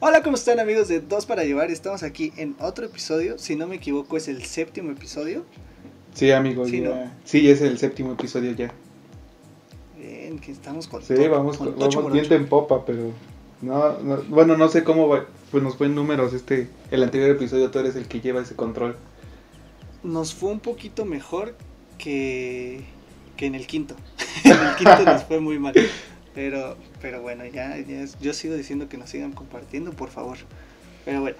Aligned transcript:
Hola, 0.00 0.22
¿cómo 0.22 0.36
están 0.36 0.60
amigos 0.60 0.88
de 0.88 1.00
Dos 1.00 1.24
para 1.26 1.44
Llevar? 1.44 1.70
Estamos 1.70 2.02
aquí 2.02 2.32
en 2.36 2.56
otro 2.60 2.84
episodio, 2.86 3.38
si 3.38 3.56
no 3.56 3.66
me 3.66 3.76
equivoco 3.76 4.16
es 4.16 4.28
el 4.28 4.44
séptimo 4.44 4.90
episodio. 4.90 5.44
Sí, 6.14 6.30
amigo, 6.30 6.66
Sí, 6.66 6.82
ya- 6.82 6.88
¿no? 6.88 7.10
sí, 7.24 7.48
es 7.50 7.60
el 7.60 7.78
séptimo 7.78 8.12
episodio 8.12 8.52
ya. 8.52 8.72
Bien, 9.96 10.38
que 10.38 10.52
estamos 10.52 10.86
con 10.88 11.02
Sí, 11.02 11.14
vamos, 11.28 11.56
con 11.56 11.68
vamos 11.68 11.78
tocho 11.94 12.08
viento 12.10 12.34
en 12.34 12.46
popa, 12.48 12.84
pero 12.84 13.10
no, 13.62 13.98
no- 14.00 14.22
bueno, 14.28 14.56
no 14.56 14.68
sé 14.68 14.84
cómo 14.84 15.08
va- 15.08 15.26
pues 15.50 15.62
nos 15.62 15.76
fue 15.76 15.86
en 15.86 15.94
números 15.94 16.32
este, 16.34 16.68
el 16.90 17.02
anterior 17.02 17.30
episodio, 17.30 17.70
tú 17.70 17.78
eres 17.78 17.96
el 17.96 18.06
que 18.06 18.20
lleva 18.20 18.42
ese 18.42 18.54
control. 18.54 18.96
Nos 20.02 20.34
fue 20.34 20.50
un 20.50 20.60
poquito 20.60 21.04
mejor 21.06 21.56
que, 21.98 22.84
que 23.36 23.46
en 23.46 23.54
el 23.54 23.66
quinto. 23.66 23.96
en 24.44 24.52
el 24.52 24.74
quinto 24.76 25.02
nos 25.04 25.24
fue 25.24 25.40
muy 25.40 25.58
mal. 25.58 25.74
Pero, 26.34 26.76
pero 27.00 27.22
bueno, 27.22 27.44
ya, 27.46 27.76
ya 27.78 28.04
yo 28.20 28.32
sigo 28.34 28.54
diciendo 28.54 28.88
que 28.88 28.96
nos 28.98 29.10
sigan 29.10 29.32
compartiendo, 29.32 29.92
por 29.92 30.10
favor. 30.10 30.36
Pero 31.04 31.20
bueno, 31.20 31.36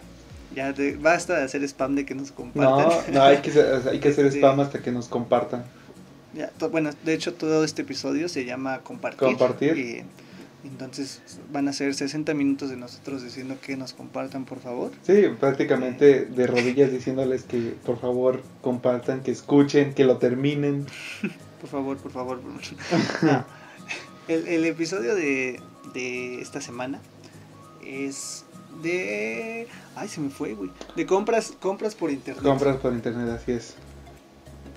ya 0.54 0.72
de- 0.72 0.96
basta 0.96 1.36
de 1.38 1.44
hacer 1.44 1.62
spam 1.64 1.94
de 1.96 2.06
que 2.06 2.14
nos 2.14 2.30
compartan. 2.32 2.88
No, 3.08 3.12
no, 3.14 3.22
hay 3.22 3.38
que, 3.38 3.50
hay 3.90 3.98
que 3.98 4.08
hacer 4.10 4.30
Sí. 4.30 4.38
spam 4.38 4.60
hasta 4.60 4.80
que 4.82 4.92
nos 4.92 5.08
compartan. 5.08 5.64
Ya, 6.34 6.48
to- 6.50 6.70
bueno, 6.70 6.90
de 7.04 7.14
hecho 7.14 7.34
todo 7.34 7.64
este 7.64 7.82
episodio 7.82 8.28
se 8.28 8.44
llama 8.44 8.80
compartir. 8.80 9.18
Compartir. 9.20 9.76
Y 9.78 10.66
entonces 10.68 11.20
van 11.52 11.68
a 11.68 11.72
ser 11.72 11.92
60 11.94 12.32
minutos 12.32 12.70
de 12.70 12.76
nosotros 12.76 13.22
diciendo 13.22 13.56
que 13.60 13.76
nos 13.76 13.92
compartan, 13.92 14.44
por 14.44 14.60
favor. 14.60 14.92
Sí, 15.02 15.24
prácticamente 15.40 16.24
de 16.24 16.46
rodillas 16.46 16.90
diciéndoles 16.92 17.42
que 17.42 17.74
por 17.84 17.98
favor 18.00 18.42
compartan, 18.62 19.22
que 19.22 19.30
escuchen, 19.32 19.92
que 19.92 20.04
lo 20.04 20.18
terminen. 20.18 20.86
Por 21.60 21.70
favor, 21.70 21.96
por 21.96 22.12
favor. 22.12 22.40
No. 23.22 23.44
El, 24.28 24.48
el 24.48 24.64
episodio 24.64 25.14
de, 25.14 25.60
de 25.92 26.40
esta 26.40 26.60
semana 26.60 27.00
es 27.84 28.44
de... 28.82 29.68
Ay, 29.96 30.08
se 30.08 30.20
me 30.20 30.30
fue, 30.30 30.54
güey. 30.54 30.70
De 30.96 31.06
compras, 31.06 31.52
compras 31.60 31.94
por 31.94 32.10
internet. 32.10 32.42
Compras 32.42 32.76
por 32.78 32.92
internet, 32.92 33.28
así 33.28 33.52
es. 33.52 33.74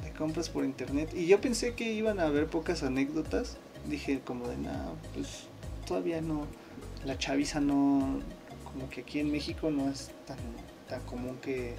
De 0.03 0.11
compras 0.11 0.49
por 0.49 0.65
internet. 0.65 1.09
Y 1.15 1.27
yo 1.27 1.39
pensé 1.41 1.73
que 1.73 1.91
iban 1.91 2.19
a 2.19 2.23
haber 2.23 2.47
pocas 2.47 2.83
anécdotas. 2.83 3.57
Dije 3.87 4.19
como 4.23 4.47
de 4.47 4.57
nada, 4.57 4.91
pues 5.13 5.47
todavía 5.87 6.21
no. 6.21 6.45
La 7.05 7.17
chaviza 7.17 7.61
no. 7.61 8.19
Como 8.65 8.89
que 8.89 9.01
aquí 9.01 9.19
en 9.19 9.31
México 9.31 9.71
no 9.71 9.89
es 9.89 10.11
tan, 10.25 10.37
tan 10.89 10.99
común 11.05 11.37
que, 11.41 11.75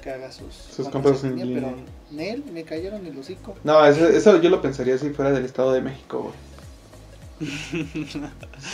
que 0.00 0.10
haga 0.10 0.30
sus, 0.30 0.54
Sus 0.54 0.88
compras 0.88 1.24
en 1.24 1.36
línea. 1.36 1.60
Pero 1.60 1.76
Nel, 2.12 2.44
me 2.52 2.62
cayeron 2.62 3.04
el 3.04 3.18
hocico. 3.18 3.56
No, 3.64 3.84
eso, 3.84 4.06
eso 4.08 4.40
yo 4.40 4.48
lo 4.48 4.62
pensaría 4.62 4.96
si 4.96 5.10
fuera 5.10 5.32
del 5.32 5.44
Estado 5.44 5.72
de 5.72 5.80
México, 5.80 6.20
güey. 6.22 6.34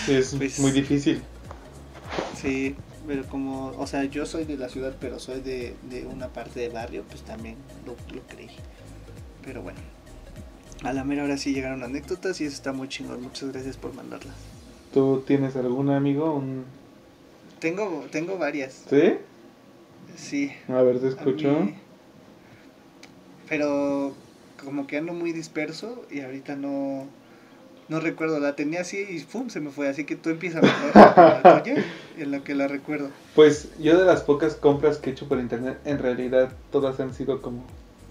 Es 0.09 0.35
Pues- 0.35 0.59
muy 0.59 0.73
difícil. 0.73 1.23
Sí, 2.41 2.75
pero 3.07 3.25
como, 3.25 3.69
o 3.79 3.87
sea, 3.87 4.05
yo 4.05 4.27
soy 4.27 4.45
de 4.45 4.57
la 4.57 4.69
ciudad, 4.69 4.95
pero 5.01 5.19
soy 5.19 5.41
de, 5.41 5.75
de 5.91 6.07
una 6.07 6.29
parte 6.29 6.61
de 6.61 6.69
barrio, 6.69 7.05
pues 7.09 7.23
también 7.23 7.57
lo, 7.87 7.93
lo 8.15 8.23
creí. 8.27 8.51
Pero 9.45 9.63
bueno, 9.63 9.79
a 10.83 10.93
la 10.93 11.05
mera 11.05 11.25
hora 11.25 11.37
sí 11.39 11.53
llegaron 11.55 11.83
anécdotas 11.83 12.41
y 12.41 12.45
eso 12.45 12.55
está 12.55 12.73
muy 12.73 12.89
chingón. 12.89 13.23
Muchas 13.23 13.53
gracias 13.53 13.77
por 13.77 13.95
mandarlas. 13.95 14.35
¿Tú 14.93 15.23
tienes 15.27 15.57
algún 15.57 15.91
amigo? 15.91 16.35
Un... 16.35 16.65
Tengo, 17.61 18.07
tengo 18.11 18.37
varias, 18.39 18.85
¿Sí? 18.91 19.15
sí. 20.17 20.53
A 20.69 20.83
ver, 20.83 21.01
te 21.01 21.09
escucho. 21.09 21.61
mí- 21.61 21.75
pero 23.49 24.15
como 24.63 24.87
que 24.87 24.97
ando 24.99 25.13
muy 25.13 25.33
disperso 25.33 26.05
y 26.11 26.21
ahorita 26.21 26.57
no, 26.57 27.07
no 27.89 28.01
recuerdo. 28.01 28.39
La 28.41 28.57
tenía 28.57 28.81
así 28.83 28.99
y 29.09 29.21
¡pum! 29.21 29.49
se 29.49 29.61
me 29.61 29.71
fue. 29.71 29.89
Así 29.89 30.05
que 30.05 30.17
tú 30.17 30.31
empiezas 30.31 30.61
con 30.61 30.71
la 30.95 31.63
tuya, 31.63 31.85
en 32.19 32.31
lo 32.31 32.43
que 32.45 32.55
la 32.55 32.69
recuerdo. 32.69 33.09
Pues 33.35 33.69
yo 33.79 33.99
de 33.99 34.05
las 34.05 34.23
pocas 34.23 34.55
compras 34.55 34.99
que 34.99 35.11
he 35.11 35.13
hecho 35.13 35.29
por 35.29 35.39
internet, 35.39 35.79
en 35.85 35.99
realidad 35.99 36.51
todas 36.73 36.99
han 37.01 37.15
sido 37.15 37.43
como 37.43 37.65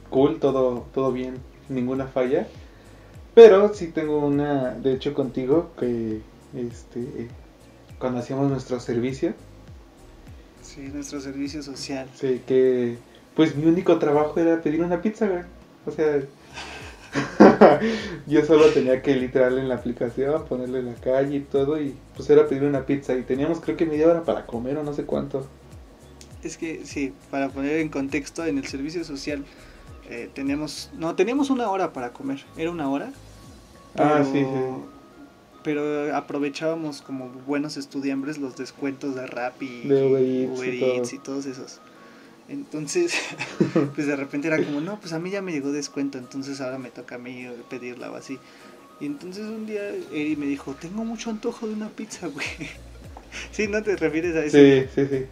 cool, 0.09 0.40
todo, 0.40 0.88
todo 0.94 1.12
bien, 1.12 1.35
ninguna 1.69 2.08
falla. 2.08 2.47
Pero 3.34 3.74
sí 3.74 3.88
tengo 3.88 4.19
una, 4.25 4.72
de 4.72 4.94
hecho 4.94 5.14
contigo, 5.14 5.72
que 5.80 6.22
este 6.56 7.28
cuando 8.00 8.19
hacíamos 8.19 8.50
nuestro 8.50 8.80
servicio, 8.80 9.34
Sí, 10.62 10.81
nuestro 10.94 11.22
servicio 11.22 11.62
social. 11.62 12.09
sí, 12.16 12.41
que 12.47 12.97
pues 13.35 13.56
mi 13.56 13.66
único 13.66 14.00
trabajo 14.00 14.40
era 14.40 14.62
pedir 14.62 14.81
una 14.81 15.02
pizza, 15.02 15.28
güey. 15.28 15.44
O 15.85 15.91
sea, 15.91 16.22
yo 18.28 18.46
solo 18.46 18.70
tenía 18.72 19.02
que 19.02 19.16
literal 19.16 19.58
en 19.58 19.70
la 19.70 19.76
aplicación 19.76 20.46
ponerle 20.46 20.80
en 20.80 20.88
la 20.88 20.96
calle 20.96 21.38
y 21.38 21.40
todo 21.42 21.80
y 21.81 21.96
pues 22.16 22.30
era 22.30 22.48
pedir 22.48 22.64
una 22.64 22.86
pizza 22.86 23.14
y 23.16 23.24
teníamos 23.24 23.59
creo 23.62 23.78
que 23.78 23.86
media 23.86 24.08
hora 24.08 24.24
para 24.24 24.46
comer 24.46 24.78
o 24.78 24.84
no 24.84 24.94
sé 24.94 25.03
cuánto. 25.06 25.48
Es 26.44 26.58
que 26.58 26.86
sí, 26.86 27.14
para 27.31 27.50
poner 27.50 27.80
en 27.80 27.90
contexto, 27.90 28.46
en 28.46 28.58
el 28.58 28.68
servicio 28.68 29.03
social 29.03 29.46
eh, 30.09 30.30
teníamos, 30.34 30.92
no, 30.98 31.16
teníamos 31.16 31.50
una 31.50 31.70
hora 31.70 31.92
para 31.94 32.12
comer, 32.12 32.46
era 32.58 32.70
una 32.72 32.90
hora. 32.90 33.12
Ah, 33.97 34.22
pero- 34.22 34.26
sí, 34.26 34.40
sí. 34.40 34.86
Pero 35.64 36.16
aprovechábamos 36.16 37.02
como 37.02 37.30
buenos 37.47 37.76
estudiambres 37.76 38.38
los 38.38 38.56
descuentos 38.56 39.16
de 39.16 39.26
Rappi, 39.26 39.88
De 39.88 40.06
Uber 40.06 40.22
Eats 40.22 40.59
Uber 40.59 40.74
y 40.76 40.80
todo. 40.80 41.03
Y 41.12 41.18
todos 41.18 41.46
esos. 41.47 41.82
Entonces, 42.48 43.14
pues 43.96 44.08
de 44.08 44.16
repente 44.16 44.48
era 44.48 44.64
como, 44.64 44.82
no, 44.82 45.00
pues 45.00 45.14
a 45.14 45.20
mí 45.20 45.30
ya 45.30 45.42
me 45.42 45.52
llegó 45.52 45.72
descuento, 45.72 46.18
entonces 46.18 46.62
ahora 46.62 46.78
me 46.78 46.90
toca 46.90 47.16
a 47.16 47.18
mí 47.18 47.48
pedirla 47.70 48.12
o 48.12 48.16
así. 48.16 48.40
Y 49.00 49.08
entonces 49.08 49.44
un 49.44 49.66
día 49.66 49.84
Eri 50.14 50.36
me 50.36 50.46
dijo, 50.46 50.74
tengo 50.74 51.04
mucho 51.04 51.30
antojo 51.30 51.68
de 51.68 51.74
una 51.74 51.90
pizza, 51.90 52.28
güey. 52.34 52.46
Sí, 53.52 53.68
¿no 53.68 53.84
te 53.84 53.96
refieres 53.98 54.36
a 54.36 54.46
eso? 54.46 54.58
Sí, 54.58 54.86
sí, 54.94 55.08
sí. 55.10 55.26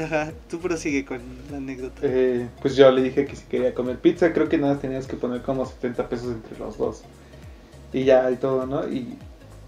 Ajá, 0.00 0.32
tú 0.48 0.58
prosigue 0.58 1.04
con 1.04 1.20
la 1.50 1.58
anécdota. 1.58 2.00
Eh, 2.02 2.48
pues 2.60 2.74
yo 2.74 2.90
le 2.90 3.02
dije 3.02 3.26
que 3.26 3.36
si 3.36 3.44
quería 3.44 3.74
comer 3.74 3.98
pizza, 4.00 4.32
creo 4.32 4.48
que 4.48 4.58
nada 4.58 4.78
tenías 4.78 5.06
que 5.06 5.16
poner 5.16 5.42
como 5.42 5.66
70 5.66 6.08
pesos 6.08 6.32
entre 6.32 6.58
los 6.58 6.78
dos. 6.78 7.02
Y 7.92 8.04
ya, 8.04 8.28
y 8.30 8.36
todo, 8.36 8.66
¿no? 8.66 8.88
Y, 8.88 9.16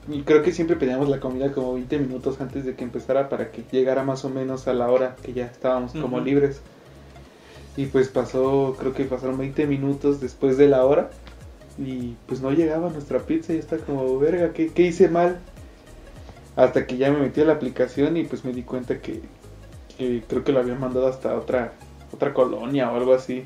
y 0.09 0.22
creo 0.22 0.43
que 0.43 0.53
siempre 0.53 0.77
pedíamos 0.77 1.09
la 1.09 1.19
comida 1.19 1.53
como 1.53 1.75
20 1.75 1.99
minutos 1.99 2.41
antes 2.41 2.65
de 2.65 2.77
que 2.77 2.84
empezara 2.84 3.28
para 3.28 3.50
que 3.50 3.65
llegara 3.72 4.05
más 4.05 4.25
o 4.25 4.31
menos 4.31 4.69
a 4.69 4.75
la 4.75 4.89
hora 4.89 5.17
que 5.22 5.33
ya 5.33 5.47
estábamos 5.47 5.93
como 5.93 6.21
libres. 6.21 6.61
Y 7.77 7.87
pues 7.87 8.09
pasó, 8.09 8.77
creo 8.78 8.95
que 8.95 9.05
pasaron 9.05 9.37
20 9.37 9.66
minutos 9.66 10.21
después 10.21 10.56
de 10.56 10.69
la 10.69 10.84
hora. 10.84 11.11
Y 11.78 12.15
pues 12.27 12.41
no 12.41 12.53
llegaba 12.53 12.89
nuestra 12.89 13.19
pizza 13.19 13.53
y 13.53 13.59
está 13.59 13.78
como, 13.78 14.19
verga, 14.19 14.53
¿qué, 14.53 14.69
qué 14.69 14.83
hice 14.83 15.09
mal? 15.09 15.41
Hasta 16.55 16.87
que 16.87 16.97
ya 16.97 17.11
me 17.11 17.19
metí 17.19 17.41
a 17.41 17.45
la 17.45 17.55
aplicación 17.55 18.16
y 18.16 18.25
pues 18.25 18.45
me 18.45 18.53
di 18.53 18.62
cuenta 18.62 19.00
que, 19.00 19.21
que 19.99 20.22
creo 20.27 20.45
que 20.45 20.53
lo 20.53 20.61
habían 20.61 20.81
mandado 20.81 21.09
hasta 21.09 21.37
otra, 21.37 21.72
otra 22.12 22.33
colonia 22.33 22.91
o 22.91 22.97
algo 22.97 23.12
así. 23.12 23.45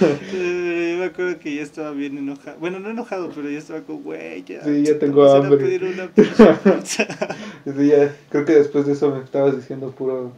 Eh, 0.00 0.96
me 0.98 1.04
acuerdo 1.06 1.38
que 1.38 1.54
ya 1.54 1.62
estaba 1.62 1.90
bien 1.92 2.18
enojado. 2.18 2.56
Bueno, 2.58 2.80
no 2.80 2.90
enojado, 2.90 3.30
pero 3.34 3.48
ya 3.50 3.58
estaba 3.58 3.82
como, 3.82 4.00
güey, 4.00 4.42
ya. 4.44 4.64
Sí, 4.64 4.82
ya 4.82 4.98
tengo 4.98 5.22
vamos 5.22 5.34
a 5.34 5.38
ir 5.38 5.44
a 5.44 5.48
hambre. 5.48 5.66
pedir 5.66 5.84
una 5.84 6.06
pinche 6.08 6.54
pizza. 6.64 7.06
Desde 7.64 7.86
ya, 7.86 8.16
creo 8.30 8.44
que 8.44 8.52
después 8.52 8.86
de 8.86 8.92
eso 8.92 9.14
me 9.14 9.22
estabas 9.22 9.56
diciendo 9.56 9.90
puro 9.90 10.32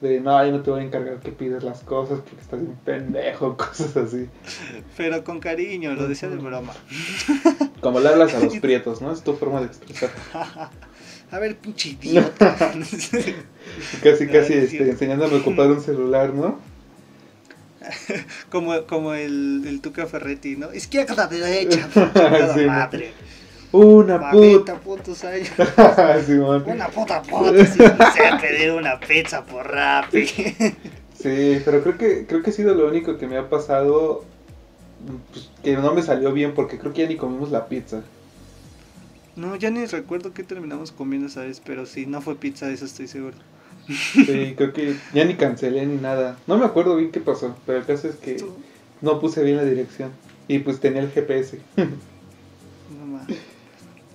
de 0.00 0.20
no, 0.20 0.44
yo 0.44 0.52
no 0.52 0.62
te 0.62 0.70
voy 0.70 0.80
a 0.80 0.84
encargar 0.84 1.20
que 1.20 1.32
pides 1.32 1.62
las 1.62 1.80
cosas 1.80 2.20
porque 2.20 2.42
estás 2.42 2.60
bien 2.60 2.76
pendejo, 2.84 3.56
cosas 3.56 3.96
así. 3.96 4.28
pero 4.96 5.24
con 5.24 5.40
cariño, 5.40 5.94
lo 5.94 6.06
decía 6.06 6.28
de 6.28 6.36
broma. 6.36 6.74
Como 7.80 8.00
le 8.00 8.08
hablas 8.08 8.34
a 8.34 8.40
los 8.40 8.56
prietos, 8.58 9.00
¿no? 9.00 9.12
Es 9.12 9.22
tu 9.22 9.34
forma 9.34 9.60
de 9.60 9.66
expresar. 9.66 10.10
A 11.30 11.38
ver, 11.38 11.56
pinche 11.56 11.90
idiota. 11.90 12.56
Casi, 14.02 14.26
casi 14.26 14.52
este, 14.54 14.68
sí. 14.68 14.76
enseñándome 14.78 15.36
a 15.36 15.38
ocupar 15.38 15.68
un 15.68 15.80
celular, 15.80 16.32
¿no? 16.34 16.60
como, 18.50 18.86
como 18.86 19.14
el, 19.14 19.64
el 19.66 19.80
Tuca 19.80 20.06
Ferretti, 20.06 20.56
¿no? 20.56 20.72
Izquierda, 20.72 21.26
derecha, 21.26 21.88
Sí, 22.54 22.66
madre. 22.66 23.12
Una 23.72 24.30
puta. 24.30 24.30
40 24.30 24.74
putos 24.80 25.24
años. 25.24 25.50
Una 26.66 26.88
puta 26.88 27.22
puta. 27.22 27.66
Si 27.66 27.78
quise 27.78 28.36
pedir 28.40 28.72
una 28.72 28.98
pizza 28.98 29.44
por 29.44 29.66
Rappi. 29.70 30.26
Sí, 30.26 31.60
pero 31.64 31.82
creo 31.82 31.98
que 31.98 32.26
creo 32.26 32.42
que 32.42 32.50
ha 32.50 32.52
sido 32.52 32.74
lo 32.74 32.86
único 32.86 33.18
que 33.18 33.26
me 33.26 33.36
ha 33.36 33.48
pasado 33.48 34.24
pues, 35.32 35.50
que 35.62 35.76
no 35.76 35.94
me 35.94 36.02
salió 36.02 36.32
bien 36.32 36.54
porque 36.54 36.78
creo 36.78 36.92
que 36.92 37.02
ya 37.02 37.08
ni 37.08 37.16
comimos 37.16 37.50
la 37.50 37.66
pizza. 37.66 38.02
No, 39.34 39.54
ya 39.56 39.70
ni 39.70 39.84
recuerdo 39.84 40.32
qué 40.32 40.42
terminamos 40.42 40.92
comiendo, 40.92 41.28
¿sabes? 41.28 41.60
Pero 41.64 41.84
sí, 41.84 42.06
no 42.06 42.22
fue 42.22 42.36
pizza, 42.36 42.70
eso 42.70 42.86
estoy 42.86 43.06
seguro. 43.06 43.36
Sí, 43.88 44.54
creo 44.56 44.72
que 44.72 44.96
ya 45.14 45.24
ni 45.24 45.34
cancelé 45.34 45.86
ni 45.86 45.96
nada. 45.96 46.36
No 46.46 46.58
me 46.58 46.64
acuerdo 46.66 46.96
bien 46.96 47.10
qué 47.12 47.20
pasó, 47.20 47.56
pero 47.66 47.78
el 47.78 47.84
caso 47.84 48.08
es 48.08 48.16
que 48.16 48.36
no 49.00 49.20
puse 49.20 49.42
bien 49.44 49.56
la 49.56 49.64
dirección 49.64 50.10
y 50.48 50.58
pues 50.60 50.80
tenía 50.80 51.02
el 51.02 51.10
GPS. 51.10 51.58
No 51.76 53.06
mames. 53.06 53.38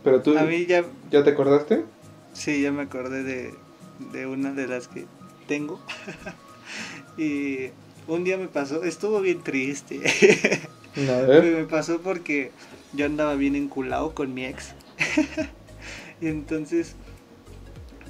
Pero 0.04 0.22
tú 0.22 0.38
A 0.38 0.44
mí 0.44 0.66
ya, 0.66 0.84
ya 1.12 1.24
te 1.24 1.30
acordaste? 1.32 1.84
sí, 2.34 2.62
ya 2.62 2.72
me 2.72 2.84
acordé 2.84 3.24
de, 3.24 3.54
de 4.12 4.26
una 4.28 4.52
de 4.54 4.68
las 4.68 4.88
que 4.88 5.06
tengo. 5.48 5.80
y 7.18 7.70
un 8.08 8.24
día 8.24 8.38
me 8.38 8.48
pasó, 8.48 8.84
estuvo 8.84 9.22
bien 9.22 9.42
triste. 9.42 10.00
Ver. 10.96 11.44
me 11.44 11.64
pasó 11.66 12.02
porque 12.02 12.52
yo 12.94 13.06
andaba 13.06 13.36
bien 13.36 13.56
enculado 13.56 14.14
con 14.14 14.34
mi 14.34 14.46
ex. 14.46 14.74
y 16.22 16.28
entonces 16.28 16.96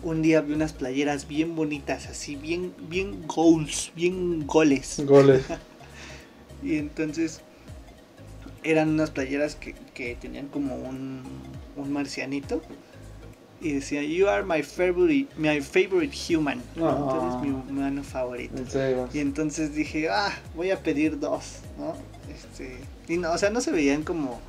un 0.03 0.21
día 0.21 0.41
vi 0.41 0.53
unas 0.53 0.73
playeras 0.73 1.27
bien 1.27 1.55
bonitas, 1.55 2.07
así, 2.07 2.35
bien, 2.35 2.73
bien 2.89 3.27
goals, 3.27 3.91
bien 3.95 4.45
goles. 4.47 5.01
Goles. 5.05 5.43
Y 6.63 6.75
entonces 6.77 7.41
eran 8.63 8.89
unas 8.89 9.09
playeras 9.09 9.55
que, 9.55 9.73
que 9.95 10.15
tenían 10.15 10.47
como 10.47 10.75
un, 10.75 11.23
un 11.75 11.91
marcianito. 11.91 12.61
Y 13.59 13.73
decía, 13.73 14.03
You 14.03 14.27
are 14.27 14.43
my 14.43 14.63
favorite, 14.63 15.27
my 15.37 15.61
favorite 15.61 16.15
human. 16.15 16.61
Ah. 16.79 16.97
Tú 17.09 17.21
eres 17.21 17.41
mi 17.41 17.49
humano 17.49 18.03
favorito. 18.03 18.63
En. 18.73 19.07
Y 19.13 19.19
entonces 19.19 19.75
dije, 19.75 20.09
ah, 20.09 20.31
voy 20.55 20.71
a 20.71 20.81
pedir 20.81 21.19
dos, 21.19 21.59
¿no? 21.77 21.95
Este, 22.31 22.77
y 23.07 23.17
no, 23.17 23.31
o 23.31 23.37
sea, 23.37 23.49
no 23.49 23.61
se 23.61 23.71
veían 23.71 24.03
como, 24.03 24.39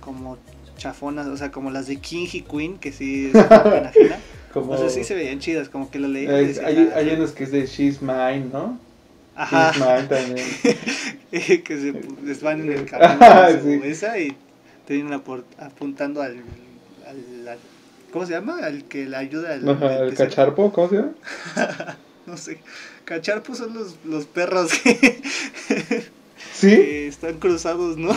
como 0.00 0.38
chafonas, 0.76 1.26
o 1.26 1.36
sea, 1.36 1.52
como 1.52 1.70
las 1.70 1.86
de 1.86 1.96
King 1.96 2.26
y 2.32 2.42
Queen, 2.42 2.78
que 2.78 2.90
sí 2.90 3.26
es 3.28 3.34
una 3.34 3.48
pena 3.64 3.88
ajena. 3.88 4.18
Como... 4.52 4.72
O 4.72 4.78
sea, 4.78 4.88
sí 4.88 5.04
se 5.04 5.14
veían 5.14 5.38
chidas, 5.40 5.68
como 5.68 5.90
que 5.90 5.98
lo 5.98 6.08
leí. 6.08 6.26
Hay, 6.26 6.54
"Ah". 6.94 7.14
unos 7.16 7.32
que 7.32 7.44
es 7.44 7.52
de 7.52 7.66
She's 7.66 8.00
Mine, 8.02 8.46
¿no? 8.52 8.78
Ajá. 9.36 9.72
She's 9.72 9.80
Mine 9.84 10.02
también. 10.08 10.46
que 11.64 11.76
se 11.78 11.94
les 12.24 12.42
van 12.42 12.60
en 12.62 12.72
el 12.72 12.84
camino 12.86 13.18
con 13.18 13.62
su 13.62 13.68
Sí. 13.70 13.80
esa 13.84 14.18
y 14.18 14.34
te 14.86 14.94
vienen 14.94 15.12
apor- 15.12 15.44
apuntando 15.58 16.22
al, 16.22 16.36
al, 17.06 17.48
al- 17.48 17.58
¿cómo 18.12 18.24
se 18.26 18.32
llama? 18.32 18.58
Al 18.64 18.84
que 18.84 19.04
le 19.06 19.16
ayuda 19.16 19.52
al, 19.54 19.68
Ajá, 19.68 19.98
el 19.98 20.14
cacharpo, 20.14 20.72
¿cómo 20.72 20.88
se 20.88 20.96
llama? 20.96 21.12
No 22.26 22.36
sé. 22.36 22.58
Cacharpo 23.06 23.54
son 23.54 23.72
los, 23.74 23.96
los 24.04 24.26
perros 24.26 24.70
que, 24.82 25.22
Sí, 26.52 26.68
que 26.68 27.08
están 27.08 27.38
cruzados, 27.38 27.96
¿no? 27.96 28.10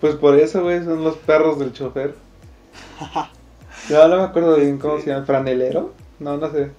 pues 0.00 0.16
por 0.16 0.38
eso, 0.38 0.62
güey, 0.62 0.84
son 0.84 1.02
los 1.02 1.16
perros 1.16 1.58
del 1.58 1.72
chofer. 1.72 2.14
Yo 3.88 4.08
no 4.08 4.16
me 4.16 4.22
acuerdo 4.24 4.56
bien 4.56 4.78
cómo 4.78 5.00
se 5.00 5.06
llama, 5.10 5.26
franelero. 5.26 5.92
No, 6.18 6.36
no 6.36 6.50
sé. 6.50 6.70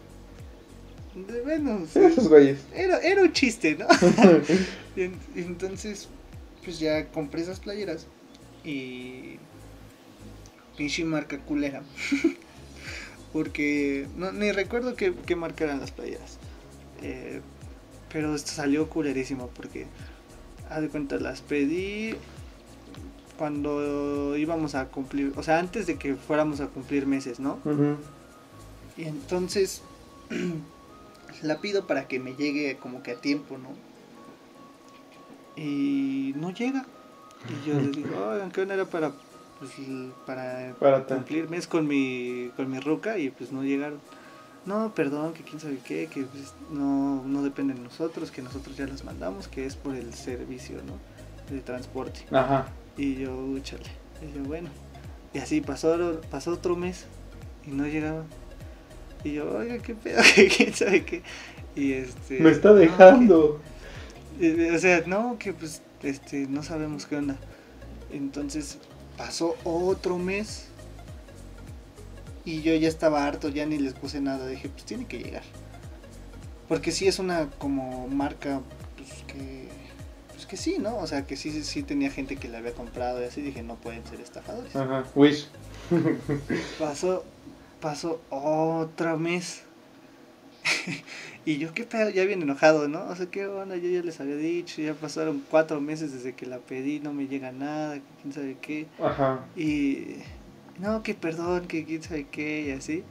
De- 1.14 1.42
Bueno, 1.44 1.86
sí, 1.94 2.00
Esos 2.00 2.28
güeyes. 2.28 2.60
era, 2.74 3.00
era 3.00 3.22
un 3.22 3.32
chiste, 3.34 3.76
¿no? 3.78 3.88
Y 4.96 5.12
entonces, 5.42 6.08
pues 6.64 6.80
ya 6.80 7.08
compré 7.08 7.42
esas 7.42 7.60
playeras 7.60 8.08
y 8.64 9.36
pinche 10.78 11.04
marca 11.04 11.38
culera. 11.40 11.84
Porque 13.34 14.08
no, 14.16 14.32
ni 14.32 14.54
recuerdo 14.54 14.96
qué, 14.96 15.14
qué 15.26 15.36
marca 15.36 15.66
eran 15.66 15.82
las 15.82 15.92
playeras. 15.92 16.38
Eh, 17.02 17.42
pero 18.12 18.34
esto 18.34 18.52
salió 18.54 18.90
culerísimo 18.90 19.50
porque, 19.54 19.88
haz 20.70 20.82
de 20.82 20.88
cuenta, 20.88 21.18
las 21.18 21.42
pedí 21.42 22.16
cuando 23.38 24.36
íbamos 24.38 24.76
a 24.76 24.86
cumplir, 24.88 25.34
o 25.36 25.44
sea, 25.44 25.60
antes 25.60 25.88
de 25.88 25.98
que 25.98 26.16
fuéramos 26.16 26.60
a 26.62 26.68
cumplir 26.68 27.06
meses, 27.06 27.40
¿no? 27.40 27.60
Ujú. 27.66 27.98
Y 28.98 29.04
entonces 29.04 29.82
la 31.42 31.60
pido 31.60 31.86
para 31.88 32.08
que 32.08 32.20
me 32.20 32.36
llegue 32.36 32.78
como 32.78 33.04
que 33.04 33.12
a 33.12 33.16
tiempo, 33.16 33.58
¿no? 33.58 33.70
Y 35.62 36.34
no 36.36 36.52
llega. 36.52 36.86
Y 37.50 37.68
yo 37.68 37.80
les 37.80 37.96
digo, 37.96 38.28
oigan, 38.28 38.52
¿qué 38.52 38.62
era 38.62 38.86
para, 38.86 39.12
pues, 39.60 39.72
para, 40.26 40.74
cumplir 41.06 41.50
mes 41.50 41.68
con 41.68 41.88
mi, 41.88 42.52
con 42.56 42.70
mi 42.70 42.80
ruca? 42.80 43.18
Y 43.18 43.30
pues 43.30 43.52
no 43.52 43.64
llegaron. 43.64 44.00
No, 44.66 44.94
perdón, 44.96 45.34
que 45.34 45.44
quién 45.44 45.60
sabe 45.60 45.78
qué, 45.86 46.08
que 46.08 46.24
pues, 46.24 46.54
no, 46.72 47.24
no 47.24 47.44
depende 47.44 47.76
de 47.76 47.82
nosotros, 47.82 48.32
que 48.32 48.42
nosotros 48.42 48.76
ya 48.76 48.88
las 48.88 49.04
mandamos, 49.04 49.48
que 49.48 49.66
es 49.66 49.76
por 49.76 49.96
el 49.96 50.14
servicio, 50.14 50.78
¿no? 50.78 51.54
De 51.54 51.62
transporte. 51.62 52.22
Ajá. 52.32 52.68
Y 52.98 53.16
yo, 53.16 53.36
úchale. 53.36 53.84
Y 54.22 54.36
yo, 54.38 54.44
bueno. 54.44 54.70
Y 55.34 55.40
así 55.40 55.62
pasó, 55.62 56.22
pasó 56.30 56.52
otro 56.54 56.76
mes 56.76 57.06
y 57.68 57.72
no 57.72 57.86
llegaba. 57.88 58.24
Y 59.24 59.34
yo, 59.34 59.52
oiga, 59.58 59.80
qué 59.80 59.96
pedo, 59.96 60.22
quién 60.58 60.74
sabe 60.74 61.04
qué. 61.06 61.24
Y 61.76 61.94
este. 61.94 62.40
Me 62.40 62.52
está 62.52 62.70
no, 62.70 62.76
dejando. 62.76 63.62
que- 64.40 64.68
eh, 64.68 64.72
o 64.76 64.80
sea, 64.80 65.04
no, 65.08 65.38
que 65.40 65.54
pues, 65.54 65.82
este, 66.04 66.48
no 66.48 66.64
sabemos 66.64 67.06
qué 67.06 67.18
onda. 67.18 67.38
Entonces 68.12 68.78
pasó 69.18 69.56
otro 69.64 70.18
mes 70.18 70.68
y 72.46 72.62
yo 72.62 72.74
ya 72.76 72.88
estaba 72.88 73.26
harto, 73.26 73.50
ya 73.50 73.66
ni 73.66 73.78
les 73.80 73.94
puse 73.94 74.22
nada. 74.22 74.48
Dije, 74.48 74.70
pues 74.70 74.86
tiene 74.86 75.06
que 75.08 75.20
llegar. 75.20 75.44
Porque 76.68 76.92
sí 76.92 77.08
es 77.08 77.20
una 77.20 77.50
como 77.52 78.08
marca, 78.08 78.62
pues 78.98 79.10
que. 79.28 79.70
Pues 80.36 80.46
que 80.46 80.58
sí, 80.58 80.78
¿no? 80.80 80.98
O 80.98 81.08
sea, 81.08 81.26
que 81.26 81.38
sí, 81.38 81.64
sí, 81.64 81.82
tenía 81.82 82.12
gente 82.12 82.36
que 82.36 82.50
la 82.50 82.58
había 82.58 82.74
comprado 82.74 83.22
y 83.22 83.26
así. 83.26 83.42
Dije, 83.42 83.64
no 83.64 83.76
pueden 83.76 84.06
ser 84.06 84.20
estafadores. 84.20 84.76
Ajá. 84.76 85.06
Wish. 85.16 85.48
Pasó, 86.80 87.24
pasó 87.80 88.22
otro 88.30 89.18
mes. 89.18 89.64
y 91.46 91.58
yo, 91.58 91.74
qué 91.74 91.84
pedo, 91.84 92.10
ya 92.10 92.26
bien 92.26 92.42
enojado, 92.42 92.88
¿no? 92.88 93.06
O 93.06 93.16
sea, 93.16 93.28
qué 93.28 93.46
onda, 93.48 93.78
yo 93.78 93.90
ya 93.90 94.02
les 94.02 94.20
había 94.20 94.36
dicho, 94.36 94.82
ya 94.82 94.94
pasaron 94.94 95.44
cuatro 95.50 95.80
meses 95.80 96.12
desde 96.12 96.34
que 96.34 96.46
la 96.46 96.58
pedí, 96.58 97.00
no 97.00 97.14
me 97.14 97.28
llega 97.28 97.52
nada, 97.52 98.00
quién 98.22 98.34
sabe 98.34 98.58
qué. 98.60 98.88
Ajá. 99.00 99.46
Y, 99.56 100.16
no, 100.80 101.04
que 101.04 101.14
perdón, 101.14 101.68
que 101.68 101.86
quién 101.86 102.02
sabe 102.02 102.28
qué, 102.30 102.62
y 102.68 102.72
así. 102.72 103.04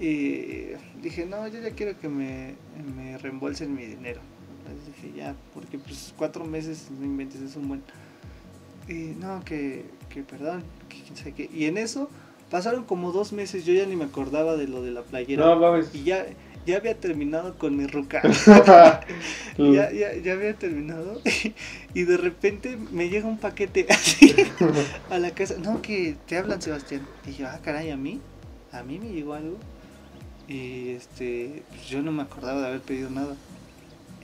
Y 0.00 0.72
dije, 1.00 1.24
no, 1.26 1.46
yo 1.46 1.60
ya 1.60 1.70
quiero 1.70 1.98
que 1.98 2.08
me, 2.08 2.56
me 2.96 3.16
reembolsen 3.18 3.74
mi 3.74 3.86
dinero. 3.86 4.20
Entonces 4.66 4.94
dije, 4.94 5.16
ya, 5.16 5.34
porque 5.52 5.78
pues 5.78 6.14
cuatro 6.16 6.44
meses, 6.44 6.88
no 6.98 7.04
inventes, 7.04 7.40
es 7.40 7.56
un 7.56 7.68
buen... 7.68 7.82
Y 8.88 9.14
no, 9.18 9.42
que, 9.44 9.84
que 10.10 10.22
perdón, 10.22 10.62
que 10.88 11.02
quién 11.02 11.16
sabe 11.16 11.32
qué. 11.32 11.50
Y 11.52 11.66
en 11.66 11.78
eso 11.78 12.10
pasaron 12.50 12.84
como 12.84 13.12
dos 13.12 13.32
meses, 13.32 13.64
yo 13.64 13.72
ya 13.72 13.86
ni 13.86 13.96
me 13.96 14.04
acordaba 14.04 14.56
de 14.56 14.68
lo 14.68 14.82
de 14.82 14.90
la 14.90 15.02
playera. 15.02 15.44
No 15.44 15.56
mames. 15.56 15.94
Y 15.94 16.04
ya, 16.04 16.26
ya 16.66 16.76
había 16.76 16.98
terminado 16.98 17.56
con 17.58 17.76
mi 17.76 17.86
ruca. 17.86 18.22
Ya, 19.56 19.92
ya, 19.92 20.14
ya 20.16 20.32
había 20.32 20.54
terminado. 20.54 21.20
Y 21.94 22.02
de 22.02 22.16
repente 22.16 22.76
me 22.90 23.08
llega 23.08 23.28
un 23.28 23.38
paquete 23.38 23.86
así 23.88 24.34
a 25.10 25.18
la 25.18 25.30
casa. 25.30 25.54
No, 25.62 25.80
que 25.80 26.16
te 26.26 26.36
hablan, 26.36 26.60
Sebastián. 26.60 27.06
Y 27.24 27.34
yo, 27.34 27.46
ah, 27.46 27.60
caray, 27.62 27.90
a 27.90 27.96
mí. 27.96 28.20
A 28.72 28.82
mí 28.82 28.98
me 28.98 29.10
llegó 29.10 29.34
algo. 29.34 29.58
Y 30.48 30.90
este, 30.90 31.62
pues 31.68 31.86
yo 31.88 32.02
no 32.02 32.10
me 32.10 32.22
acordaba 32.22 32.60
de 32.60 32.66
haber 32.66 32.80
pedido 32.80 33.10
nada. 33.10 33.36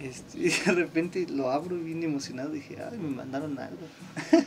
Este, 0.01 0.39
y 0.39 0.49
de 0.49 0.73
repente 0.73 1.27
lo 1.31 1.51
abro 1.51 1.77
bien 1.77 2.03
emocionado. 2.03 2.51
Dije, 2.51 2.77
ay, 2.91 2.99
me 2.99 3.11
mandaron 3.17 3.59
algo. 3.59 3.77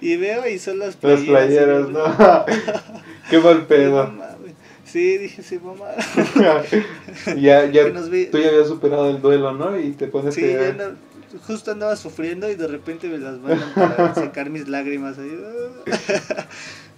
y 0.00 0.16
veo 0.16 0.46
y 0.48 0.58
son 0.58 0.78
las 0.78 0.96
Las 1.02 1.20
playeras. 1.20 1.86
playeras, 1.86 1.88
y- 1.88 1.92
no. 1.92 2.44
Qué 3.30 3.38
mal 3.38 3.66
pedo. 3.66 4.12
Sí, 4.84 5.18
dije, 5.18 5.42
sí, 5.42 5.58
mamá. 5.58 5.86
ya, 7.36 7.64
ya, 7.66 7.84
Que 7.84 7.90
ve- 7.90 8.26
tú 8.30 8.38
ya 8.38 8.48
habías 8.50 8.68
superado 8.68 9.10
el 9.10 9.20
duelo, 9.20 9.52
¿no? 9.52 9.76
Y 9.78 9.90
te 9.92 10.06
pones 10.06 10.34
Sí, 10.34 10.44
a 10.44 10.46
yo 10.46 10.52
llorar. 10.52 10.70
andaba- 10.70 10.94
justo 11.48 11.72
andaba 11.72 11.96
sufriendo 11.96 12.48
y 12.48 12.54
de 12.54 12.68
repente 12.68 13.08
me 13.08 13.18
las 13.18 13.38
mandan 13.40 13.72
para 13.74 14.14
secar 14.14 14.50
mis 14.50 14.68
lágrimas. 14.68 15.18
ahí. 15.18 15.32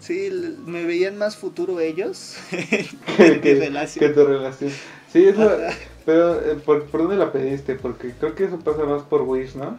Sí, 0.01 0.31
me 0.67 0.85
veían 0.85 1.17
más 1.17 1.37
futuro 1.37 1.81
ellos 1.81 2.37
que, 2.51 2.87
que 3.17 3.41
que- 3.41 3.55
relación. 3.55 4.05
que 4.07 4.15
tu 4.15 4.27
relación. 4.27 4.71
Sí, 5.13 5.25
es 5.29 5.37
lo- 5.39 5.49
Ajá. 5.51 5.71
Pero 6.07 6.41
eh, 6.41 6.55
¿por, 6.65 6.87
¿por 6.87 7.03
dónde 7.03 7.17
la 7.17 7.33
pediste? 7.33 7.75
Porque 7.75 8.13
creo 8.13 8.35
que 8.35 8.45
eso 8.45 8.59
pasa 8.61 8.85
más 8.85 9.03
por 9.03 9.23
Wish, 9.23 9.57
¿no? 9.57 9.77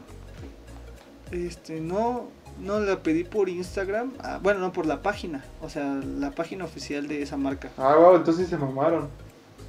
Este, 1.31 1.81
no, 1.81 2.27
no 2.61 2.79
la 2.79 3.01
pedí 3.01 3.23
por 3.23 3.49
Instagram. 3.49 4.13
ah, 4.19 4.39
bueno, 4.43 4.59
no 4.59 4.71
por 4.71 4.85
la 4.85 5.01
página. 5.01 5.43
O 5.61 5.69
sea, 5.69 5.95
la 5.95 6.31
página 6.31 6.65
oficial 6.65 7.07
de 7.07 7.21
esa 7.21 7.37
marca. 7.37 7.69
Ah, 7.77 7.95
wow, 7.97 8.15
entonces 8.17 8.49
se 8.49 8.57
mamaron. 8.57 9.07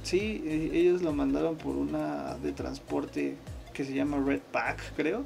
Sí, 0.03 0.43
eh, 0.45 0.69
ellos 0.73 1.01
lo 1.01 1.13
mandaron 1.13 1.55
por 1.55 1.75
una 1.75 2.35
de 2.35 2.51
transporte 2.51 3.35
que 3.73 3.83
se 3.85 3.93
llama 3.93 4.21
Red 4.23 4.41
Pack, 4.51 4.93
creo. 4.95 5.23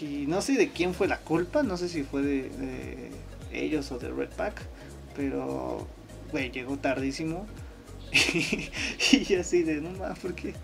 Y 0.00 0.26
no 0.28 0.40
sé 0.40 0.54
de 0.54 0.70
quién 0.70 0.94
fue 0.94 1.08
la 1.08 1.18
culpa, 1.18 1.62
no 1.64 1.76
sé 1.76 1.88
si 1.88 2.04
fue 2.04 2.22
de, 2.22 2.50
de 2.50 3.10
ellos 3.52 3.90
o 3.90 3.98
de 3.98 4.08
Red 4.08 4.30
Pack, 4.36 4.62
pero, 5.16 5.84
güey, 6.30 6.52
llegó 6.52 6.76
tardísimo. 6.76 7.46
y 9.12 9.34
así 9.34 9.62
de, 9.62 9.80
no 9.80 9.90
más, 9.98 10.18
¿por 10.18 10.34
qué? 10.34 10.54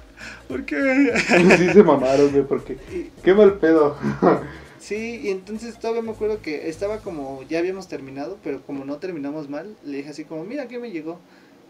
¿Por 0.48 0.64
qué? 0.64 1.12
sí 1.58 1.68
se 1.72 1.82
mamaron, 1.82 2.30
güey, 2.30 2.44
porque 2.44 2.78
qué 3.22 3.34
mal 3.34 3.58
pedo. 3.58 3.96
Sí, 4.78 5.20
y 5.24 5.30
entonces 5.30 5.80
todavía 5.80 6.02
me 6.02 6.12
acuerdo 6.12 6.40
que 6.42 6.68
estaba 6.68 6.98
como, 6.98 7.42
ya 7.48 7.58
habíamos 7.58 7.88
terminado, 7.88 8.38
pero 8.44 8.62
como 8.62 8.84
no 8.84 8.98
terminamos 8.98 9.48
mal, 9.48 9.74
le 9.84 9.96
dije 9.96 10.10
así 10.10 10.24
como, 10.24 10.44
mira 10.44 10.68
que 10.68 10.78
me 10.78 10.92
llegó. 10.92 11.18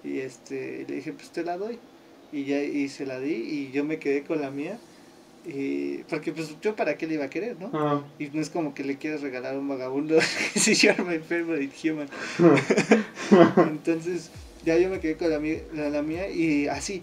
Y 0.04 0.18
este, 0.18 0.84
le 0.86 0.96
dije, 0.96 1.14
pues 1.14 1.30
te 1.30 1.42
la 1.42 1.56
doy. 1.56 1.78
Y 2.30 2.44
ya, 2.44 2.62
y 2.62 2.90
se 2.90 3.06
la 3.06 3.18
di, 3.18 3.32
y 3.32 3.70
yo 3.72 3.84
me 3.84 3.98
quedé 3.98 4.22
con 4.22 4.42
la 4.42 4.50
mía. 4.50 4.78
Y, 5.46 5.98
porque 6.10 6.32
pues 6.32 6.60
yo 6.60 6.76
para 6.76 6.98
qué 6.98 7.06
le 7.06 7.14
iba 7.14 7.24
a 7.24 7.30
querer, 7.30 7.56
¿no? 7.58 7.70
Ah, 7.72 8.02
Y 8.18 8.26
no 8.34 8.42
es 8.42 8.50
como 8.50 8.74
que 8.74 8.84
le 8.84 8.98
quieres 8.98 9.22
regalar 9.22 9.54
a 9.54 9.58
un 9.58 9.68
vagabundo 9.68 10.18
si 10.54 10.74
you're 10.74 11.02
my 11.02 11.18
favorite 11.18 11.72
human. 11.82 12.08
Entonces, 13.56 14.30
ya 14.66 14.76
yo 14.76 14.90
me 14.90 15.00
quedé 15.00 15.16
con 15.16 15.30
la 15.30 15.38
mía, 15.38 15.62
la, 15.72 15.88
la 15.88 16.02
mía 16.02 16.28
y 16.28 16.68
así. 16.68 17.02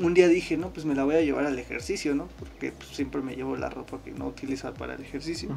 Un 0.00 0.14
día 0.14 0.28
dije, 0.28 0.56
no, 0.58 0.70
pues 0.70 0.84
me 0.84 0.94
la 0.94 1.04
voy 1.04 1.16
a 1.16 1.22
llevar 1.22 1.46
al 1.46 1.58
ejercicio, 1.58 2.14
¿no? 2.14 2.28
Porque 2.38 2.70
pues, 2.70 2.90
siempre 2.90 3.22
me 3.22 3.34
llevo 3.34 3.56
la 3.56 3.70
ropa 3.70 3.98
que 4.04 4.12
no 4.12 4.26
utilizo 4.26 4.72
para 4.74 4.94
el 4.94 5.00
ejercicio. 5.00 5.48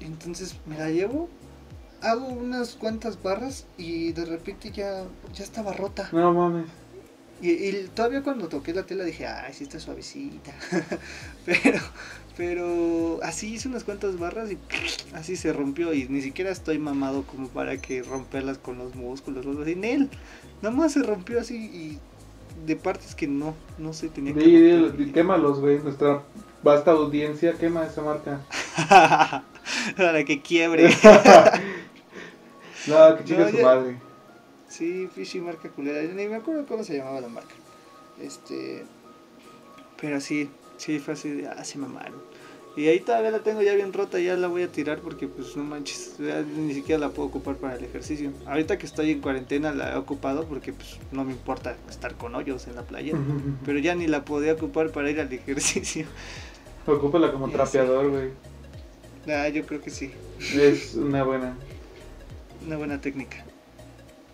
Entonces 0.00 0.56
me 0.66 0.78
la 0.78 0.88
llevo 0.90 1.28
hago 2.04 2.28
unas 2.28 2.74
cuantas 2.74 3.22
barras 3.22 3.66
y 3.76 4.12
de 4.12 4.24
repente 4.24 4.70
ya, 4.70 5.04
ya 5.32 5.44
estaba 5.44 5.72
rota. 5.72 6.08
No 6.12 6.32
mames. 6.32 6.66
Y, 7.40 7.50
y 7.50 7.88
todavía 7.94 8.22
cuando 8.22 8.48
toqué 8.48 8.72
la 8.72 8.84
tela 8.86 9.04
dije, 9.04 9.26
ay, 9.26 9.52
sí 9.52 9.64
está 9.64 9.78
suavecita. 9.80 10.52
pero, 11.44 11.78
pero 12.36 13.20
así 13.22 13.54
hice 13.54 13.68
unas 13.68 13.84
cuantas 13.84 14.18
barras 14.18 14.50
y 14.50 14.58
así 15.14 15.36
se 15.36 15.52
rompió. 15.52 15.92
Y 15.92 16.08
ni 16.08 16.22
siquiera 16.22 16.50
estoy 16.50 16.78
mamado 16.78 17.24
como 17.26 17.48
para 17.48 17.76
que 17.78 18.02
romperlas 18.02 18.58
con 18.58 18.78
los 18.78 18.94
músculos 18.94 19.46
así. 19.60 19.72
En 19.72 19.84
él, 19.84 20.10
nada 20.62 20.74
más 20.74 20.92
se 20.92 21.02
rompió 21.02 21.40
así 21.40 21.56
y 21.56 21.98
de 22.66 22.76
partes 22.76 23.14
que 23.14 23.26
no, 23.26 23.54
no 23.78 23.92
se 23.92 24.08
tenía 24.08 24.32
que 24.34 24.40
di- 24.96 25.12
quémalos, 25.12 25.60
güey. 25.60 25.78
Nuestra 25.80 26.22
vasta 26.62 26.92
audiencia 26.92 27.54
quema 27.58 27.84
esa 27.84 28.02
marca. 28.02 28.40
para 29.96 30.24
que 30.24 30.40
quiebre. 30.40 30.88
no, 32.86 33.16
que 33.16 33.24
chica 33.24 33.44
No, 33.44 33.50
su 33.50 33.58
madre. 33.58 33.96
Sí, 34.76 35.08
Fishy 35.14 35.40
marca 35.40 35.68
culera. 35.68 36.02
Ni 36.02 36.26
me 36.26 36.34
acuerdo 36.34 36.66
cómo 36.66 36.82
se 36.82 36.96
llamaba 36.96 37.20
la 37.20 37.28
marca. 37.28 37.54
Este. 38.20 38.84
Pero 40.00 40.20
sí, 40.20 40.50
sí, 40.78 40.98
fue 40.98 41.14
así 41.14 41.30
de. 41.30 41.46
Ah, 41.46 41.64
se 41.64 41.78
mamaron. 41.78 42.20
Y 42.76 42.88
ahí 42.88 42.98
todavía 42.98 43.30
la 43.30 43.38
tengo 43.38 43.62
ya 43.62 43.72
bien 43.74 43.92
rota, 43.92 44.18
ya 44.18 44.36
la 44.36 44.48
voy 44.48 44.62
a 44.62 44.72
tirar 44.72 44.98
porque, 44.98 45.28
pues, 45.28 45.56
no 45.56 45.62
manches, 45.62 46.16
ya 46.18 46.42
ni 46.42 46.74
siquiera 46.74 46.98
la 46.98 47.10
puedo 47.10 47.28
ocupar 47.28 47.54
para 47.54 47.76
el 47.76 47.84
ejercicio. 47.84 48.32
Ahorita 48.46 48.76
que 48.76 48.86
estoy 48.86 49.12
en 49.12 49.20
cuarentena 49.20 49.72
la 49.72 49.92
he 49.92 49.96
ocupado 49.96 50.44
porque, 50.48 50.72
pues, 50.72 50.98
no 51.12 51.22
me 51.22 51.30
importa 51.30 51.76
estar 51.88 52.16
con 52.16 52.34
hoyos 52.34 52.66
en 52.66 52.74
la 52.74 52.82
playa. 52.82 53.14
Pero 53.64 53.78
ya 53.78 53.94
ni 53.94 54.08
la 54.08 54.24
podía 54.24 54.54
ocupar 54.54 54.90
para 54.90 55.08
ir 55.08 55.20
al 55.20 55.32
ejercicio. 55.32 56.06
Ocúpala 56.84 57.30
como 57.30 57.46
Ya 57.46 57.54
trapeador, 57.54 58.10
güey. 58.10 58.30
Ah, 59.28 59.48
yo 59.48 59.64
creo 59.64 59.80
que 59.80 59.90
sí. 59.90 60.10
Es 60.40 60.96
una 60.96 61.22
buena. 61.22 61.56
Una 62.66 62.76
buena 62.76 63.00
técnica. 63.00 63.44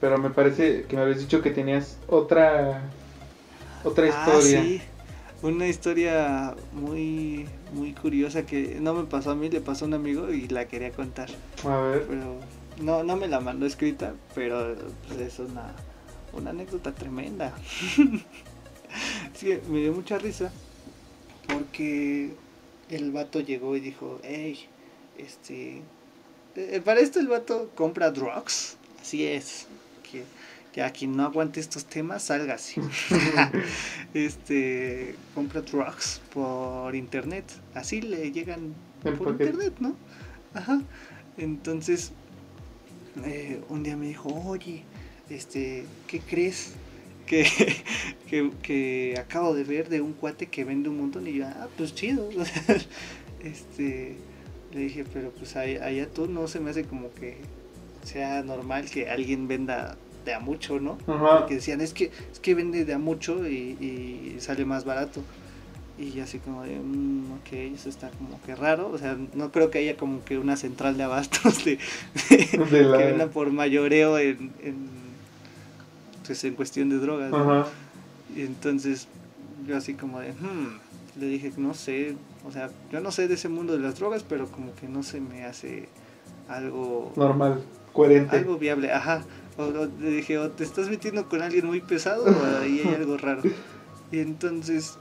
Pero 0.00 0.19
me 0.19 0.30
parece 0.30 0.85
que 0.85 0.97
me 0.97 1.02
habías 1.02 1.19
dicho 1.21 1.42
que 1.42 1.50
tenías 1.50 1.99
otra 2.09 2.83
otra 3.85 4.07
Ah, 4.07 4.26
historia. 4.37 4.62
sí. 4.62 4.80
Una 5.42 5.66
historia 5.66 6.54
muy, 6.73 7.47
muy 7.73 7.95
curiosa 7.95 8.45
que 8.45 8.76
no 8.78 8.92
me 8.92 9.04
pasó 9.04 9.30
a 9.30 9.35
mí, 9.35 9.49
le 9.49 9.62
pasó 9.62 9.87
a 9.87 9.88
un 9.88 9.95
amigo 9.95 10.30
y 10.30 10.49
la 10.49 10.66
quería 10.69 10.90
contar. 10.92 11.30
A 11.64 11.76
ver. 11.78 12.07
Pero 12.07 12.37
no, 12.83 13.02
no 13.04 13.16
me 13.16 13.26
la 13.26 13.40
mandó 13.40 13.64
escrita, 13.64 14.14
pero 14.35 14.76
pues, 15.09 15.21
es 15.21 15.38
una, 15.38 15.75
una 16.35 16.50
anécdota 16.50 16.92
tremenda. 16.92 17.54
sí, 19.35 19.59
me 19.69 19.78
dio 19.80 19.92
mucha 19.95 20.19
risa 20.19 20.52
porque 21.47 22.33
el 22.90 23.11
vato 23.12 23.40
llegó 23.40 23.76
y 23.76 23.80
dijo, 23.80 24.21
hey, 24.23 24.59
este, 25.16 25.80
eh, 26.57 26.83
para 26.85 27.00
esto 27.00 27.19
el 27.19 27.28
vato 27.28 27.71
compra 27.75 28.11
drugs, 28.11 28.76
así 29.00 29.26
es, 29.26 29.66
que 30.11 30.25
ya 30.75 30.90
quien 30.90 31.17
no 31.17 31.25
aguante 31.25 31.61
estos 31.61 31.85
temas, 31.85 32.23
sálgase. 32.25 32.81
este, 34.14 35.14
compra 35.35 35.61
drugs 35.62 36.21
por 36.33 36.95
internet, 36.95 37.45
así 37.75 38.00
le 38.00 38.31
llegan 38.31 38.75
El 39.05 39.14
por 39.14 39.33
paquete. 39.33 39.50
internet, 39.50 39.75
¿no? 39.81 39.97
Ajá. 40.55 40.81
Entonces, 41.38 42.12
eh, 43.25 43.61
un 43.69 43.83
día 43.83 43.97
me 43.97 44.07
dijo, 44.09 44.29
oye, 44.47 44.85
este, 45.29 45.85
¿qué 46.07 46.21
crees? 46.21 46.73
Que, 47.26 47.47
que, 48.29 48.50
que 48.62 49.14
acabo 49.19 49.55
de 49.55 49.64
ver 49.64 49.88
de 49.88 50.00
un 50.00 50.12
cuate 50.12 50.47
que 50.47 50.64
vende 50.64 50.88
un 50.88 50.99
montón 50.99 51.26
y 51.26 51.35
yo, 51.35 51.47
ah, 51.47 51.69
pues 51.76 51.95
chido. 51.95 52.29
este, 53.43 54.17
le 54.73 54.81
dije, 54.81 55.05
pero 55.12 55.31
pues 55.31 55.57
allá, 55.57 55.85
allá 55.85 56.09
tú 56.09 56.26
no 56.26 56.47
se 56.49 56.61
me 56.61 56.71
hace 56.71 56.85
como 56.85 57.12
que 57.12 57.38
sea 58.04 58.42
normal 58.42 58.90
que 58.90 59.09
alguien 59.11 59.49
venda 59.49 59.97
de 60.25 60.35
a 60.35 60.40
mucho, 60.40 60.80
¿no? 60.80 60.99
Ajá. 61.07 61.38
Porque 61.40 61.54
decían, 61.54 61.80
es 61.80 61.95
que, 61.95 62.11
es 62.33 62.40
que 62.40 62.54
vende 62.54 62.85
de 62.85 62.95
a 62.95 62.99
mucho 62.99 63.49
y, 63.49 63.52
y 63.80 64.37
sale 64.40 64.64
más 64.64 64.85
barato. 64.85 65.23
Y 65.99 66.19
así 66.21 66.38
como 66.38 66.62
de, 66.62 66.78
"Mm, 66.78 67.33
ok, 67.33 67.52
eso 67.75 67.88
está 67.90 68.11
como 68.11 68.40
que 68.42 68.54
raro. 68.54 68.90
O 68.90 68.97
sea, 68.99 69.19
no 69.35 69.52
creo 69.52 69.71
que 69.71 69.78
haya 69.78 69.97
como 69.97 70.25
que 70.25 70.38
una 70.38 70.57
central 70.57 70.97
de 70.97 71.02
abastos 71.04 71.64
de, 71.64 71.78
De 72.71 72.83
la- 72.85 72.97
que 72.99 73.04
vendan 73.07 73.28
por 73.30 73.50
mayoreo 73.52 74.19
en, 74.19 74.50
en, 74.62 74.88
pues 76.26 76.42
en 76.45 76.54
cuestión 76.54 76.88
de 76.90 76.99
drogas. 76.99 77.30
Y 78.35 78.42
entonces 78.42 79.09
yo 79.66 79.76
así 79.76 79.95
como 79.95 80.21
de, 80.21 80.30
"Hmm", 80.33 80.78
le 81.21 81.26
dije, 81.26 81.52
no 81.59 81.75
sé, 81.75 82.14
o 82.47 82.52
sea, 82.52 82.71
yo 82.92 83.00
no 83.00 83.11
sé 83.11 83.28
de 83.28 83.35
ese 83.35 83.49
mundo 83.49 83.73
de 83.75 83.80
las 83.80 83.97
drogas, 83.99 84.23
pero 84.23 84.47
como 84.47 84.75
que 84.76 84.88
no 84.88 85.02
se 85.02 85.21
me 85.21 85.45
hace 85.45 85.88
algo 86.49 87.12
Normal, 87.16 87.61
coherente. 87.92 88.37
algo 88.37 88.59
viable, 88.59 88.92
ajá. 88.92 89.25
O, 89.56 89.62
o 89.64 89.87
dije, 89.87 90.38
o 90.38 90.50
te 90.50 90.64
estás 90.64 90.88
metiendo 90.88 91.28
con 91.28 91.42
alguien 91.42 91.66
muy 91.66 91.80
pesado 91.80 92.25
o 92.25 92.61
ahí 92.61 92.82
hay 92.85 92.94
algo 92.94 93.16
raro. 93.16 93.42
Y 94.12 94.18
entonces, 94.18 94.99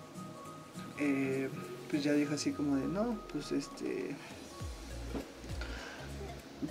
eh, 0.99 1.49
pues 1.89 2.03
ya 2.03 2.13
dijo 2.13 2.33
así 2.33 2.51
como 2.51 2.75
de, 2.75 2.85
no, 2.85 3.17
pues 3.31 3.51
este, 3.51 4.15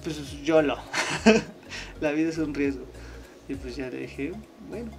pues 0.02 0.42
YOLO. 0.42 0.76
La 2.00 2.12
vida 2.12 2.28
es 2.28 2.38
un 2.38 2.54
riesgo. 2.54 2.84
Y 3.48 3.54
pues 3.54 3.76
ya 3.76 3.90
le 3.90 3.98
dije, 3.98 4.32
bueno. 4.68 4.90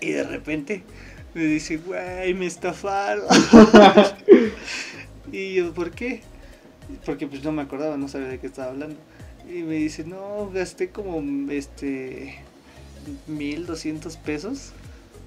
Y 0.00 0.12
de 0.12 0.22
repente 0.24 0.82
me 1.34 1.44
dice, 1.44 1.78
güey, 1.78 2.34
me 2.34 2.46
estafaron. 2.46 3.24
y 5.32 5.54
yo, 5.54 5.72
¿por 5.72 5.90
qué? 5.90 6.22
Porque 7.04 7.26
pues 7.26 7.42
no 7.42 7.52
me 7.52 7.62
acordaba, 7.62 7.96
no 7.96 8.08
sabía 8.08 8.28
de 8.28 8.38
qué 8.38 8.46
estaba 8.46 8.70
hablando. 8.70 8.96
Y 9.48 9.62
me 9.62 9.74
dice, 9.74 10.04
no, 10.04 10.50
gasté 10.52 10.90
como 10.90 11.22
este 11.50 12.38
mil 13.26 13.66
doscientos 13.66 14.16
pesos. 14.16 14.72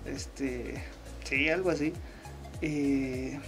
Este, 0.05 0.75
sí, 1.23 1.49
algo 1.49 1.69
así. 1.69 1.93
Eh, 2.61 3.39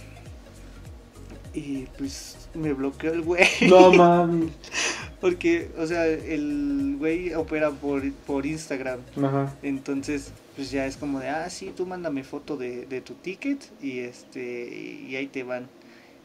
y 1.54 1.86
pues 1.98 2.48
me 2.54 2.72
bloqueó 2.72 3.12
el 3.12 3.22
güey. 3.22 3.46
No 3.68 3.92
mames. 3.92 4.52
Porque, 5.20 5.70
o 5.78 5.86
sea, 5.86 6.06
el 6.06 6.96
güey 6.98 7.32
opera 7.34 7.70
por, 7.70 8.10
por 8.26 8.44
Instagram. 8.44 9.00
Ajá. 9.22 9.54
Entonces, 9.62 10.32
pues 10.56 10.70
ya 10.70 10.86
es 10.86 10.96
como 10.96 11.20
de, 11.20 11.28
ah, 11.28 11.48
sí, 11.48 11.72
tú 11.76 11.86
mándame 11.86 12.24
foto 12.24 12.56
de, 12.56 12.86
de 12.86 13.00
tu 13.00 13.14
ticket 13.14 13.70
y 13.80 14.00
este 14.00 15.04
y 15.08 15.14
ahí 15.14 15.28
te 15.28 15.44
van. 15.44 15.68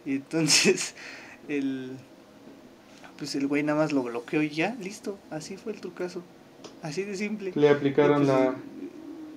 Y 0.06 0.16
entonces, 0.16 0.96
el 1.48 1.92
pues 3.18 3.36
el 3.36 3.48
güey 3.48 3.64
nada 3.64 3.80
más 3.80 3.92
lo 3.92 4.04
bloqueó 4.04 4.42
y 4.42 4.50
ya, 4.50 4.76
listo, 4.80 5.18
así 5.32 5.58
fue 5.58 5.74
el 5.74 5.82
trucazo. 5.82 6.22
Así 6.82 7.04
de 7.04 7.16
simple. 7.16 7.52
Le 7.56 7.70
aplicaron 7.70 8.18
pues, 8.18 8.28
la. 8.28 8.56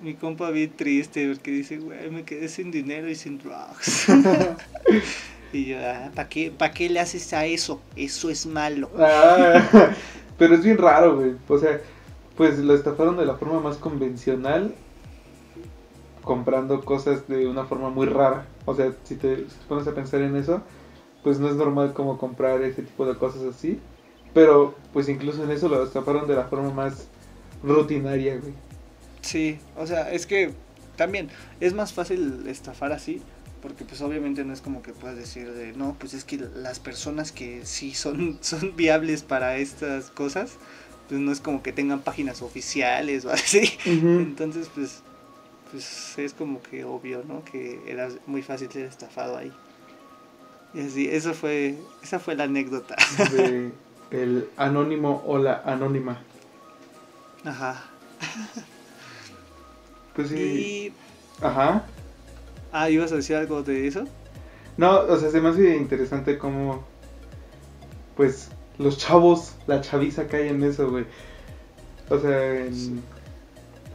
Mi 0.01 0.15
compa 0.15 0.49
bien 0.49 0.71
triste 0.75 1.27
porque 1.27 1.51
dice, 1.51 1.77
güey, 1.77 2.09
me 2.09 2.23
quedé 2.23 2.47
sin 2.47 2.71
dinero 2.71 3.07
y 3.07 3.15
sin 3.15 3.37
drugs. 3.37 4.07
y 5.53 5.65
yo, 5.65 5.77
ah, 5.79 6.09
¿para 6.15 6.27
qué, 6.27 6.51
¿para 6.51 6.73
qué 6.73 6.89
le 6.89 6.99
haces 6.99 7.31
a 7.33 7.45
eso? 7.45 7.81
Eso 7.95 8.29
es 8.29 8.45
malo. 8.45 8.89
Ah, 8.97 9.61
pero 10.39 10.55
es 10.55 10.63
bien 10.63 10.77
raro, 10.77 11.17
güey. 11.17 11.33
O 11.47 11.59
sea, 11.59 11.79
pues 12.35 12.57
lo 12.57 12.73
estafaron 12.73 13.17
de 13.17 13.25
la 13.25 13.35
forma 13.35 13.59
más 13.59 13.77
convencional, 13.77 14.73
comprando 16.23 16.83
cosas 16.83 17.27
de 17.27 17.47
una 17.47 17.65
forma 17.65 17.89
muy 17.89 18.07
rara. 18.07 18.47
O 18.65 18.73
sea, 18.73 18.91
si 19.03 19.15
te, 19.15 19.37
si 19.37 19.43
te 19.43 19.65
pones 19.67 19.87
a 19.87 19.93
pensar 19.93 20.21
en 20.21 20.35
eso, 20.35 20.63
pues 21.23 21.39
no 21.39 21.49
es 21.49 21.55
normal 21.55 21.93
como 21.93 22.17
comprar 22.17 22.61
ese 22.63 22.81
tipo 22.83 23.05
de 23.05 23.17
cosas 23.17 23.43
así. 23.43 23.79
Pero, 24.33 24.75
pues 24.93 25.09
incluso 25.09 25.43
en 25.43 25.51
eso 25.51 25.67
lo 25.67 25.83
estafaron 25.83 26.27
de 26.27 26.35
la 26.35 26.45
forma 26.45 26.71
más 26.71 27.07
rutinaria, 27.63 28.37
güey. 28.37 28.53
Sí, 29.21 29.59
o 29.77 29.85
sea, 29.85 30.11
es 30.11 30.25
que 30.25 30.51
también 30.95 31.29
es 31.59 31.73
más 31.73 31.93
fácil 31.93 32.45
estafar 32.47 32.91
así, 32.91 33.21
porque 33.61 33.85
pues 33.85 34.01
obviamente 34.01 34.43
no 34.43 34.53
es 34.53 34.61
como 34.61 34.81
que 34.81 34.93
puedas 34.93 35.17
decir 35.17 35.51
de, 35.51 35.73
no, 35.73 35.95
pues 35.99 36.13
es 36.13 36.23
que 36.23 36.37
las 36.37 36.79
personas 36.79 37.31
que 37.31 37.65
sí 37.65 37.93
son, 37.93 38.37
son 38.41 38.75
viables 38.75 39.23
para 39.23 39.57
estas 39.57 40.09
cosas, 40.09 40.53
pues 41.09 41.19
no 41.19 41.31
es 41.31 41.39
como 41.41 41.61
que 41.61 41.71
tengan 41.73 42.01
páginas 42.01 42.41
oficiales 42.41 43.25
o 43.25 43.31
así. 43.31 43.69
Entonces, 43.85 44.69
pues, 44.73 45.03
pues 45.71 46.17
es 46.17 46.33
como 46.33 46.61
que 46.61 46.83
obvio, 46.83 47.23
¿no? 47.27 47.43
Que 47.43 47.79
era 47.85 48.09
muy 48.25 48.41
fácil 48.41 48.71
ser 48.71 48.85
estafado 48.85 49.37
ahí. 49.37 49.51
Y 50.73 50.81
así, 50.81 51.07
eso 51.09 51.33
fue, 51.33 51.75
esa 52.01 52.19
fue 52.19 52.35
la 52.35 52.45
anécdota. 52.45 52.95
De 53.31 53.71
el 54.11 54.49
anónimo 54.57 55.23
o 55.25 55.37
la 55.37 55.61
anónima. 55.65 56.21
Ajá. 57.45 57.83
Pues 60.15 60.29
sí. 60.29 60.35
Y, 60.35 60.93
Ajá. 61.43 61.85
ah, 62.71 62.89
¿ibas 62.89 63.11
a 63.11 63.15
decir 63.15 63.35
algo 63.35 63.63
de 63.63 63.87
eso? 63.87 64.05
No, 64.77 64.99
o 65.01 65.17
sea, 65.17 65.29
se 65.31 65.41
me 65.41 65.49
hace 65.49 65.75
interesante 65.77 66.37
cómo, 66.37 66.83
pues, 68.15 68.49
los 68.77 68.97
chavos, 68.97 69.53
la 69.67 69.81
chaviza 69.81 70.27
cae 70.27 70.49
en 70.49 70.63
eso, 70.63 70.89
güey. 70.89 71.05
O 72.09 72.19
sea, 72.19 72.65
en- 72.65 73.01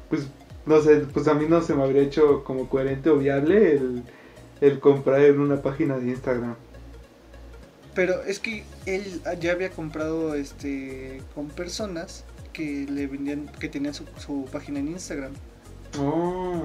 pues, 0.09 0.27
no 0.65 0.81
sé, 0.81 0.97
pues 1.13 1.29
a 1.29 1.35
mí 1.35 1.47
no 1.49 1.61
se 1.61 1.75
me 1.75 1.83
habría 1.83 2.03
hecho 2.03 2.43
como 2.45 2.69
coherente 2.69 3.11
o 3.11 3.19
viable 3.19 3.73
el, 3.73 4.03
el 4.61 4.81
comprar 4.81 5.21
en 5.21 5.41
una 5.41 5.61
página 5.63 5.99
de 5.99 6.09
Instagram. 6.09 6.55
Pero 7.97 8.23
es 8.23 8.39
que 8.39 8.63
él 8.85 9.23
ya 9.41 9.53
había 9.53 9.71
comprado 9.71 10.35
este 10.35 11.23
con 11.35 11.49
personas 11.49 12.25
que 12.53 12.87
le 12.89 13.07
vendían, 13.07 13.49
que 13.59 13.71
tenían 13.71 13.95
su, 13.95 14.05
su 14.19 14.45
página 14.53 14.81
en 14.81 14.89
Instagram. 14.89 15.33
Oh. 15.99 16.63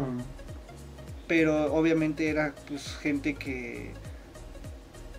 Pero 1.30 1.74
obviamente 1.74 2.28
era 2.28 2.54
pues 2.68 2.98
gente 2.98 3.36
que 3.36 3.94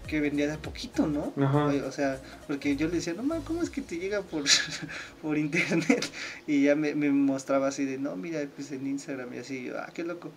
que 0.06 0.20
vendía 0.20 0.46
de 0.46 0.52
a 0.52 0.58
poquito, 0.58 1.06
¿no? 1.06 1.32
Ajá. 1.42 1.68
O, 1.68 1.88
o 1.88 1.92
sea, 1.92 2.20
porque 2.46 2.76
yo 2.76 2.88
le 2.88 2.96
decía, 2.96 3.14
no 3.14 3.22
mames, 3.22 3.44
¿cómo 3.46 3.62
es 3.62 3.70
que 3.70 3.80
te 3.80 3.96
llega 3.96 4.20
por, 4.20 4.44
por 5.22 5.38
internet? 5.38 6.04
Y 6.46 6.64
ya 6.64 6.76
me, 6.76 6.94
me 6.94 7.10
mostraba 7.10 7.68
así 7.68 7.86
de, 7.86 7.96
no, 7.96 8.14
mira, 8.16 8.46
pues 8.54 8.70
en 8.72 8.86
Instagram 8.86 9.32
y 9.32 9.38
así, 9.38 9.64
yo, 9.64 9.78
ah, 9.78 9.90
qué 9.94 10.04
loco. 10.04 10.30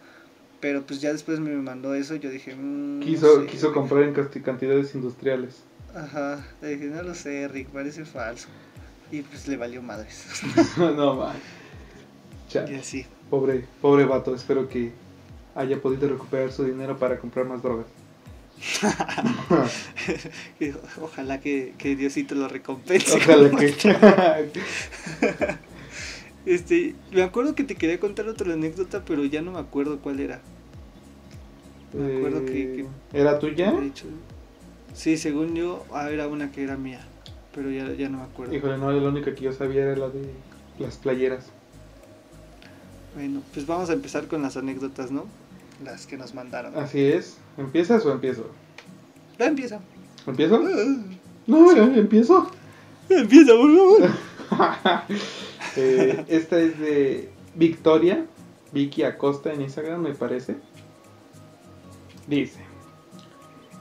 Pero 0.60 0.86
pues 0.86 1.02
ya 1.02 1.12
después 1.12 1.40
me 1.40 1.52
mandó 1.56 1.94
eso 1.94 2.16
y 2.16 2.20
yo 2.20 2.30
dije, 2.30 2.56
mm, 2.56 3.00
no 3.00 3.06
Quiso, 3.06 3.42
sé, 3.42 3.48
quiso 3.48 3.74
comprar 3.74 4.04
en 4.04 4.14
cantidades 4.14 4.96
industriales. 4.96 5.62
Ajá, 5.94 6.46
le 6.62 6.70
dije, 6.70 6.86
no 6.86 7.04
lo 7.04 7.16
sé, 7.16 7.48
Rick, 7.48 7.70
parece 7.70 8.06
falso. 8.06 8.48
Y 9.12 9.22
pues 9.22 9.48
le 9.48 9.58
valió 9.58 9.82
madres. 9.82 10.42
no, 10.78 11.16
man. 11.16 11.36
Chale. 12.50 12.74
y 12.74 12.80
así. 12.80 13.06
Pobre, 13.30 13.66
pobre 13.82 14.06
vato, 14.06 14.36
espero 14.36 14.68
que 14.68 14.92
haya 15.56 15.82
podido 15.82 16.10
recuperar 16.10 16.52
su 16.52 16.64
dinero 16.64 16.98
para 16.98 17.18
comprar 17.18 17.46
más 17.46 17.62
drogas. 17.62 17.86
Ojalá 21.02 21.40
que, 21.40 21.74
que 21.78 21.96
Diosito 21.96 22.36
lo 22.36 22.48
recompense. 22.48 23.18
Ojalá 23.18 23.50
que... 23.52 23.76
Este, 26.46 26.96
me 27.12 27.24
acuerdo 27.24 27.56
que 27.56 27.64
te 27.64 27.75
quería 27.75 28.00
contar 28.00 28.28
otra 28.28 28.54
anécdota, 28.54 29.04
pero 29.06 29.25
ya 29.25 29.42
no 29.42 29.52
me 29.52 29.60
acuerdo 29.60 30.00
cuál 30.00 30.20
era. 30.20 30.42
Me 31.94 32.18
acuerdo 32.18 32.46
que- 32.46 32.82
Eh, 32.82 32.86
¿Era 33.14 33.40
tuya? 33.40 33.72
De 33.72 33.88
hecho, 33.88 34.06
sí, 34.94 35.18
según 35.18 35.56
yo, 35.56 35.86
ah, 35.94 36.10
era 36.12 36.28
una 36.28 36.52
que 36.52 36.64
era 36.64 36.78
mía, 36.78 37.02
pero 37.54 37.72
ya, 37.72 37.92
ya 37.94 38.10
no 38.10 38.18
me 38.20 38.24
acuerdo. 38.25 38.54
Híjole, 38.54 38.78
no, 38.78 38.92
la 38.92 39.10
única 39.10 39.34
que 39.34 39.42
yo 39.42 39.54
sabía 39.54 39.84
era 39.84 39.96
la 39.96 40.10
de 40.10 40.30
las 40.78 40.98
playeras. 40.98 41.46
Bueno, 43.16 43.42
pues 43.54 43.66
vamos 43.66 43.90
a 43.90 43.94
empezar 43.94 44.28
con 44.28 44.42
las 44.42 44.58
anécdotas, 44.58 45.10
¿no? 45.10 45.25
Las 45.84 46.06
que 46.06 46.18
nos 46.18 46.34
mandaron. 46.34 46.78
Así 46.78 47.02
es. 47.02 47.38
¿Empiezas 47.58 48.06
o 48.06 48.12
empiezo? 48.12 48.50
Ya 49.40 49.46
empieza. 49.48 49.80
¿Empiezo? 50.28 50.62
No, 51.48 51.75
ya 51.75 51.84
empiezo. 51.86 52.50
Empieza, 53.10 53.54
por 53.54 53.75
favor. 53.75 54.12
Eh, 55.75 56.25
esta 56.27 56.60
es 56.60 56.79
de 56.79 57.29
Victoria, 57.55 58.25
Vicky 58.72 59.03
Acosta 59.03 59.53
en 59.53 59.62
Instagram, 59.62 60.01
me 60.01 60.13
parece. 60.13 60.55
Dice: 62.27 62.60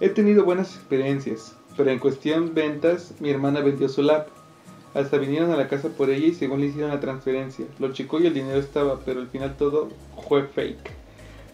He 0.00 0.08
tenido 0.08 0.44
buenas 0.44 0.74
experiencias, 0.74 1.56
pero 1.76 1.90
en 1.90 1.98
cuestión 1.98 2.54
ventas, 2.54 3.14
mi 3.20 3.30
hermana 3.30 3.60
vendió 3.60 3.88
su 3.88 4.02
lap. 4.02 4.28
Hasta 4.94 5.18
vinieron 5.18 5.50
a 5.50 5.56
la 5.56 5.66
casa 5.66 5.88
por 5.88 6.08
ella 6.10 6.26
y 6.26 6.34
según 6.34 6.60
le 6.60 6.66
hicieron 6.66 6.90
la 6.90 7.00
transferencia. 7.00 7.66
Lo 7.80 7.92
chicó 7.92 8.20
y 8.20 8.28
el 8.28 8.34
dinero 8.34 8.60
estaba, 8.60 9.00
pero 9.04 9.20
al 9.20 9.26
final 9.26 9.56
todo 9.56 9.88
fue 10.28 10.44
fake. 10.44 10.92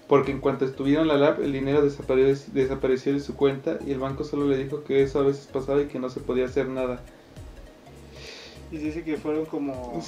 Porque 0.09 0.31
en 0.31 0.41
cuanto 0.41 0.67
estuvieron 0.67 1.09
la 1.09 1.17
lap, 1.17 1.41
el 1.41 1.53
dinero 1.53 1.81
desapareció, 1.81 2.53
desapareció 2.53 3.15
de 3.15 3.21
su 3.21 3.37
cuenta 3.37 3.79
y 3.87 3.93
el 3.93 3.99
banco 3.99 4.25
solo 4.25 4.47
le 4.47 4.59
dijo 4.59 4.85
que 4.85 5.03
eso 5.03 5.21
a 5.21 5.23
veces 5.23 5.47
pasaba 5.47 5.81
y 5.81 5.87
que 5.87 5.99
no 5.99 6.11
se 6.11 6.21
podía 6.21 6.47
hacer 6.47 6.69
nada. 6.69 7.03
Y 8.73 8.79
dice 8.79 9.03
que 9.03 9.17
fueron 9.17 9.47
como, 9.47 10.01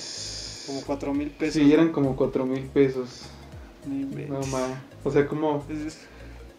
como 0.66 0.82
cuatro 0.86 1.12
mil 1.14 1.30
pesos. 1.30 1.54
Sí, 1.54 1.72
eran 1.72 1.90
como 1.90 2.16
cuatro 2.16 2.46
mil 2.46 2.62
pesos. 2.64 3.22
No 3.86 4.38
mames. 4.46 4.78
O 5.04 5.10
sea, 5.10 5.26
como 5.26 5.64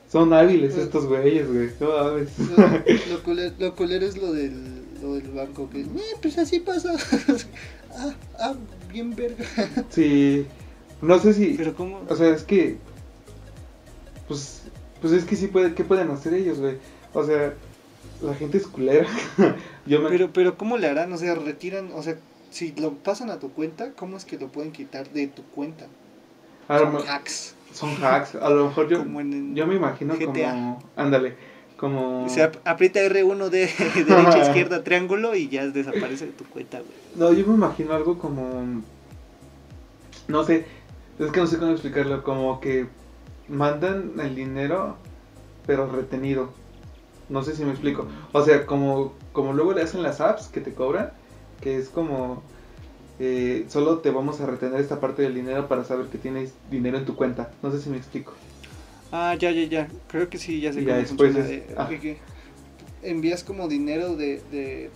son 0.10 0.33
hábiles 0.33 0.77
estos 0.77 1.07
güeyes, 1.07 1.51
güey. 1.51 1.69
No 1.79 1.89
mames. 1.98 2.29
Lo, 2.39 3.15
lo 3.15 3.24
culero, 3.24 3.55
lo 3.57 3.75
culero 3.75 4.05
es 4.05 4.17
lo 4.17 4.33
del, 4.33 4.83
lo 5.01 5.15
del 5.15 5.29
banco, 5.31 5.69
que, 5.69 5.81
eh, 5.81 6.17
pues 6.22 6.38
así 6.38 6.60
pasa. 6.60 6.93
ah, 7.98 8.13
ah, 8.39 8.53
bien 8.91 9.15
verga. 9.15 9.45
Sí. 9.89 10.45
No 11.01 11.19
sé 11.19 11.33
si. 11.33 11.55
Pero 11.57 11.75
cómo... 11.75 12.01
O 12.10 12.15
sea, 12.15 12.29
es 12.29 12.43
que. 12.43 12.77
Pues. 14.27 14.63
Pues 15.01 15.13
es 15.13 15.25
que 15.25 15.36
sí 15.36 15.47
puede. 15.47 15.73
¿Qué 15.73 15.84
pueden 15.84 16.12
hacer 16.12 16.34
ellos, 16.34 16.60
güey? 16.60 16.77
O 17.13 17.25
sea, 17.25 17.54
la 18.21 18.34
gente 18.36 18.58
es 18.58 18.67
culera. 18.67 19.08
Yo 19.86 20.02
me. 20.02 20.10
Pero, 20.10 20.32
pero 20.32 20.58
¿cómo 20.58 20.78
le 20.78 20.88
harán? 20.88 21.12
O 21.13 21.17
sea, 21.17 21.36
retiran, 21.36 21.91
o 21.93 22.04
sea, 22.04 22.17
si 22.50 22.74
lo 22.74 22.93
pasan 22.93 23.30
a 23.30 23.39
tu 23.39 23.52
cuenta, 23.52 23.91
¿cómo 23.93 24.17
es 24.17 24.26
que 24.26 24.38
lo 24.38 24.48
pueden 24.48 24.72
quitar 24.72 25.10
de 25.10 25.28
tu 25.28 25.43
cuenta? 25.43 25.88
a 26.67 26.80
Son 26.80 26.96
hacks. 27.08 27.56
son 27.74 27.89
hacks. 28.04 28.36
A 28.36 28.50
lo 28.50 28.67
mejor 28.67 28.88
yo. 28.88 29.00
como 29.00 29.19
en... 29.19 29.56
Yo 29.56 29.67
me 29.67 29.76
imagino 29.76 30.15
GTA. 30.15 30.52
como. 30.52 30.84
Ándale. 30.96 31.36
Como. 31.78 32.26
O 32.26 32.30
sea, 32.30 32.52
aprieta 32.63 33.02
R1 33.02 33.50
de 33.50 33.69
derecha, 34.06 34.39
izquierda, 34.48 34.84
triángulo 34.84 35.36
y 35.36 35.50
ya 35.50 35.67
desaparece 35.67 36.28
de 36.28 36.32
tu 36.32 36.46
cuenta, 36.46 36.80
güey. 36.80 36.91
No, 37.15 37.34
yo 37.34 37.46
me 37.48 37.56
imagino 37.56 37.93
algo 37.93 38.17
como. 38.17 38.82
No 40.28 40.43
sé, 40.46 40.65
es 41.19 41.32
que 41.32 41.39
no 41.39 41.48
sé 41.48 41.58
cómo 41.58 41.72
explicarlo. 41.72 42.24
Como 42.24 42.62
que 42.62 42.88
mandan 43.50 44.13
el 44.19 44.36
dinero, 44.36 44.96
pero 45.65 45.91
retenido. 45.91 46.52
No 47.30 47.43
sé 47.43 47.56
si 47.56 47.65
me 47.65 47.72
explico. 47.72 48.08
O 48.32 48.43
sea, 48.43 48.65
como, 48.65 49.13
como 49.34 49.54
luego 49.54 49.74
le 49.74 49.82
hacen 49.82 50.02
las 50.04 50.22
apps 50.22 50.48
que 50.48 50.62
te 50.62 50.74
cobran, 50.74 51.12
que 51.62 51.78
es 51.78 51.89
como. 51.89 52.41
eh, 53.19 53.65
solo 53.69 54.00
te 54.00 54.10
vamos 54.12 54.39
a 54.41 54.46
retener 54.46 54.80
esta 54.80 55.00
parte 55.00 55.22
del 55.22 55.36
dinero 55.36 55.67
para 55.67 55.84
saber 55.84 56.08
que 56.08 56.17
tienes 56.17 56.54
dinero 56.72 56.98
en 56.98 57.06
tu 57.06 57.15
cuenta. 57.15 57.52
No 57.62 57.72
sé 57.72 57.82
si 57.82 57.89
me 57.89 57.98
explico. 57.98 58.34
Ah, 59.12 59.36
ya, 59.38 59.52
ya, 59.52 59.63
ya. 59.65 59.88
Creo 60.08 60.30
que 60.30 60.38
sí, 60.38 60.60
ya 60.62 60.74
sé 60.74 60.84
ya 60.84 60.96
después 60.98 61.36
es- 61.36 61.50
eh, 61.50 61.76
ah. 61.78 61.88
que- 61.89 62.00
que 62.00 62.17
envías 63.04 63.43
como 63.43 63.67
dinero 63.67 64.15
de, 64.15 64.41
de, 64.52 64.89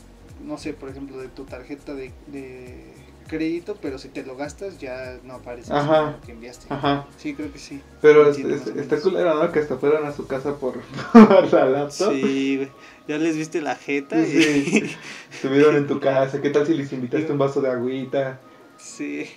no 0.44 0.58
sé, 0.58 0.74
por 0.74 0.90
ejemplo, 0.90 1.18
de 1.20 1.28
tu 1.28 1.44
tarjeta 1.44 1.94
de, 1.94 2.12
de 2.28 2.94
crédito, 3.28 3.78
pero 3.82 3.98
si 4.00 4.08
te 4.10 4.24
lo 4.26 4.36
gastas 4.36 4.80
ya 4.80 5.20
no 5.24 5.36
aparece 5.36 5.74
dinero 5.74 6.16
que 6.26 6.32
enviaste. 6.32 6.66
Ajá. 6.74 7.06
Sí, 7.18 7.34
creo 7.36 7.52
que 7.54 7.60
sí. 7.60 7.82
Pero 8.02 8.30
es- 8.30 8.38
es- 8.40 8.68
está 8.68 9.00
culero, 9.00 9.36
¿no? 9.42 9.52
Que 9.52 9.60
hasta 9.60 9.78
fueran 9.78 10.06
a 10.06 10.12
su 10.14 10.26
casa 10.28 10.56
por, 10.56 10.80
por 11.14 11.54
la 11.54 11.66
laptop. 11.66 12.14
Sí, 12.14 12.56
güey. 12.58 12.70
Ya 13.08 13.18
les 13.18 13.38
viste 13.38 13.62
la 13.62 13.76
jeta. 13.76 14.20
y- 14.20 14.26
Sí. 14.26 14.96
Estuvieron 15.34 15.76
en 15.76 15.88
tu 15.88 16.00
casa. 16.00 16.42
¿Qué 16.42 16.50
tal 16.50 16.66
si 16.66 16.74
les 16.74 16.92
invitaste 16.94 17.32
un 17.32 17.38
vaso 17.38 17.62
de 17.62 17.70
agüita? 17.70 18.40
Sí. 18.78 19.30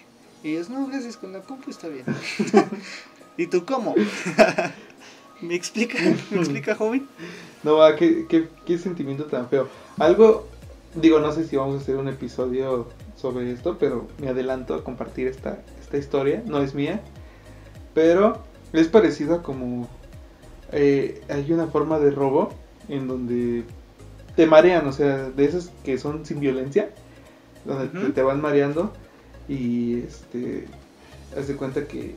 Y 0.42 0.52
ellos, 0.52 0.70
no, 0.70 0.86
gracias, 0.86 1.16
con 1.16 1.32
la 1.32 1.40
compu 1.40 1.70
está 1.70 1.88
bien. 1.88 2.04
¿Y 3.36 3.46
tú 3.46 3.64
cómo? 3.64 3.94
¿Me 5.40 5.54
explica? 5.54 5.98
¿Me 6.30 6.38
explica, 6.38 6.74
joven? 6.74 7.06
No, 7.62 7.76
va, 7.76 7.96
qué, 7.96 8.26
qué, 8.28 8.48
qué 8.66 8.78
sentimiento 8.78 9.24
tan 9.24 9.48
feo. 9.48 9.68
Algo, 9.98 10.46
digo, 10.94 11.18
no 11.20 11.32
sé 11.32 11.46
si 11.46 11.56
vamos 11.56 11.78
a 11.78 11.82
hacer 11.82 11.96
un 11.96 12.08
episodio 12.08 12.88
sobre 13.20 13.52
esto, 13.52 13.76
pero 13.78 14.06
me 14.20 14.28
adelanto 14.28 14.74
a 14.74 14.82
compartir 14.84 15.26
esta, 15.28 15.58
esta 15.80 15.96
historia. 15.98 16.42
No 16.46 16.60
es 16.62 16.74
mía, 16.74 17.00
pero 17.94 18.38
es 18.72 18.88
parecido 18.88 19.36
a 19.36 19.42
como 19.42 19.88
eh, 20.72 21.20
hay 21.28 21.52
una 21.52 21.66
forma 21.66 21.98
de 21.98 22.10
robo 22.10 22.50
en 22.88 23.08
donde 23.08 23.64
te 24.36 24.46
marean, 24.46 24.86
o 24.86 24.92
sea, 24.92 25.28
de 25.30 25.44
esas 25.44 25.70
que 25.84 25.98
son 25.98 26.24
sin 26.24 26.40
violencia, 26.40 26.90
donde 27.64 28.10
te- 28.12 28.22
van 28.22 28.40
mareando 28.40 28.92
y 29.48 30.00
este, 30.00 30.66
haz 31.36 31.48
de 31.48 31.56
cuenta 31.56 31.86
que 31.86 32.14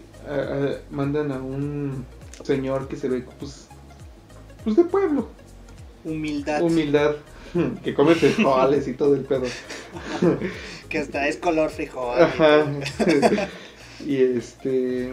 mandan 0.91 1.31
a 1.31 1.37
un 1.39 2.05
señor 2.43 2.87
que 2.87 2.95
se 2.95 3.09
ve 3.09 3.25
pues, 3.39 3.67
pues 4.63 4.75
de 4.75 4.83
pueblo, 4.85 5.27
Humildad. 6.05 6.61
humildad, 6.61 7.15
que 7.83 7.93
come 7.93 8.13
frijoles 8.15 8.87
y 8.87 8.93
todo 8.93 9.15
el 9.15 9.21
pedo. 9.21 9.43
Que 10.93 10.99
hasta 10.99 11.27
es 11.27 11.37
color 11.37 11.71
frijol. 11.71 12.19
Y 14.05 14.17
este. 14.17 15.11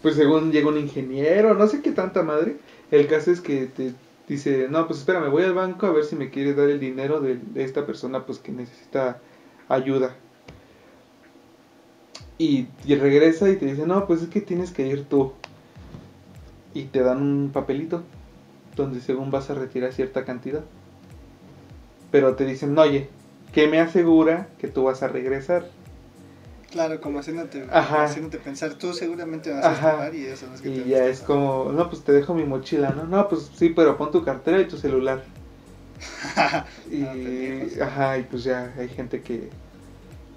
Pues 0.00 0.14
según 0.14 0.52
llega 0.52 0.68
un 0.68 0.78
ingeniero, 0.78 1.54
no 1.54 1.66
sé 1.66 1.82
qué 1.82 1.90
tanta 1.90 2.22
madre. 2.22 2.56
El 2.92 3.08
caso 3.08 3.32
es 3.32 3.40
que 3.40 3.66
te 3.66 3.94
dice, 4.28 4.68
no, 4.70 4.86
pues 4.86 5.00
espérame, 5.00 5.28
voy 5.28 5.42
al 5.42 5.54
banco 5.54 5.86
a 5.86 5.92
ver 5.92 6.04
si 6.04 6.14
me 6.14 6.30
quiere 6.30 6.54
dar 6.54 6.68
el 6.68 6.78
dinero 6.78 7.20
de, 7.20 7.40
esta 7.56 7.84
persona 7.84 8.24
pues 8.26 8.38
que 8.38 8.52
necesita 8.52 9.18
ayuda. 9.68 10.14
Y, 12.38 12.68
y 12.84 12.94
regresa 12.94 13.50
y 13.50 13.56
te 13.56 13.66
dice, 13.66 13.88
no, 13.88 14.06
pues 14.06 14.22
es 14.22 14.28
que 14.28 14.40
tienes 14.40 14.70
que 14.70 14.86
ir 14.86 15.04
tú. 15.04 15.32
Y 16.74 16.84
te 16.84 17.00
dan 17.00 17.22
un 17.22 17.50
papelito 17.52 18.04
donde 18.76 19.00
según 19.00 19.32
vas 19.32 19.50
a 19.50 19.54
retirar 19.54 19.92
cierta 19.92 20.24
cantidad. 20.24 20.62
Pero 22.12 22.36
te 22.36 22.44
dicen, 22.44 22.78
oye, 22.78 23.08
que 23.52 23.66
me 23.68 23.80
asegura 23.80 24.48
que 24.58 24.68
tú 24.68 24.84
vas 24.84 25.02
a 25.02 25.08
regresar. 25.08 25.66
Claro, 26.70 27.00
como 27.00 27.18
haciéndote, 27.18 27.66
Ajá. 27.72 28.04
haciéndote 28.04 28.38
pensar, 28.38 28.74
tú 28.74 28.92
seguramente 28.92 29.50
vas 29.52 29.64
a 29.64 29.72
escapar 29.72 30.14
y 30.14 30.26
eso 30.26 30.46
no 30.46 30.54
es 30.54 30.60
que 30.60 30.68
te 30.70 30.76
Y 30.76 30.80
vas 30.80 30.88
ya 30.88 31.06
es 31.06 31.20
como, 31.20 31.72
no, 31.72 31.90
pues 31.90 32.04
te 32.04 32.12
dejo 32.12 32.32
mi 32.32 32.44
mochila, 32.44 32.90
¿no? 32.90 33.04
No, 33.04 33.28
pues 33.28 33.50
sí, 33.56 33.70
pero 33.70 33.96
pon 33.96 34.12
tu 34.12 34.24
cartera 34.24 34.60
y 34.60 34.68
tu 34.68 34.76
celular. 34.76 35.24
Y, 36.90 37.80
ajá, 37.80 38.18
y 38.18 38.24
pues 38.24 38.44
ya 38.44 38.74
hay 38.76 38.88
gente 38.88 39.20
que, 39.22 39.48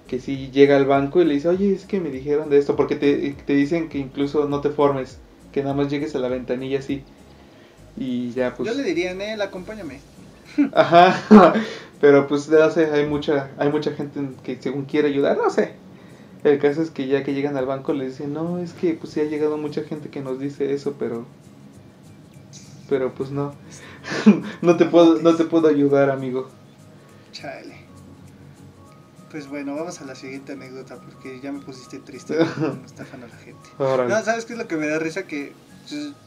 que 0.06 0.20
sí 0.20 0.50
llega 0.52 0.76
al 0.76 0.86
banco 0.86 1.20
y 1.20 1.24
le 1.24 1.34
dice, 1.34 1.48
oye, 1.48 1.72
es 1.72 1.84
que 1.84 2.00
me 2.00 2.10
dijeron 2.10 2.48
de 2.50 2.58
esto, 2.58 2.76
porque 2.76 2.96
te, 2.96 3.30
te 3.32 3.54
dicen 3.54 3.88
que 3.88 3.98
incluso 3.98 4.48
no 4.48 4.60
te 4.60 4.70
formes, 4.70 5.18
que 5.52 5.62
nada 5.62 5.74
más 5.74 5.90
llegues 5.90 6.14
a 6.14 6.18
la 6.18 6.28
ventanilla 6.28 6.78
así. 6.78 7.02
Y 7.96 8.30
ya 8.32 8.54
pues... 8.54 8.68
Yo 8.68 8.74
le 8.74 8.82
diría, 8.84 9.14
Nel, 9.14 9.40
acompáñame. 9.40 10.00
Ajá, 10.72 11.54
pero 12.04 12.26
pues 12.26 12.50
no 12.50 12.70
sé, 12.70 12.92
hay 12.92 13.06
mucha, 13.06 13.50
hay 13.56 13.70
mucha 13.70 13.92
gente 13.92 14.20
que 14.42 14.60
según 14.60 14.84
quiere 14.84 15.08
ayudar, 15.08 15.38
no 15.38 15.48
sé. 15.48 15.72
El 16.42 16.58
caso 16.58 16.82
es 16.82 16.90
que 16.90 17.06
ya 17.06 17.24
que 17.24 17.32
llegan 17.32 17.56
al 17.56 17.64
banco 17.64 17.94
les 17.94 18.18
dicen, 18.18 18.34
no, 18.34 18.58
es 18.58 18.74
que 18.74 18.92
pues 18.92 19.14
sí 19.14 19.20
ha 19.20 19.24
llegado 19.24 19.56
mucha 19.56 19.84
gente 19.84 20.10
que 20.10 20.20
nos 20.20 20.38
dice 20.38 20.74
eso, 20.74 20.96
pero... 20.98 21.24
Pero 22.90 23.14
pues 23.14 23.30
no. 23.30 23.54
no 24.60 24.76
te 24.76 24.84
puedo, 24.84 25.22
no 25.22 25.34
te 25.34 25.44
puedo 25.44 25.66
ayudar, 25.66 26.10
amigo. 26.10 26.50
Chale. 27.32 27.74
Pues 29.30 29.48
bueno, 29.48 29.74
vamos 29.74 29.98
a 30.02 30.04
la 30.04 30.14
siguiente 30.14 30.52
anécdota 30.52 30.96
porque 30.96 31.40
ya 31.40 31.52
me 31.52 31.60
pusiste 31.60 32.00
triste. 32.00 32.36
me 32.58 32.84
estafan 32.84 33.22
a 33.22 33.28
la 33.28 33.36
gente. 33.36 33.66
Órale. 33.78 34.12
No, 34.12 34.22
¿sabes 34.22 34.44
qué 34.44 34.52
es 34.52 34.58
lo 34.58 34.68
que 34.68 34.76
me 34.76 34.88
da 34.88 34.98
risa? 34.98 35.22
Que 35.22 35.54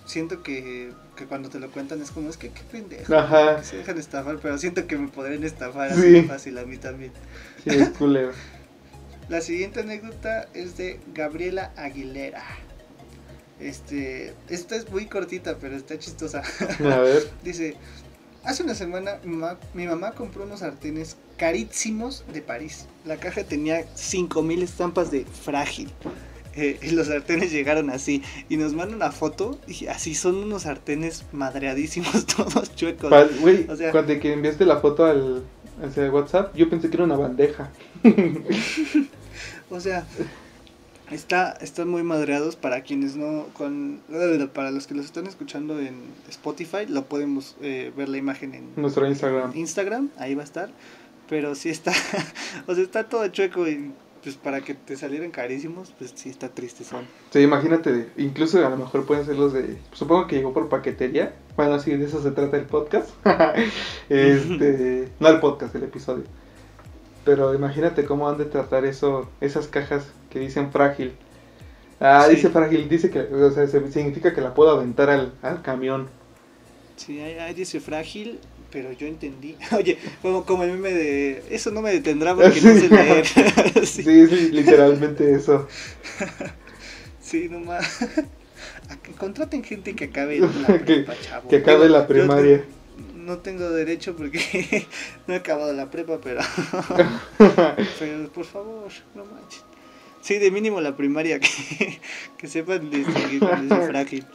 siento 0.05 0.43
que, 0.43 0.91
que 1.15 1.25
cuando 1.25 1.49
te 1.49 1.59
lo 1.59 1.69
cuentan 1.71 2.01
es 2.01 2.11
como, 2.11 2.29
es 2.29 2.37
que 2.37 2.49
qué 2.49 2.61
pendejo. 2.71 3.15
Ajá. 3.15 3.57
que 3.57 3.63
se 3.63 3.77
dejan 3.77 3.97
estafar, 3.97 4.37
pero 4.41 4.57
siento 4.57 4.87
que 4.87 4.97
me 4.97 5.07
podrían 5.07 5.43
estafar 5.43 5.93
Sí. 5.93 6.17
así 6.17 6.21
fácil 6.27 6.57
a 6.57 6.63
mí 6.65 6.77
también. 6.77 7.11
Sí, 7.63 7.69
es 7.71 7.89
culero. 7.89 8.31
La 9.29 9.41
siguiente 9.41 9.81
anécdota 9.81 10.47
es 10.53 10.77
de 10.77 10.99
Gabriela 11.13 11.73
Aguilera. 11.75 12.43
Este, 13.59 14.33
esta 14.49 14.75
es 14.75 14.89
muy 14.89 15.07
cortita, 15.07 15.57
pero 15.59 15.75
está 15.75 15.97
chistosa. 15.99 16.43
A 16.79 16.99
ver. 16.99 17.29
Dice, 17.43 17.75
hace 18.43 18.63
una 18.63 18.75
semana 18.75 19.17
mi 19.23 19.35
mamá, 19.35 19.59
mi 19.73 19.85
mamá 19.87 20.11
compró 20.11 20.43
unos 20.43 20.59
sartenes 20.61 21.17
carísimos 21.37 22.23
de 22.31 22.41
París. 22.41 22.85
La 23.03 23.17
caja 23.17 23.43
tenía 23.43 23.85
5000 23.95 24.63
estampas 24.63 25.11
de 25.11 25.25
frágil. 25.25 25.91
Eh, 26.57 26.77
y 26.83 26.89
los 26.91 27.07
sartenes 27.07 27.51
llegaron 27.51 27.89
así. 27.89 28.21
Y 28.49 28.57
nos 28.57 28.73
manda 28.73 28.95
una 28.95 29.11
foto. 29.11 29.57
Y 29.67 29.87
así 29.87 30.15
son 30.15 30.35
unos 30.35 30.63
sartenes 30.63 31.23
madreadísimos, 31.31 32.25
todos 32.35 32.75
chuecos. 32.75 33.09
Pa- 33.09 33.27
Güey, 33.39 33.65
O 33.69 33.75
sea- 33.77 33.91
cuando 33.91 34.19
que 34.19 34.33
enviaste 34.33 34.65
la 34.65 34.77
foto 34.81 35.05
al, 35.05 35.43
al 35.81 36.09
WhatsApp, 36.11 36.55
yo 36.55 36.69
pensé 36.69 36.89
que 36.89 36.95
era 36.97 37.03
una 37.05 37.15
bandeja. 37.17 37.71
O 39.69 39.79
sea, 39.81 40.05
está, 41.11 41.51
están 41.61 41.89
muy 41.89 42.01
madreados 42.03 42.55
para 42.55 42.81
quienes 42.81 43.15
no, 43.17 43.47
con, 43.53 43.99
para 44.53 44.71
los 44.71 44.87
que 44.87 44.93
los 44.95 45.05
están 45.05 45.27
escuchando 45.27 45.79
en 45.79 45.95
Spotify, 46.29 46.85
lo 46.87 47.05
podemos 47.05 47.55
eh, 47.61 47.91
ver 47.95 48.07
la 48.09 48.17
imagen 48.17 48.53
en 48.53 48.69
Nuestro 48.77 49.05
Instagram. 49.07 49.51
Instagram, 49.55 50.09
ahí 50.17 50.35
va 50.35 50.41
a 50.41 50.45
estar, 50.45 50.69
pero 51.29 51.53
sí 51.55 51.69
está, 51.69 51.91
o 52.67 52.73
sea, 52.75 52.83
está 52.83 53.03
todo 53.09 53.27
chueco 53.27 53.67
y 53.67 53.91
pues 54.27 54.35
para 54.35 54.59
que 54.59 54.73
te 54.73 54.97
salieran 54.97 55.31
carísimos, 55.31 55.93
pues 55.97 56.11
sí 56.15 56.27
está 56.27 56.49
triste 56.49 56.83
son. 56.83 57.05
Sí, 57.31 57.39
imagínate, 57.39 58.07
incluso 58.17 58.65
a 58.65 58.69
lo 58.69 58.75
mejor 58.75 59.05
pueden 59.05 59.25
ser 59.25 59.37
los 59.37 59.53
de. 59.53 59.77
Supongo 59.93 60.27
que 60.27 60.35
llegó 60.35 60.51
por 60.53 60.67
paquetería. 60.67 61.33
Bueno, 61.55 61.79
sí, 61.79 61.95
de 61.95 62.05
eso 62.05 62.21
se 62.21 62.31
trata 62.31 62.57
el 62.57 62.65
podcast. 62.65 63.09
este. 64.09 65.07
No 65.21 65.29
el 65.29 65.39
podcast, 65.39 65.73
el 65.75 65.83
episodio. 65.83 66.25
Pero 67.23 67.53
imagínate 67.53 68.03
cómo 68.05 68.27
han 68.29 68.37
de 68.37 68.43
tratar 68.45 68.83
eso, 68.85 69.29
esas 69.41 69.67
cajas 69.67 70.05
que 70.29 70.39
dicen 70.39 70.71
frágil. 70.71 71.13
Ah, 72.01 72.25
Sí. 72.27 72.35
dice 72.35 72.49
frágil, 72.49 72.87
dice 72.89 73.09
que, 73.09 73.21
o 73.21 73.51
sea, 73.51 73.65
se- 73.67 73.91
significa 73.91 74.33
que 74.33 74.41
la 74.41 74.53
puedo 74.53 74.71
aventar 74.71 75.09
al, 75.09 75.33
al 75.41 75.61
camión. 75.61 76.07
Sí, 76.97 77.19
ahí, 77.21 77.37
ahí 77.39 77.53
dice 77.53 77.79
frágil, 77.79 78.39
pero 78.71 78.91
yo 78.91 79.07
entendí. 79.07 79.55
Oye, 79.77 79.97
como, 80.21 80.45
como 80.45 80.63
el 80.63 80.71
meme 80.71 80.91
de, 80.91 81.43
eso 81.49 81.71
no 81.71 81.81
me 81.81 81.91
detendrá 81.91 82.35
porque 82.35 82.61
no 82.61 82.73
sé 82.75 82.89
leer. 82.89 83.25
Sí, 83.25 83.43
sí, 84.03 84.27
sí, 84.27 84.51
literalmente 84.51 85.33
eso. 85.33 85.67
sí, 87.21 87.47
no 87.49 87.59
más. 87.59 87.99
Contraten 89.17 89.63
gente 89.63 89.95
que 89.95 90.05
acabe 90.05 90.39
la 90.39 90.67
Que- 90.67 90.79
prepa, 90.79 91.13
chavo. 91.21 91.49
Que 91.49 91.57
acabe 91.57 91.89
la 91.89 92.07
primaria. 92.07 92.63
No 93.15 93.39
tengo 93.39 93.69
derecho 93.69 94.15
porque 94.15 94.87
no 95.27 95.33
he 95.33 95.37
acabado 95.37 95.73
la 95.73 95.91
prepa, 95.91 96.19
pero, 96.23 96.39
pero 97.99 98.29
por 98.33 98.45
favor, 98.45 98.89
no 99.15 99.25
manches. 99.25 99.63
Sí, 100.21 100.39
de 100.39 100.49
mínimo 100.49 100.79
la 100.81 100.95
primaria, 100.95 101.39
que, 101.39 101.99
que 102.37 102.47
sepan 102.47 102.89
distinguir 102.89 103.39
cuando 103.39 103.75
es 103.75 103.87
frágil. 103.87 104.25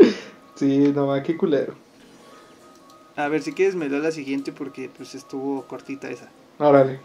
Sí, 0.57 0.93
no, 0.95 1.11
qué 1.23 1.37
culero. 1.37 1.75
A 3.17 3.29
ver, 3.29 3.43
si 3.43 3.53
quieres 3.53 3.75
me 3.75 3.89
leo 3.89 4.01
la 4.01 4.11
siguiente 4.11 4.53
porque 4.53 4.89
pues 4.89 5.15
estuvo 5.15 5.63
cortita 5.67 6.11
esa. 6.11 6.29
Órale. 6.59 7.01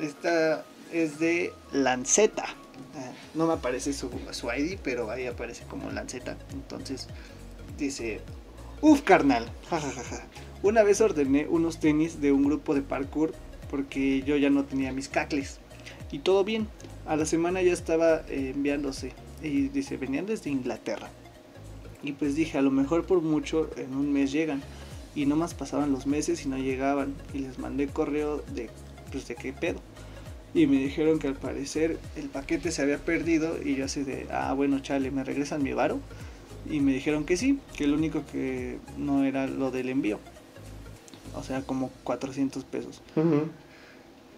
Esta 0.00 0.64
es 0.92 1.18
de 1.18 1.52
Lanceta. 1.72 2.44
Ah, 2.96 3.12
No 3.34 3.46
me 3.46 3.54
aparece 3.54 3.92
su, 3.92 4.10
su 4.32 4.48
ID, 4.52 4.78
pero 4.82 5.10
ahí 5.10 5.26
aparece 5.26 5.64
como 5.64 5.90
Lanceta. 5.90 6.36
Entonces 6.52 7.08
dice: 7.78 8.20
Uf, 8.80 9.02
carnal. 9.02 9.46
jajajaja. 9.70 10.26
Una 10.62 10.82
vez 10.82 11.00
ordené 11.00 11.46
unos 11.48 11.78
tenis 11.80 12.20
de 12.20 12.32
un 12.32 12.44
grupo 12.44 12.74
de 12.74 12.82
parkour 12.82 13.32
porque 13.70 14.22
yo 14.22 14.36
ya 14.36 14.50
no 14.50 14.64
tenía 14.64 14.92
mis 14.92 15.08
cacles. 15.08 15.58
Y 16.10 16.18
todo 16.20 16.44
bien. 16.44 16.68
A 17.06 17.16
la 17.16 17.26
semana 17.26 17.60
ya 17.62 17.72
estaba 17.72 18.22
eh, 18.28 18.52
enviándose. 18.54 19.12
Y 19.42 19.68
dice: 19.68 19.96
Venían 19.96 20.26
desde 20.26 20.50
Inglaterra. 20.50 21.08
Y 22.04 22.12
pues 22.12 22.36
dije: 22.36 22.58
A 22.58 22.62
lo 22.62 22.70
mejor 22.70 23.06
por 23.06 23.22
mucho 23.22 23.70
en 23.76 23.94
un 23.94 24.12
mes 24.12 24.30
llegan. 24.30 24.62
Y 25.16 25.26
nomás 25.26 25.54
pasaban 25.54 25.92
los 25.92 26.06
meses 26.06 26.44
y 26.44 26.48
no 26.48 26.58
llegaban. 26.58 27.14
Y 27.32 27.38
les 27.38 27.58
mandé 27.58 27.88
correo 27.88 28.44
de 28.54 28.68
pues 29.10 29.26
de 29.26 29.34
qué 29.34 29.52
pedo. 29.52 29.80
Y 30.54 30.66
me 30.68 30.76
dijeron 30.76 31.18
que 31.18 31.26
al 31.26 31.34
parecer 31.34 31.98
el 32.16 32.28
paquete 32.28 32.70
se 32.70 32.82
había 32.82 32.98
perdido 32.98 33.60
y 33.60 33.74
yo 33.74 33.86
así 33.86 34.04
de, 34.04 34.28
ah, 34.30 34.52
bueno, 34.52 34.78
chale, 34.78 35.10
¿me 35.10 35.24
regresan 35.24 35.62
mi 35.64 35.72
varo? 35.72 35.98
Y 36.70 36.80
me 36.80 36.92
dijeron 36.92 37.24
que 37.24 37.36
sí, 37.36 37.58
que 37.76 37.88
lo 37.88 37.96
único 37.96 38.24
que 38.30 38.78
no 38.96 39.24
era 39.24 39.48
lo 39.48 39.72
del 39.72 39.88
envío. 39.88 40.20
O 41.34 41.42
sea, 41.42 41.62
como 41.62 41.90
400 42.04 42.64
pesos. 42.64 43.02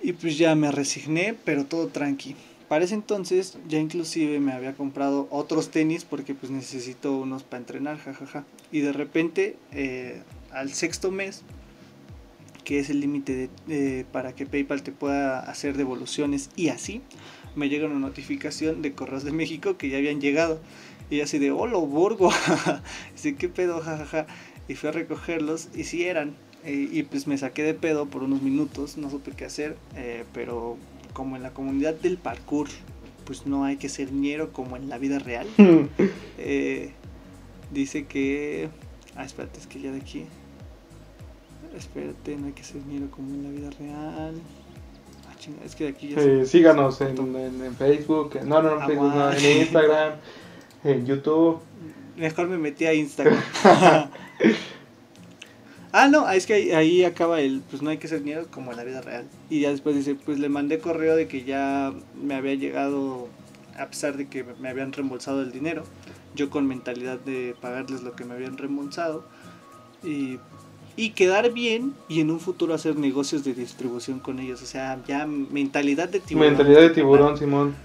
Y 0.02 0.12
pues 0.12 0.38
ya 0.38 0.54
me 0.54 0.70
resigné, 0.72 1.36
pero 1.44 1.66
todo 1.66 1.88
tranqui. 1.88 2.34
Para 2.68 2.84
ese 2.84 2.94
entonces 2.94 3.58
ya 3.68 3.78
inclusive 3.78 4.40
me 4.40 4.52
había 4.52 4.74
comprado 4.74 5.28
otros 5.30 5.70
tenis 5.70 6.04
porque 6.04 6.34
pues 6.34 6.50
necesito 6.50 7.16
unos 7.16 7.44
para 7.44 7.58
entrenar, 7.58 7.98
jajaja. 7.98 8.44
Y 8.72 8.80
de 8.80 8.92
repente, 8.92 9.56
eh, 9.72 10.22
al 10.50 10.72
sexto 10.72 11.10
mes, 11.10 11.42
que 12.64 12.80
es 12.80 12.90
el 12.90 13.00
límite 13.00 13.48
para 14.10 14.34
que 14.34 14.44
PayPal 14.44 14.82
te 14.82 14.90
pueda 14.90 15.38
hacer 15.38 15.76
devoluciones 15.76 16.50
y 16.56 16.68
así, 16.68 17.02
me 17.54 17.68
llega 17.68 17.86
una 17.86 18.00
notificación 18.00 18.82
de 18.82 18.92
Correos 18.92 19.22
de 19.22 19.32
México 19.32 19.76
que 19.76 19.88
ya 19.88 19.98
habían 19.98 20.20
llegado. 20.20 20.60
Y 21.08 21.20
así 21.20 21.38
de, 21.38 21.52
hola, 21.52 21.78
Borgo. 21.78 22.30
Dice, 23.12 23.36
¿qué 23.36 23.48
pedo? 23.48 23.80
jajaja. 23.80 24.26
Y 24.68 24.74
fui 24.74 24.88
a 24.88 24.92
recogerlos 24.92 25.68
y 25.74 25.84
sí 25.84 26.04
eran. 26.04 26.34
Eh, 26.64 26.88
y 26.90 27.04
pues 27.04 27.28
me 27.28 27.38
saqué 27.38 27.62
de 27.62 27.74
pedo 27.74 28.06
por 28.06 28.24
unos 28.24 28.42
minutos, 28.42 28.96
no 28.96 29.08
supe 29.08 29.30
qué 29.30 29.44
hacer, 29.44 29.76
eh, 29.94 30.24
pero 30.34 30.76
como 31.16 31.34
en 31.36 31.42
la 31.42 31.54
comunidad 31.54 31.94
del 31.94 32.18
parkour, 32.18 32.68
pues 33.24 33.46
no 33.46 33.64
hay 33.64 33.78
que 33.78 33.88
ser 33.88 34.12
ñero 34.12 34.52
como 34.52 34.76
en 34.76 34.90
la 34.90 34.98
vida 34.98 35.18
real. 35.18 35.46
Eh, 36.38 36.92
dice 37.72 38.04
que... 38.04 38.68
Ah, 39.16 39.24
espérate, 39.24 39.58
es 39.58 39.66
que 39.66 39.80
ya 39.80 39.90
de 39.90 39.98
aquí... 40.00 40.26
Espérate, 41.74 42.36
no 42.36 42.46
hay 42.48 42.52
que 42.52 42.62
ser 42.62 42.82
ñero 42.86 43.10
como 43.10 43.30
en 43.30 43.42
la 43.44 43.48
vida 43.50 43.70
real. 43.80 44.34
Ah, 45.28 45.34
chinga, 45.38 45.64
es 45.64 45.74
que 45.74 45.84
de 45.84 45.90
aquí 45.90 46.08
ya... 46.10 46.20
se- 46.20 46.42
Eh, 46.42 46.46
síganos 46.46 47.00
en, 47.00 47.16
en- 47.34 47.64
en 47.64 47.74
Facebook, 47.74 48.38
no, 48.44 48.60
no, 48.62 48.76
en 48.76 48.82
Ah, 48.82 48.86
Facebook, 48.86 49.14
no, 49.14 49.32
en 49.32 49.60
Instagram, 49.62 50.12
en 50.84 51.06
YouTube. 51.06 51.58
Mejor 52.18 52.48
me 52.48 52.58
metí 52.58 52.84
a 52.84 52.92
Instagram. 52.92 53.40
ah, 55.96 56.08
no, 56.08 56.28
es 56.30 56.46
que 56.46 56.54
ahí, 56.54 56.70
ahí 56.72 57.04
acaba 57.04 57.40
el, 57.40 57.62
pues 57.70 57.82
no 57.82 57.90
hay 57.90 57.98
que 57.98 58.08
ser 58.08 58.22
ñero 58.22 58.46
como 58.50 58.70
en 58.70 58.76
la 58.76 58.84
vida 58.84 59.00
real. 59.00 59.24
Y 59.50 59.60
ya 59.60 59.70
después 59.70 59.96
dice, 59.96 60.14
pues 60.14 60.38
le 60.38 60.48
mandé 60.48 60.78
correo 60.78 61.16
de 61.16 61.26
que 61.26 61.44
ya 61.44 61.92
me 62.22 62.34
había 62.34 62.54
llegado, 62.54 63.28
a 63.78 63.86
pesar 63.86 64.16
de 64.16 64.28
que 64.28 64.44
me 64.60 64.68
habían 64.68 64.92
reembolsado 64.92 65.42
el 65.42 65.52
dinero, 65.52 65.84
yo 66.34 66.50
con 66.50 66.66
mentalidad 66.66 67.18
de 67.20 67.54
pagarles 67.60 68.02
lo 68.02 68.14
que 68.14 68.24
me 68.24 68.34
habían 68.34 68.58
reembolsado. 68.58 69.24
Y, 70.04 70.38
y 70.96 71.10
quedar 71.10 71.52
bien 71.52 71.94
y 72.08 72.20
en 72.20 72.30
un 72.30 72.40
futuro 72.40 72.74
hacer 72.74 72.96
negocios 72.96 73.44
de 73.44 73.54
distribución 73.54 74.20
con 74.20 74.38
ellos. 74.38 74.62
O 74.62 74.66
sea, 74.66 75.02
ya 75.06 75.26
mentalidad 75.26 76.08
de 76.08 76.20
tiburón. 76.20 76.48
Mentalidad 76.50 76.80
de 76.80 76.90
tiburón, 76.90 77.38
Simón. 77.38 77.74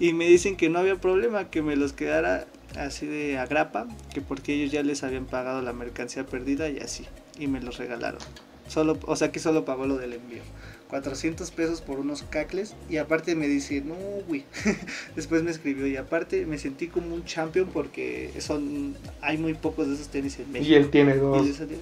Y 0.00 0.12
me 0.12 0.26
dicen 0.26 0.56
que 0.56 0.68
no 0.68 0.78
había 0.78 0.96
problema, 0.96 1.50
que 1.50 1.62
me 1.62 1.74
los 1.74 1.92
quedara 1.92 2.46
así 2.76 3.06
de 3.06 3.38
agrapa, 3.38 3.86
que 4.12 4.20
porque 4.20 4.54
ellos 4.54 4.70
ya 4.72 4.82
les 4.82 5.02
habían 5.02 5.24
pagado 5.26 5.62
la 5.62 5.72
mercancía 5.72 6.24
perdida 6.26 6.68
y 6.68 6.78
así, 6.78 7.06
y 7.38 7.46
me 7.46 7.60
los 7.60 7.78
regalaron. 7.78 8.20
Solo, 8.68 8.98
o 9.06 9.16
sea 9.16 9.32
que 9.32 9.38
solo 9.40 9.64
pagó 9.64 9.86
lo 9.86 9.96
del 9.96 10.12
envío. 10.14 10.42
400 10.90 11.50
pesos 11.50 11.80
por 11.82 11.98
unos 11.98 12.22
cacles 12.22 12.74
y 12.88 12.96
aparte 12.96 13.34
me 13.34 13.46
dice, 13.46 13.82
no, 13.82 13.94
güey. 14.26 14.44
Después 15.16 15.42
me 15.42 15.50
escribió 15.50 15.86
y 15.86 15.96
aparte 15.96 16.46
me 16.46 16.56
sentí 16.58 16.88
como 16.88 17.14
un 17.14 17.24
champion 17.24 17.68
porque 17.68 18.30
son 18.40 18.96
hay 19.20 19.36
muy 19.36 19.52
pocos 19.54 19.86
de 19.88 19.94
esos 19.94 20.08
tenis 20.08 20.38
en 20.38 20.50
México. 20.50 20.70
Y 20.70 20.74
él 20.74 20.90
tiene 20.90 21.14
Y 21.14 21.18
dos. 21.18 21.46
salió- 21.56 21.76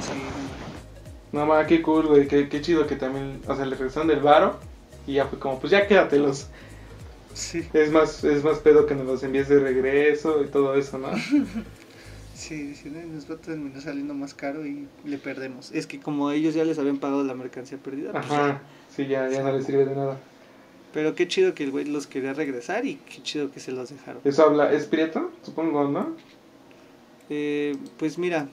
Sí, 0.00 0.12
no, 1.32 1.46
más, 1.46 1.66
qué 1.66 1.82
cool, 1.82 2.06
güey, 2.06 2.28
qué, 2.28 2.48
qué 2.48 2.60
chido 2.60 2.86
que 2.86 2.94
también, 2.96 3.40
o 3.48 3.56
sea, 3.56 3.64
le 3.64 3.74
regresaron 3.76 4.06
del 4.08 4.20
varo 4.20 4.58
y 5.06 5.14
ya 5.14 5.26
fue 5.26 5.38
como, 5.38 5.58
pues 5.58 5.70
ya 5.72 5.86
quédatelos. 5.86 6.46
Sí. 7.34 7.68
Es 7.72 7.90
más, 7.92 8.24
es 8.24 8.42
más 8.42 8.58
pedo 8.58 8.86
que 8.86 8.94
nos 8.94 9.06
los 9.06 9.22
envíes 9.22 9.48
de 9.48 9.60
regreso 9.60 10.42
y 10.42 10.46
todo 10.48 10.74
eso, 10.74 10.98
¿no? 10.98 11.08
Sí, 12.34 12.74
sí, 12.74 12.90
nos 12.90 13.30
va 13.30 13.36
a 13.36 13.38
terminar 13.38 13.80
saliendo 13.80 14.12
más 14.12 14.34
caro 14.34 14.66
y 14.66 14.88
le 15.04 15.18
perdemos. 15.18 15.70
Es 15.72 15.86
que 15.86 16.00
como 16.00 16.32
ellos 16.32 16.52
ya 16.52 16.64
les 16.64 16.78
habían 16.80 16.98
pagado 16.98 17.22
la 17.22 17.34
mercancía 17.34 17.78
perdida. 17.78 18.10
Pues 18.10 18.24
Ajá, 18.24 18.60
sí, 18.94 19.06
ya, 19.06 19.28
ya 19.28 19.42
no 19.42 19.52
les 19.52 19.64
sirve 19.64 19.86
de 19.86 19.94
nada. 19.94 20.18
Pero 20.92 21.14
qué 21.14 21.28
chido 21.28 21.54
que 21.54 21.64
el 21.64 21.70
güey 21.70 21.84
los 21.84 22.06
quería 22.06 22.34
regresar 22.34 22.86
y 22.86 22.96
qué 22.96 23.22
chido 23.22 23.52
que 23.52 23.60
se 23.60 23.70
los 23.72 23.88
dejaron. 23.90 24.20
¿Eso 24.24 24.44
habla, 24.44 24.72
es 24.72 24.86
prieto? 24.86 25.30
Supongo, 25.42 25.88
¿no? 25.88 26.16
Eh, 27.30 27.76
pues 27.98 28.18
mira, 28.18 28.48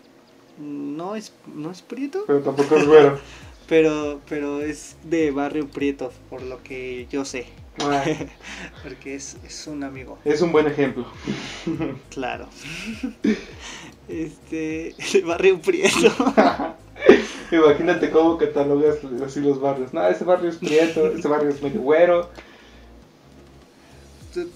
no 0.60 1.15
es, 1.15 1.34
no 1.54 1.72
es 1.72 1.82
prieto. 1.82 2.24
Pero 2.28 2.39
tampoco 2.41 2.76
es 2.76 2.88
güero. 2.88 3.20
pero, 3.67 4.22
pero 4.30 4.62
es 4.62 4.96
de 5.04 5.32
barrio 5.32 5.67
prieto, 5.67 6.12
por 6.30 6.44
lo 6.44 6.62
que 6.63 7.08
yo 7.10 7.26
sé. 7.26 7.48
Ah, 7.84 8.04
Porque 8.84 9.15
es, 9.15 9.38
es 9.46 9.67
un 9.67 9.84
amigo. 9.84 10.17
es 10.26 10.41
un 10.41 10.52
buen 10.52 10.67
ejemplo. 10.67 11.06
Claro. 12.10 12.48
Este, 14.08 14.96
de 15.13 15.22
barrio 15.22 15.60
prieto. 15.62 16.12
Imagínate 17.52 18.10
cómo 18.12 18.38
catalogas 18.38 18.98
así 19.26 19.39
los 19.41 19.60
barrios. 19.60 19.94
No, 19.94 20.06
ese 20.08 20.24
barrio 20.24 20.50
es 20.50 20.58
prieto, 20.58 21.08
ese 21.08 21.28
barrio 21.28 21.50
es 21.50 21.62
medio 21.62 21.82
güero. 21.82 22.30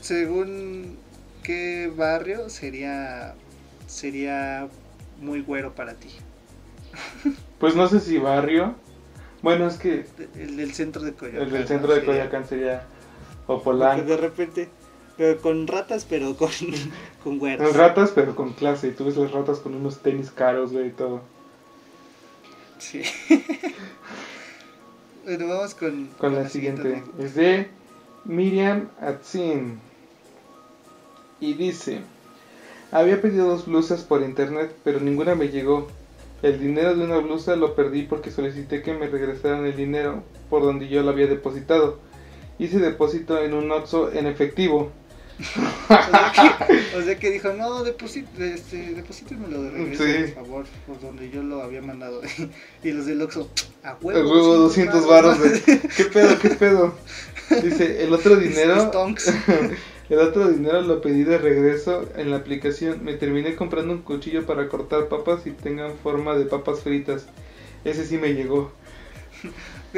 Según 0.02 0.98
qué 1.44 1.92
barrio 1.96 2.50
sería 2.50 3.36
sería 3.88 4.68
muy 5.22 5.42
güero 5.42 5.74
para 5.76 5.94
ti. 5.94 6.10
Pues 7.60 7.76
no 7.76 7.88
sé 7.88 8.00
si 8.00 8.18
barrio. 8.18 8.76
Bueno, 9.42 9.68
es 9.68 9.76
que 9.78 10.06
El 10.36 10.58
del 10.58 10.74
centro 10.74 11.02
de 11.04 11.14
Coyoacán. 11.14 11.44
el 11.48 11.52
del 11.52 11.68
centro 11.68 11.90
de 11.94 12.00
sería- 12.00 12.14
Coyoacán 12.14 12.48
sería 12.48 12.84
o 13.48 13.62
porque 13.62 14.02
de 14.02 14.18
repente, 14.18 14.70
pero 15.18 15.40
con 15.42 15.68
ratas, 15.68 16.06
pero 16.10 16.36
con, 16.36 16.50
con 17.24 17.40
güeros. 17.40 17.76
Ratas, 17.76 18.12
pero 18.14 18.36
con 18.36 18.54
clase. 18.54 18.88
Y 18.88 18.92
tú 18.92 19.06
ves 19.06 19.18
las 19.18 19.32
ratas 19.32 19.60
con 19.60 19.76
unos 19.76 20.00
tenis 20.00 20.32
caros, 20.32 20.72
güey, 20.72 20.88
y 20.88 20.92
todo. 20.92 21.22
Sí. 22.80 23.04
bueno, 25.24 25.48
vamos 25.48 25.76
con, 25.76 26.08
Con 26.18 26.36
la 26.36 26.50
siguiente. 26.50 27.04
Es 27.20 27.36
de 27.36 27.70
Miriam 28.26 28.90
Atzin. 29.00 29.80
Y 31.40 31.54
dice: 31.54 32.02
Había 32.92 33.22
pedido 33.22 33.48
dos 33.48 33.66
blusas 33.66 34.04
por 34.04 34.24
internet, 34.24 34.76
pero 34.84 35.00
ninguna 35.00 35.36
me 35.36 35.50
llegó. 35.50 35.88
El 36.42 36.60
dinero 36.60 36.96
de 36.96 37.06
una 37.06 37.18
blusa 37.18 37.56
lo 37.56 37.76
perdí 37.76 38.04
porque 38.04 38.30
solicité 38.30 38.84
que 38.84 38.94
me 38.94 39.08
regresaran 39.08 39.66
el 39.66 39.76
dinero 39.76 40.22
por 40.50 40.62
donde 40.62 40.90
yo 40.90 41.02
lo 41.02 41.12
había 41.12 41.28
depositado. 41.28 41.98
Hice 42.58 42.80
depósito 42.80 43.42
en 43.42 43.54
un 43.54 43.72
Oxxo 43.72 44.12
en 44.14 44.28
efectivo. 44.28 44.92
O 46.98 47.02
sea, 47.02 47.20
que, 47.20 47.30
dijo, 47.30 47.52
no, 47.54 47.84
deposit, 47.84 48.26
este, 48.40 48.78
de 48.94 49.70
regreso, 49.70 50.04
Sí. 50.06 50.32
por 50.34 50.46
favor, 50.46 50.66
por 50.88 51.02
donde 51.02 51.30
yo 51.30 51.44
lo 51.44 51.62
había 51.62 51.82
mandado. 51.82 52.22
y 52.84 52.92
los 52.92 53.06
del 53.06 53.22
Oxxo, 53.22 53.50
a 53.84 53.98
huevo, 54.02 54.32
huevo 54.32 54.56
200 54.56 55.06
varos. 55.06 55.38
güey. 55.38 55.62
¿Qué 55.96 56.06
pedo? 56.06 56.40
¿Qué 56.40 56.50
pedo? 56.52 56.96
Dice: 57.62 58.04
El 58.04 58.14
otro 58.14 58.36
dinero. 58.38 58.92
El 60.10 60.20
otro 60.20 60.48
dinero 60.50 60.82
lo 60.82 61.02
pedí 61.02 61.24
de 61.24 61.38
regreso 61.38 62.08
en 62.16 62.32
la 62.32 62.38
aplicación. 62.38 63.04
Me 63.04 63.14
terminé 63.16 63.56
comprando 63.56 63.92
un 63.94 64.02
cuchillo 64.04 64.46
para 64.46 64.70
cortar 64.70 65.08
papas 65.10 65.46
y 65.46 65.52
tengan 65.52 65.96
forma 66.02 66.36
de 66.38 66.46
papas 66.46 66.80
fritas. 66.80 67.26
Ese 67.84 68.06
sí 68.06 68.18
me 68.18 68.34
llegó. 68.34 68.72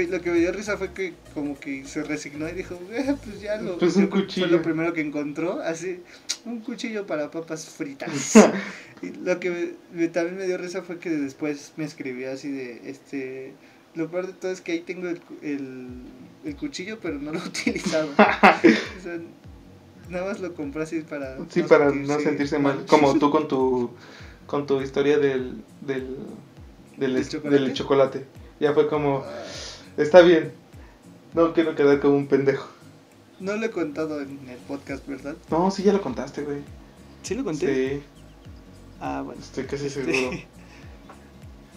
Lo 0.05 0.21
que 0.21 0.29
me 0.31 0.37
dio 0.39 0.51
risa 0.51 0.77
fue 0.77 0.91
que 0.93 1.13
como 1.33 1.59
que 1.59 1.83
se 1.85 2.03
resignó 2.03 2.47
y 2.47 2.51
dijo, 2.51 2.79
"Eh, 2.91 3.15
pues 3.23 3.41
ya 3.41 3.57
lo... 3.57 3.79
Pues 3.79 3.95
un 3.95 4.07
cuchillo. 4.07 4.47
Fue 4.47 4.57
lo 4.57 4.61
primero 4.61 4.93
que 4.93 5.01
encontró, 5.01 5.59
así, 5.61 6.01
un 6.45 6.59
cuchillo 6.59 7.07
para 7.07 7.31
papas 7.31 7.65
fritas. 7.65 8.33
y 9.01 9.09
lo 9.23 9.39
que 9.39 9.49
me- 9.49 9.99
me- 9.99 10.07
también 10.09 10.37
me 10.37 10.45
dio 10.45 10.57
risa 10.57 10.83
fue 10.83 10.99
que 10.99 11.09
después 11.09 11.73
me 11.77 11.85
escribió 11.85 12.31
así 12.31 12.51
de, 12.51 12.89
este... 12.89 13.53
Lo 13.95 14.11
peor 14.11 14.27
de 14.27 14.33
todo 14.33 14.51
es 14.51 14.61
que 14.61 14.73
ahí 14.73 14.81
tengo 14.81 15.07
el, 15.09 15.19
el, 15.41 15.87
el 16.45 16.55
cuchillo, 16.55 16.99
pero 17.01 17.17
no 17.17 17.31
lo 17.31 17.39
he 17.43 17.47
utilizado. 17.47 18.09
o 18.11 19.03
sea, 19.03 19.17
nada 20.09 20.25
más 20.25 20.39
lo 20.39 20.53
compré 20.53 20.83
así 20.83 21.01
para... 21.01 21.37
Sí, 21.49 21.63
para 21.63 21.89
no 21.91 22.19
sentirse 22.19 22.59
mal. 22.59 22.85
Como 22.87 23.13
tú 23.19 23.31
con 23.31 23.47
tu 23.47 23.89
con 24.45 24.65
tu 24.65 24.79
historia 24.81 25.17
del 25.17 25.61
del 25.81 26.15
del, 26.97 27.13
¿Del 27.13 27.17
es- 27.17 27.29
chocolate? 27.29 27.59
del 27.63 27.73
chocolate. 27.73 28.25
Ya 28.59 28.73
fue 28.73 28.87
como 28.87 29.23
está 29.97 30.21
bien. 30.21 30.51
No 31.33 31.53
quiero 31.53 31.75
quedar 31.75 31.99
como 31.99 32.15
un 32.15 32.27
pendejo. 32.27 32.67
No 33.39 33.55
lo 33.55 33.65
he 33.65 33.69
contado 33.71 34.21
en 34.21 34.47
el 34.49 34.57
podcast, 34.67 35.05
¿verdad? 35.07 35.35
No, 35.51 35.69
sí 35.69 35.83
ya 35.83 35.93
lo 35.93 36.01
contaste, 36.01 36.41
güey. 36.43 36.59
¿Sí 37.23 37.35
lo 37.35 37.43
conté? 37.43 37.97
Sí, 37.97 38.03
Ah, 38.99 39.21
bueno. 39.23 39.39
estoy 39.41 39.65
casi 39.65 39.87
Este, 39.87 40.03
seguro. 40.13 40.37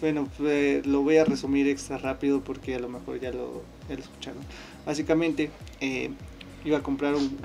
Bueno, 0.01 0.27
pues, 0.39 0.83
lo 0.87 1.03
voy 1.03 1.17
a 1.17 1.25
resumir 1.25 1.67
extra 1.67 1.99
rápido 1.99 2.41
porque 2.41 2.73
a 2.73 2.79
lo 2.79 2.89
mejor 2.89 3.19
ya 3.19 3.29
lo, 3.31 3.61
ya 3.87 3.93
lo 3.95 4.01
escucharon. 4.01 4.41
Básicamente, 4.83 5.51
eh, 5.79 6.09
iba 6.65 6.79
a 6.79 6.81
comprar 6.83 7.13
un- 7.13 7.37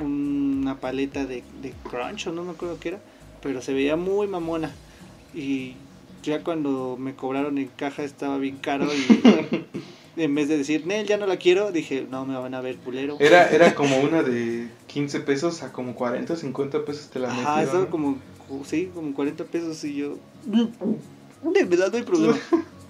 una 0.63 0.81
paleta 0.81 1.27
de, 1.27 1.45
de 1.61 1.75
Crunch 1.91 2.29
o 2.29 2.33
no 2.33 2.45
me 2.45 2.53
acuerdo 2.53 2.79
qué 2.81 2.89
era, 2.89 3.01
pero 3.43 3.61
se 3.61 3.75
veía 3.75 3.97
muy 3.97 4.27
mamona. 4.27 4.73
Y 5.35 5.75
ya 6.23 6.43
cuando 6.43 6.97
me 6.99 7.15
cobraron 7.15 7.59
en 7.59 7.69
caja 7.69 8.03
estaba 8.05 8.39
bien 8.39 8.57
caro 8.57 8.87
y 8.87 9.67
en 10.17 10.35
vez 10.35 10.49
de 10.49 10.59
decir, 10.59 10.87
Nel, 10.87 11.07
ya 11.07 11.17
no 11.17 11.27
la 11.27 11.37
quiero, 11.37 11.73
dije, 11.73 12.07
no, 12.11 12.25
me 12.25 12.37
van 12.37 12.55
a 12.55 12.61
ver 12.61 12.77
culero. 12.77 13.17
Era 13.21 13.49
era 13.51 13.75
como 13.75 13.99
una 13.99 14.23
de 14.23 14.69
15 14.87 15.21
pesos 15.21 15.63
a 15.63 15.73
como 15.73 15.95
40 15.95 16.33
o 16.33 16.37
50 16.37 16.85
pesos 16.85 17.11
te 17.11 17.19
la 17.19 17.29
metieron, 17.29 17.61
estaba 17.61 17.81
¿no? 17.81 17.91
como, 17.91 18.19
sí, 18.65 18.91
como 18.95 19.15
40 19.15 19.45
pesos 19.45 19.85
y 19.85 19.95
yo, 19.95 20.19
de 20.47 21.65
verdad 21.65 21.91
no 21.91 21.99
hay 21.99 22.05
problema. 22.05 22.39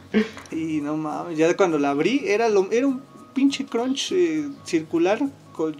y 0.50 0.80
no 0.80 0.96
mames, 0.96 1.36
ya 1.36 1.54
cuando 1.56 1.78
la 1.78 1.90
abrí 1.90 2.22
era, 2.26 2.48
lo, 2.48 2.70
era 2.70 2.86
un 2.86 3.02
pinche 3.34 3.66
crunch 3.66 4.12
eh, 4.12 4.48
circular 4.64 5.18
con, 5.52 5.74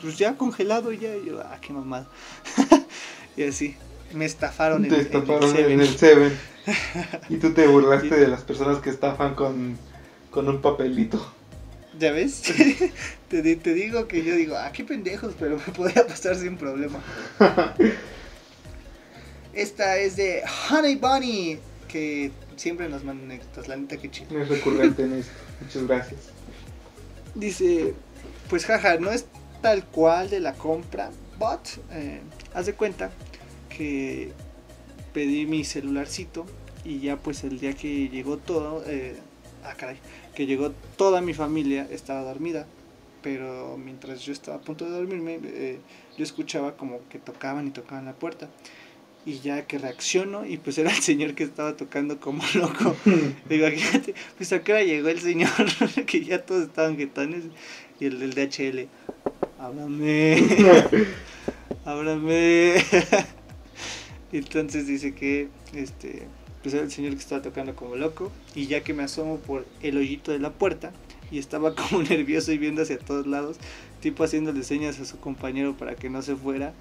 pues 0.00 0.16
ya 0.16 0.36
congelado 0.36 0.92
y 0.92 0.98
ya, 0.98 1.16
y 1.16 1.26
yo, 1.26 1.40
ah, 1.40 1.58
qué 1.60 1.72
mamada. 1.72 2.08
y 3.36 3.42
así, 3.42 3.74
me 4.14 4.24
estafaron 4.24 4.84
en, 4.84 4.90
Te 4.90 4.94
en 4.94 5.00
el 5.00 5.06
estafaron 5.06 5.50
Seven. 5.50 5.72
en 5.72 5.80
el 5.80 5.96
Seven. 5.96 6.32
Y 7.28 7.36
tú 7.36 7.52
te 7.52 7.66
burlaste 7.66 8.14
de 8.16 8.26
las 8.26 8.42
personas 8.42 8.78
que 8.78 8.90
estafan 8.90 9.34
con, 9.34 9.78
con 10.36 10.50
un 10.50 10.60
papelito. 10.60 11.32
¿Ya 11.98 12.12
ves? 12.12 12.42
te, 13.30 13.40
di- 13.40 13.56
te 13.56 13.72
digo 13.72 14.06
que 14.06 14.22
yo 14.22 14.36
digo, 14.36 14.54
ah, 14.54 14.70
qué 14.70 14.84
pendejos, 14.84 15.32
pero 15.40 15.56
me 15.66 15.72
podría 15.72 16.06
pasar 16.06 16.36
sin 16.36 16.58
problema. 16.58 17.00
Esta 19.54 19.96
es 19.96 20.16
de 20.16 20.42
Honey 20.70 20.96
Bunny, 20.96 21.58
que 21.88 22.30
siempre 22.56 22.90
nos 22.90 23.02
mandan 23.02 23.30
anécdotas, 23.30 23.66
la 23.66 23.76
neta 23.78 23.96
que 23.96 24.10
chido. 24.10 24.34
No 24.34 24.42
es 24.42 24.48
recurrente 24.50 25.04
en 25.04 25.14
esto. 25.14 25.32
Muchas 25.62 25.86
gracias. 25.86 26.20
Dice, 27.34 27.94
pues 28.50 28.66
jaja, 28.66 28.98
no 28.98 29.10
es 29.10 29.24
tal 29.62 29.86
cual 29.86 30.28
de 30.28 30.40
la 30.40 30.52
compra, 30.52 31.10
but 31.38 31.60
eh, 31.92 32.20
haz 32.52 32.66
de 32.66 32.74
cuenta 32.74 33.10
que 33.70 34.32
pedí 35.14 35.46
mi 35.46 35.64
celularcito 35.64 36.44
y 36.84 37.00
ya 37.00 37.16
pues 37.16 37.42
el 37.42 37.58
día 37.58 37.72
que 37.72 38.10
llegó 38.10 38.36
todo, 38.36 38.84
eh, 38.86 39.16
ah 39.66 39.74
caray, 39.76 39.96
que 40.34 40.46
llegó 40.46 40.70
toda 40.96 41.20
mi 41.20 41.34
familia 41.34 41.86
estaba 41.90 42.22
dormida, 42.22 42.66
pero 43.22 43.76
mientras 43.76 44.20
yo 44.22 44.32
estaba 44.32 44.58
a 44.58 44.60
punto 44.60 44.84
de 44.84 44.92
dormirme, 44.92 45.40
eh, 45.42 45.80
yo 46.16 46.24
escuchaba 46.24 46.76
como 46.76 47.00
que 47.08 47.18
tocaban 47.18 47.66
y 47.66 47.70
tocaban 47.70 48.04
la 48.04 48.14
puerta. 48.14 48.48
Y 49.24 49.40
ya 49.40 49.66
que 49.66 49.78
reacciono 49.78 50.46
y 50.46 50.56
pues 50.56 50.78
era 50.78 50.90
el 50.90 51.02
señor 51.02 51.34
que 51.34 51.42
estaba 51.42 51.76
tocando 51.76 52.20
como 52.20 52.44
loco. 52.54 52.94
Imagínate, 53.50 54.14
pues 54.36 54.52
a 54.52 54.62
qué 54.62 54.72
hora 54.72 54.84
llegó 54.84 55.08
el 55.08 55.18
señor, 55.18 55.50
que 56.06 56.24
ya 56.24 56.44
todos 56.44 56.68
estaban 56.68 56.96
jetones, 56.96 57.44
y 57.98 58.06
el 58.06 58.20
del 58.20 58.34
DHL, 58.34 58.88
háblame, 59.58 60.44
háblame. 61.84 62.74
Entonces 64.32 64.86
dice 64.86 65.14
que 65.14 65.48
este 65.74 66.28
era 66.74 66.84
el 66.84 66.90
señor 66.90 67.12
que 67.12 67.18
estaba 67.18 67.42
tocando 67.42 67.74
como 67.74 67.96
loco, 67.96 68.32
y 68.54 68.66
ya 68.66 68.82
que 68.82 68.94
me 68.94 69.02
asomo 69.02 69.38
por 69.38 69.66
el 69.82 69.96
hoyito 69.96 70.32
de 70.32 70.38
la 70.38 70.50
puerta, 70.50 70.92
y 71.30 71.38
estaba 71.38 71.74
como 71.90 72.02
nervioso 72.02 72.52
y 72.52 72.58
viendo 72.58 72.82
hacia 72.82 72.98
todos 72.98 73.26
lados, 73.26 73.58
tipo 74.00 74.24
haciéndole 74.24 74.62
señas 74.62 75.00
a 75.00 75.04
su 75.04 75.18
compañero 75.18 75.76
para 75.76 75.94
que 75.94 76.10
no 76.10 76.22
se 76.22 76.36
fuera. 76.36 76.72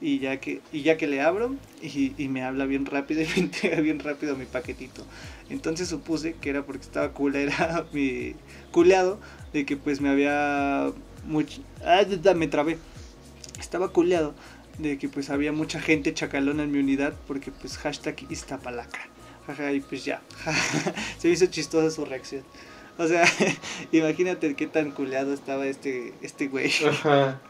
Y 0.00 0.20
ya 0.20 0.38
que, 0.38 0.60
y 0.72 0.82
ya 0.82 0.96
que 0.96 1.08
le 1.08 1.20
abro 1.20 1.56
y, 1.82 2.12
me 2.28 2.44
habla 2.44 2.66
bien 2.66 2.86
rápido 2.86 3.20
y 3.24 3.26
me 3.26 3.38
entrega 3.38 3.80
bien 3.80 3.98
rápido 3.98 4.36
mi 4.36 4.44
paquetito. 4.44 5.04
Entonces 5.50 5.88
supuse 5.88 6.34
que 6.34 6.50
era 6.50 6.64
porque 6.64 6.84
estaba 6.84 7.12
culera 7.12 7.84
mi 7.92 8.34
culeado 8.70 9.18
de 9.52 9.66
que 9.66 9.76
pues 9.76 10.00
me 10.00 10.08
había 10.08 10.92
much... 11.26 11.58
ah, 11.84 12.04
me 12.36 12.46
trabé. 12.46 12.78
Estaba 13.58 13.88
culeado 13.88 14.34
de 14.78 14.98
que 14.98 15.08
pues 15.08 15.30
había 15.30 15.50
mucha 15.50 15.80
gente 15.80 16.14
chacalona 16.14 16.62
en 16.62 16.70
mi 16.70 16.78
unidad 16.78 17.14
porque 17.26 17.50
pues 17.50 17.76
hashtag 17.78 18.24
Iztapalacra. 18.30 19.08
Jaja, 19.48 19.72
y 19.72 19.80
pues 19.80 20.04
ya. 20.04 20.20
Se 21.18 21.28
hizo 21.28 21.46
chistosa 21.46 21.90
su 21.90 22.04
reacción. 22.04 22.42
O 22.98 23.06
sea, 23.06 23.24
imagínate 23.92 24.54
qué 24.54 24.66
tan 24.66 24.90
culeado 24.90 25.32
estaba 25.32 25.66
este, 25.66 26.12
este 26.20 26.48
güey. 26.48 26.70
Ajá. 26.86 27.40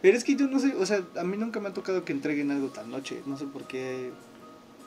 Pero 0.00 0.16
es 0.16 0.24
que 0.24 0.36
yo 0.36 0.46
no 0.46 0.58
sé, 0.58 0.74
o 0.76 0.86
sea, 0.86 1.02
a 1.18 1.24
mí 1.24 1.36
nunca 1.36 1.60
me 1.60 1.68
ha 1.68 1.72
tocado 1.72 2.04
que 2.04 2.12
entreguen 2.12 2.50
algo 2.50 2.68
tan 2.68 2.90
noche. 2.90 3.22
No 3.26 3.36
sé 3.36 3.46
por 3.46 3.64
qué 3.64 4.10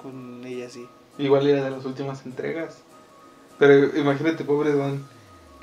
con 0.01 0.45
ella 0.45 0.69
sí. 0.69 0.87
Igual 1.17 1.47
era 1.47 1.63
de 1.63 1.71
las 1.71 1.85
últimas 1.85 2.25
entregas. 2.25 2.77
Pero 3.59 3.97
imagínate, 3.97 4.43
pobre 4.43 4.71
Don, 4.71 5.05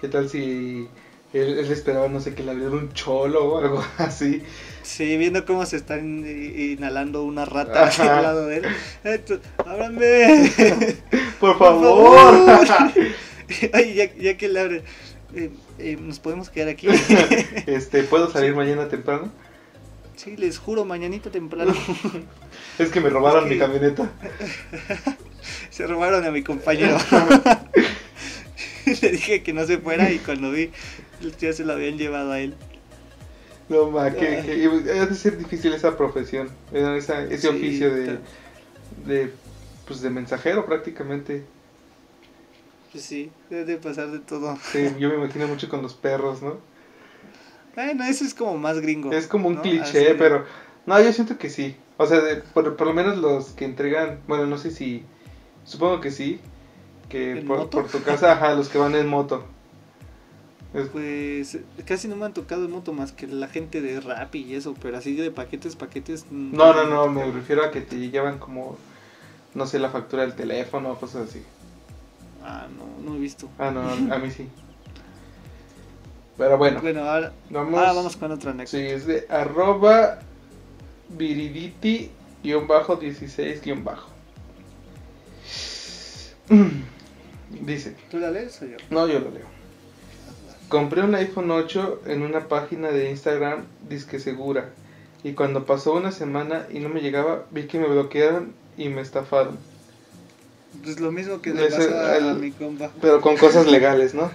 ¿qué 0.01 0.09
tal 0.09 0.29
si 0.29 0.89
él, 1.33 1.59
él 1.59 1.71
esperaba, 1.73 2.09
no 2.09 2.21
sé, 2.21 2.35
que 2.35 2.43
le 2.43 2.51
abriera 2.51 2.73
un 2.73 2.93
cholo 2.93 3.45
o 3.45 3.59
algo 3.59 3.85
así? 3.99 4.43
Sí, 4.83 5.17
viendo 5.17 5.45
cómo 5.45 5.65
se 5.65 5.77
están 5.77 6.25
inhalando 6.27 7.23
una 7.23 7.45
rata 7.45 7.85
Ajá. 7.85 8.17
al 8.19 8.23
lado 8.23 8.47
de 8.47 8.57
él. 8.59 8.65
Eh, 9.05 9.25
¡Ábrame! 9.65 10.53
Por 11.41 11.57
Por 11.57 11.59
favor. 11.59 12.67
Ay, 13.73 13.95
ya, 13.95 14.15
ya 14.17 14.37
que 14.37 14.49
le 14.49 14.61
abre. 14.61 14.83
eh, 15.35 15.51
eh, 15.79 15.97
¿Nos 16.01 16.19
podemos 16.21 16.51
quedar 16.51 16.69
aquí? 16.69 16.89
este, 17.67 18.03
¿puedo 18.05 18.31
salir 18.31 18.55
mañana 18.55 18.89
temprano? 18.89 19.31
sí, 20.17 20.37
les 20.37 20.59
juro, 20.59 20.85
mañanita 20.85 21.31
temprano. 21.31 21.75
Es 22.79 22.91
que 22.91 23.01
me 23.01 23.11
robaron 23.11 23.45
Es 23.45 23.51
mi 23.51 23.59
camioneta. 23.59 24.11
Se 25.71 25.87
robaron 25.87 26.25
a 26.25 26.31
mi 26.31 26.43
compañero. 26.45 26.97
Le 29.01 29.11
dije 29.11 29.43
que 29.43 29.53
no 29.53 29.65
se 29.67 29.79
fuera 29.79 30.11
y 30.13 30.19
cuando 30.19 30.51
vi, 30.53 30.71
ya 31.31 31.53
se 31.53 31.65
lo 31.65 31.73
habían 31.73 31.99
llevado 31.99 32.33
a 32.33 32.41
él. 32.41 32.55
No, 33.69 33.91
ma, 33.91 34.11
que, 34.15 34.43
que 34.45 34.67
ha 35.01 35.07
de 35.07 35.15
ser 35.15 35.39
difícil 35.39 35.73
esa 35.73 35.97
profesión, 35.97 36.51
esa- 36.73 37.23
ese 37.23 37.49
Sí, 37.49 37.49
oficio 37.49 37.95
de, 37.95 38.19
de, 39.07 39.33
pues 39.87 40.03
de 40.03 40.11
mensajero 40.11 40.67
prácticamente. 40.67 41.45
Pues 42.91 43.05
sí, 43.05 43.31
debe 43.49 43.65
de 43.65 43.77
pasar 43.79 44.11
de 44.11 44.19
todo. 44.21 44.59
Sí, 44.63 44.81
yo 44.99 45.09
me 45.09 45.17
imagino 45.17 45.47
mucho 45.49 45.69
con 45.69 45.83
los 45.83 45.95
perros, 45.95 46.43
¿no? 46.43 46.57
Bueno, 47.75 48.05
eso 48.05 48.25
es 48.25 48.35
como 48.35 48.57
más 48.59 48.81
gringo. 48.81 49.11
Es 49.13 49.27
como 49.27 49.49
un 49.49 49.55
¿no? 49.57 49.63
cliché, 49.63 49.83
Así- 49.83 50.19
pero 50.19 50.45
no, 50.87 51.01
yo 51.01 51.13
siento 51.13 51.39
que 51.39 51.51
sí. 51.51 51.77
O 51.99 52.07
sea, 52.07 52.21
de- 52.21 52.37
por, 52.37 52.77
por 52.77 52.87
lo 52.87 52.93
menos 52.95 53.19
los 53.19 53.51
que 53.51 53.65
entregan, 53.65 54.21
bueno, 54.27 54.47
no 54.47 54.59
sé 54.59 54.71
si, 54.71 55.05
supongo 55.65 56.01
que 56.01 56.11
sí, 56.11 56.41
que 57.09 57.37
¿En 57.37 57.47
por, 57.47 57.69
por 57.71 57.89
tu 57.89 58.03
casa, 58.03 58.33
ajá, 58.33 58.55
los 58.55 58.69
que 58.69 58.79
van 58.79 58.95
en 58.97 59.09
moto. 59.09 59.45
Es- 60.75 60.89
Pues 60.89 61.59
casi 61.87 62.09
no 62.09 62.17
me 62.17 62.25
han 62.25 62.33
tocado 62.33 62.65
en 62.65 62.71
moto 62.71 62.93
más 62.93 63.13
que 63.13 63.27
la 63.27 63.49
gente 63.49 63.81
de 63.83 64.01
rap 64.01 64.35
y 64.35 64.55
eso, 64.55 64.75
pero 64.81 64.97
así 64.97 65.15
de 65.15 65.31
paquetes, 65.31 65.77
paquetes. 65.77 66.25
no, 66.31 66.73
no, 66.73 66.85
no, 66.87 67.09
me 67.09 67.31
refiero 67.31 67.63
a 67.65 67.71
que 67.71 67.83
te 67.83 67.97
llevan 68.11 68.39
como, 68.39 68.79
no 69.55 69.67
sé, 69.67 69.79
la 69.79 69.91
factura 69.91 70.23
del 70.23 70.35
teléfono 70.35 70.93
o 70.93 70.99
cosas 70.99 71.29
así. 71.29 71.43
Ah, 72.43 72.67
no, 72.77 73.09
no 73.11 73.17
he 73.17 73.21
visto. 73.21 73.49
Ah, 73.59 73.71
no, 73.71 73.83
a 74.15 74.19
mí 74.19 74.31
sí. 74.31 74.49
Pero 76.39 76.57
bueno, 76.57 76.81
Bueno, 76.81 77.03
ahora 77.05 77.33
vamos. 77.51 77.79
ahora 77.79 77.93
vamos 77.93 78.17
con 78.17 78.33
otra 78.33 78.53
anécdota. 78.53 78.71
Sí, 78.79 78.83
es 78.83 79.07
de 79.07 79.27
arroba 79.29 80.21
viriditi 81.11 82.11
guion 82.43 82.67
bajo 82.67 82.97
16 82.97 83.61
guion 83.63 83.85
bajo. 83.85 84.09
Dice, 87.61 87.95
¿Tú 88.11 88.19
la 88.19 88.31
lees 88.31 88.61
o 88.63 88.67
yo? 88.67 88.77
no, 88.91 89.07
yo 89.07 89.21
lo 89.21 89.31
leo. 89.31 89.47
Compré 90.73 91.03
un 91.03 91.15
iPhone 91.15 91.51
8 91.51 92.05
en 92.07 92.23
una 92.23 92.49
página 92.49 92.91
de 92.91 93.11
Instagram 93.11 93.67
disque 93.91 94.19
segura. 94.19 94.71
Y 95.23 95.35
cuando 95.35 95.67
pasó 95.67 95.93
una 95.93 96.13
semana 96.13 96.67
y 96.73 96.79
no 96.79 96.89
me 96.89 97.03
llegaba, 97.03 97.45
vi 97.51 97.65
que 97.65 97.79
me 97.79 97.87
bloquearon 97.89 98.55
y 98.79 98.89
me 98.89 99.03
estafaron. 99.03 99.59
Pues 100.83 100.99
lo 100.99 101.13
mismo 101.13 101.43
que 101.43 101.53
le 101.53 101.67
Ese, 101.67 101.77
pasa 101.89 102.31
a 102.31 102.35
mi 102.37 102.53
compa. 102.53 102.91
Pero 103.03 103.21
con 103.21 103.37
cosas 103.37 103.67
legales, 103.67 104.15
¿no? 104.15 104.31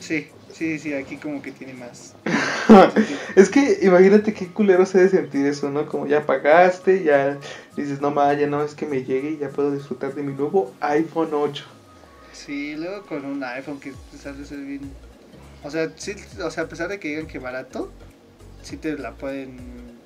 Sí, 0.00 0.28
sí, 0.54 0.78
sí, 0.78 0.94
aquí 0.94 1.18
como 1.18 1.42
que 1.42 1.52
tiene 1.52 1.74
más. 1.74 2.14
Es 3.36 3.50
que 3.50 3.80
imagínate 3.82 4.32
qué 4.32 4.46
culero 4.46 4.86
se 4.86 4.96
debe 4.96 5.10
sentir 5.10 5.44
eso, 5.44 5.68
¿no? 5.68 5.84
Como 5.84 6.06
ya 6.06 6.24
pagaste, 6.24 7.04
ya 7.04 7.36
dices, 7.76 8.00
no 8.00 8.10
ma, 8.10 8.32
ya 8.32 8.46
no 8.46 8.62
es 8.62 8.74
que 8.74 8.86
me 8.86 9.04
llegue 9.04 9.32
y 9.32 9.36
ya 9.36 9.50
puedo 9.50 9.70
disfrutar 9.70 10.14
de 10.14 10.22
mi 10.22 10.32
nuevo 10.32 10.72
iPhone 10.80 11.34
8. 11.34 11.62
Sí, 12.32 12.74
luego 12.74 13.02
con 13.04 13.26
un 13.26 13.44
iPhone 13.44 13.78
que 13.78 13.90
de 13.90 14.46
ser 14.46 14.58
bien... 14.60 14.90
O 15.64 15.70
sea, 15.70 15.90
sí, 15.96 16.14
o 16.42 16.50
sea, 16.50 16.64
a 16.64 16.68
pesar 16.68 16.88
de 16.88 17.00
que 17.00 17.08
digan 17.08 17.26
que 17.26 17.38
barato, 17.38 17.90
sí 18.62 18.76
te 18.76 18.96
la 18.98 19.12
pueden 19.12 19.56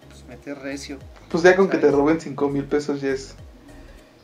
pues, 0.09 0.25
meter 0.29 0.59
recio. 0.59 0.99
Pues 1.29 1.43
ya 1.43 1.57
con 1.57 1.69
que 1.69 1.79
te 1.79 1.91
roben 1.91 2.21
5 2.21 2.49
mil 2.49 2.65
pesos 2.65 3.01
ya 3.01 3.11
es. 3.11 3.35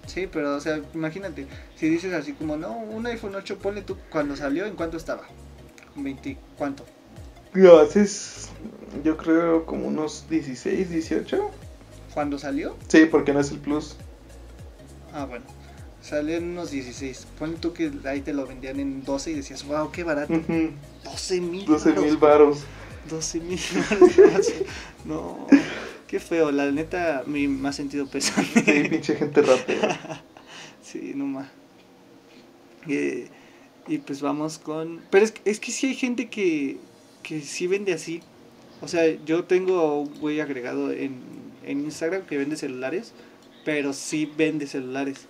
Sí, 0.07 0.29
pero 0.31 0.55
o 0.55 0.61
sea, 0.61 0.81
imagínate, 0.95 1.47
si 1.77 1.89
dices 1.89 2.13
así 2.13 2.35
como, 2.35 2.57
no, 2.57 2.73
un 2.77 3.07
iPhone 3.07 3.35
8, 3.35 3.59
ponle 3.59 3.83
tú, 3.83 3.97
cuando 4.11 4.37
salió, 4.37 4.65
¿en 4.67 4.77
cuánto 4.77 4.97
estaba? 4.97 5.25
20, 5.97 6.37
¿cuánto? 6.57 6.85
Lo 7.53 7.79
haces, 7.79 8.49
yo 9.03 9.17
creo, 9.17 9.65
como 9.65 9.87
unos 9.87 10.29
16, 10.29 10.91
18. 10.91 11.51
¿Cuándo 12.13 12.39
salió? 12.39 12.77
Sí, 12.89 13.07
porque 13.07 13.33
no 13.33 13.41
es 13.41 13.51
el 13.51 13.59
plus. 13.59 13.97
Ah, 15.13 15.25
bueno, 15.25 15.45
salió 16.05 16.37
en 16.37 16.51
unos 16.51 16.71
16. 16.71 17.27
Ponle 17.39 17.57
tú 17.57 17.73
que 17.73 17.91
ahí 18.05 18.21
te 18.21 18.35
lo 18.35 18.47
vendían 18.47 18.79
en 18.79 19.03
12 19.05 19.31
y 19.31 19.35
decías, 19.37 19.65
wow, 19.67 19.91
qué 19.91 20.05
barato. 20.05 20.35
Ujú, 20.35 20.71
12 21.05 21.41
mil. 21.41 21.65
12 21.65 21.93
mil 21.95 22.17
varos. 22.19 22.65
12 23.09 23.41
mil. 23.41 23.59
no, 25.05 25.47
qué 26.07 26.21
feo, 26.21 26.51
la 26.51 26.71
neta 26.71 27.23
me, 27.27 27.49
me 27.49 27.69
ha 27.69 27.73
sentido 27.73 28.07
pesado. 28.07 28.47
Sí, 28.55 28.63
pinche 28.91 29.17
gente 29.17 29.43
rápida. 29.43 30.23
Sí, 30.83 31.13
no 31.17 31.25
más. 31.25 31.49
Eh, 32.87 33.29
y 33.89 33.99
pues 33.99 34.21
vamos 34.21 34.59
con... 34.59 35.01
Pero 35.11 35.25
es, 35.25 35.33
que- 35.33 35.51
es 35.51 35.59
que 35.59 35.73
sí 35.73 35.87
hay 35.89 35.95
gente 35.95 36.29
que, 36.29 36.77
que 37.23 37.41
sí 37.41 37.67
vende 37.67 37.95
así. 37.95 38.21
O 38.83 38.87
sea, 38.87 39.03
yo 39.25 39.45
tengo 39.45 40.03
un 40.03 40.21
güey 40.21 40.41
agregado 40.41 40.93
en, 40.93 41.19
en 41.65 41.81
Instagram 41.81 42.27
que 42.27 42.37
vende 42.37 42.57
celulares, 42.57 43.13
pero 43.65 43.95
sí 43.95 44.31
vende 44.37 44.67
celulares. 44.67 45.27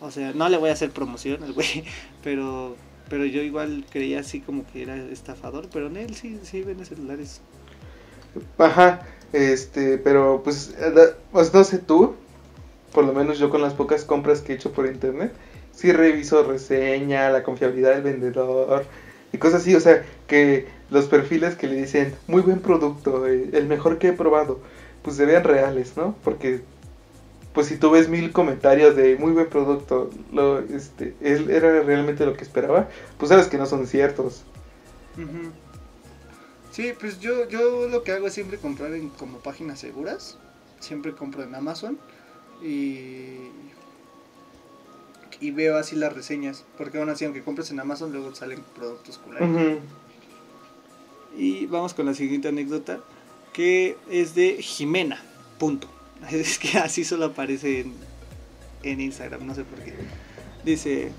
O 0.00 0.10
sea, 0.10 0.32
no 0.32 0.48
le 0.48 0.58
voy 0.58 0.70
a 0.70 0.74
hacer 0.74 0.90
promoción 0.90 1.42
al 1.42 1.52
güey, 1.52 1.84
pero, 2.22 2.76
pero 3.08 3.24
yo 3.24 3.42
igual 3.42 3.84
creía 3.90 4.20
así 4.20 4.40
como 4.40 4.66
que 4.66 4.82
era 4.82 4.96
estafador, 4.96 5.68
pero 5.72 5.86
en 5.86 5.96
él 5.96 6.14
sí, 6.14 6.38
sí 6.42 6.62
vende 6.62 6.84
celulares. 6.84 7.40
Ajá, 8.58 9.00
este, 9.32 9.98
pero 9.98 10.42
pues, 10.44 10.74
eh, 10.78 11.14
pues 11.32 11.52
no 11.54 11.64
sé 11.64 11.78
tú, 11.78 12.14
por 12.92 13.04
lo 13.04 13.12
menos 13.12 13.38
yo 13.38 13.50
con 13.50 13.62
las 13.62 13.74
pocas 13.74 14.04
compras 14.04 14.40
que 14.42 14.52
he 14.52 14.56
hecho 14.56 14.72
por 14.72 14.86
internet, 14.86 15.32
sí 15.72 15.92
reviso 15.92 16.42
reseña, 16.42 17.30
la 17.30 17.42
confiabilidad 17.42 17.94
del 17.94 18.02
vendedor 18.02 18.84
y 19.32 19.38
cosas 19.38 19.62
así, 19.62 19.74
o 19.74 19.80
sea, 19.80 20.04
que 20.26 20.66
los 20.90 21.06
perfiles 21.06 21.56
que 21.56 21.66
le 21.66 21.76
dicen 21.76 22.14
muy 22.26 22.42
buen 22.42 22.60
producto, 22.60 23.26
eh, 23.26 23.50
el 23.52 23.66
mejor 23.66 23.98
que 23.98 24.08
he 24.08 24.12
probado, 24.12 24.60
pues 25.02 25.16
se 25.16 25.26
vean 25.26 25.44
reales, 25.44 25.96
¿no? 25.96 26.14
Porque 26.22 26.60
pues 27.56 27.68
si 27.68 27.78
tú 27.78 27.90
ves 27.90 28.10
mil 28.10 28.32
comentarios 28.32 28.94
de 28.96 29.16
muy 29.16 29.32
buen 29.32 29.48
producto, 29.48 30.10
lo, 30.30 30.58
este, 30.58 31.16
él 31.22 31.50
era 31.50 31.80
realmente 31.80 32.26
lo 32.26 32.36
que 32.36 32.44
esperaba, 32.44 32.90
pues 33.16 33.30
sabes 33.30 33.46
que 33.46 33.56
no 33.56 33.64
son 33.64 33.86
ciertos. 33.86 34.42
Sí, 36.70 36.92
pues 37.00 37.18
yo, 37.18 37.48
yo 37.48 37.88
lo 37.88 38.02
que 38.02 38.12
hago 38.12 38.26
es 38.26 38.34
siempre 38.34 38.58
comprar 38.58 38.92
en 38.92 39.08
como 39.08 39.38
páginas 39.38 39.80
seguras. 39.80 40.36
Siempre 40.80 41.14
compro 41.14 41.44
en 41.44 41.54
Amazon 41.54 41.98
y, 42.62 43.38
y 45.40 45.50
veo 45.52 45.78
así 45.78 45.96
las 45.96 46.12
reseñas. 46.12 46.62
Porque 46.76 46.98
aún 46.98 47.08
así, 47.08 47.24
aunque 47.24 47.42
compres 47.42 47.70
en 47.70 47.80
Amazon, 47.80 48.12
luego 48.12 48.34
salen 48.34 48.62
productos 48.74 49.16
culeros. 49.16 49.48
Ujú. 49.48 49.78
Y 51.38 51.64
vamos 51.64 51.94
con 51.94 52.04
la 52.04 52.12
siguiente 52.12 52.48
anécdota, 52.48 53.00
que 53.54 53.96
es 54.10 54.34
de 54.34 54.60
Jimena. 54.60 55.22
Punto. 55.58 55.95
Es 56.30 56.58
que 56.58 56.78
así 56.78 57.04
solo 57.04 57.26
aparece 57.26 57.80
en, 57.80 57.94
en 58.82 59.00
Instagram, 59.00 59.46
no 59.46 59.54
sé 59.54 59.64
por 59.64 59.78
qué. 59.80 59.94
Dice, 60.64 61.10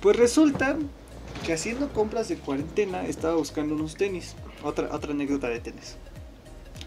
pues 0.00 0.16
resulta 0.16 0.76
que 1.44 1.52
haciendo 1.52 1.92
compras 1.92 2.28
de 2.28 2.36
cuarentena 2.36 3.06
estaba 3.06 3.36
buscando 3.36 3.74
unos 3.74 3.96
tenis. 3.96 4.34
Otra, 4.62 4.88
otra 4.92 5.12
anécdota 5.12 5.48
de 5.48 5.60
tenis. 5.60 5.96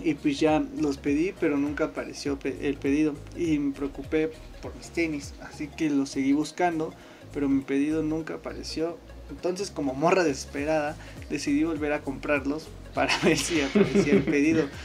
Y 0.02 0.16
pues 0.16 0.40
ya 0.40 0.64
los 0.78 0.98
pedí, 0.98 1.34
pero 1.40 1.58
nunca 1.58 1.86
apareció 1.86 2.38
el 2.44 2.78
pedido. 2.78 3.16
Y 3.36 3.58
me 3.60 3.74
preocupé 3.74 4.32
por 4.62 4.76
mis 4.76 4.90
tenis. 4.90 5.34
Así 5.42 5.68
que 5.68 5.90
los 5.90 6.10
seguí 6.10 6.34
buscando, 6.34 6.94
pero 7.34 7.48
mi 7.50 7.62
pedido 7.62 8.04
nunca 8.04 8.36
apareció. 8.36 8.98
Entonces, 9.30 9.72
como 9.72 9.94
morra 9.94 10.24
desesperada, 10.24 10.96
decidí 11.30 11.64
volver 11.64 11.94
a 11.94 12.02
comprarlos 12.02 12.68
para 12.94 13.18
ver 13.24 13.38
si 13.38 13.62
aparecía 13.62 14.14
el 14.14 14.24
pedido. 14.24 14.68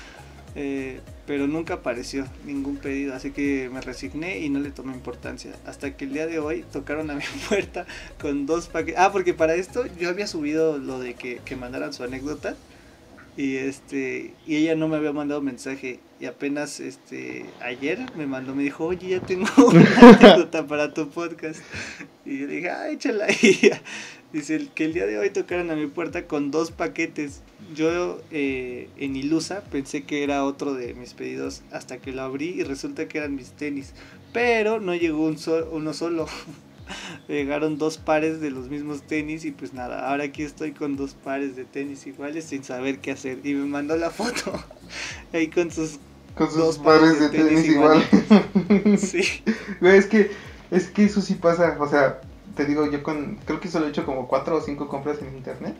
Eh, 0.54 1.00
pero 1.28 1.46
nunca 1.46 1.74
apareció 1.74 2.24
ningún 2.46 2.78
pedido, 2.78 3.14
así 3.14 3.32
que 3.32 3.68
me 3.70 3.82
resigné 3.82 4.38
y 4.38 4.48
no 4.48 4.60
le 4.60 4.70
tomé 4.70 4.94
importancia. 4.94 5.54
Hasta 5.66 5.94
que 5.94 6.06
el 6.06 6.14
día 6.14 6.26
de 6.26 6.38
hoy 6.38 6.64
tocaron 6.72 7.10
a 7.10 7.14
mi 7.14 7.22
puerta 7.50 7.86
con 8.18 8.46
dos 8.46 8.68
paquetes. 8.68 8.98
Ah, 8.98 9.12
porque 9.12 9.34
para 9.34 9.54
esto 9.54 9.84
yo 10.00 10.08
había 10.08 10.26
subido 10.26 10.78
lo 10.78 10.98
de 10.98 11.12
que, 11.12 11.42
que 11.44 11.54
mandaran 11.54 11.92
su 11.92 12.02
anécdota. 12.02 12.56
Y 13.36 13.56
este 13.56 14.32
y 14.46 14.56
ella 14.56 14.74
no 14.74 14.88
me 14.88 14.96
había 14.96 15.12
mandado 15.12 15.42
mensaje. 15.42 16.00
Y 16.18 16.24
apenas 16.24 16.80
este 16.80 17.44
ayer 17.60 18.06
me 18.16 18.26
mandó, 18.26 18.54
me 18.54 18.62
dijo, 18.62 18.86
oye, 18.86 19.10
ya 19.10 19.20
tengo 19.20 19.48
una 19.68 19.84
anécdota 19.98 20.66
para 20.66 20.94
tu 20.94 21.10
podcast. 21.10 21.60
Y 22.24 22.38
yo 22.38 22.46
dije, 22.46 22.70
ah, 22.70 22.88
échala. 22.88 23.26
Y 23.42 23.70
Dice 24.32 24.68
que 24.74 24.84
el 24.84 24.92
día 24.92 25.06
de 25.06 25.18
hoy 25.18 25.30
tocaron 25.30 25.70
a 25.70 25.74
mi 25.74 25.86
puerta 25.86 26.26
con 26.26 26.50
dos 26.50 26.70
paquetes. 26.70 27.40
Yo 27.74 28.20
eh, 28.30 28.90
en 28.98 29.16
Ilusa 29.16 29.62
pensé 29.70 30.04
que 30.04 30.22
era 30.22 30.44
otro 30.44 30.74
de 30.74 30.92
mis 30.92 31.14
pedidos 31.14 31.62
hasta 31.72 31.96
que 31.96 32.12
lo 32.12 32.22
abrí 32.22 32.50
y 32.50 32.62
resulta 32.62 33.08
que 33.08 33.18
eran 33.18 33.34
mis 33.34 33.52
tenis. 33.52 33.94
Pero 34.34 34.80
no 34.80 34.94
llegó 34.94 35.24
un 35.24 35.38
uno 35.72 35.94
solo. 35.94 36.26
Llegaron 37.28 37.78
dos 37.78 37.96
pares 37.96 38.40
de 38.40 38.50
los 38.50 38.68
mismos 38.68 39.02
tenis 39.02 39.46
y 39.46 39.50
pues 39.50 39.72
nada, 39.72 40.08
ahora 40.08 40.24
aquí 40.24 40.42
estoy 40.42 40.72
con 40.72 40.96
dos 40.96 41.14
pares 41.14 41.56
de 41.56 41.64
tenis 41.64 42.06
iguales 42.06 42.44
sin 42.44 42.64
saber 42.64 42.98
qué 42.98 43.12
hacer. 43.12 43.38
Y 43.44 43.54
me 43.54 43.64
mandó 43.64 43.96
la 43.96 44.10
foto 44.10 44.52
ahí 45.32 45.48
con 45.48 45.70
sus, 45.70 45.98
con 46.34 46.48
sus 46.48 46.58
dos 46.58 46.78
pares, 46.78 47.18
de, 47.18 47.28
tenis, 47.30 47.66
iguales. 47.66 48.06
sí. 48.98 49.42
es 49.80 50.06
que, 50.06 50.30
es 50.70 50.88
que 50.88 51.04
eso 51.04 51.22
sí 51.22 51.34
pasa, 51.34 51.76
o 51.80 51.88
sea, 51.88 52.20
te 52.58 52.64
digo, 52.64 52.90
yo 52.90 53.04
con, 53.04 53.36
creo 53.44 53.60
que 53.60 53.68
solo 53.68 53.86
he 53.86 53.90
hecho 53.90 54.04
como 54.04 54.26
cuatro 54.26 54.56
o 54.56 54.60
cinco 54.60 54.88
compras 54.88 55.18
en 55.22 55.36
internet. 55.36 55.76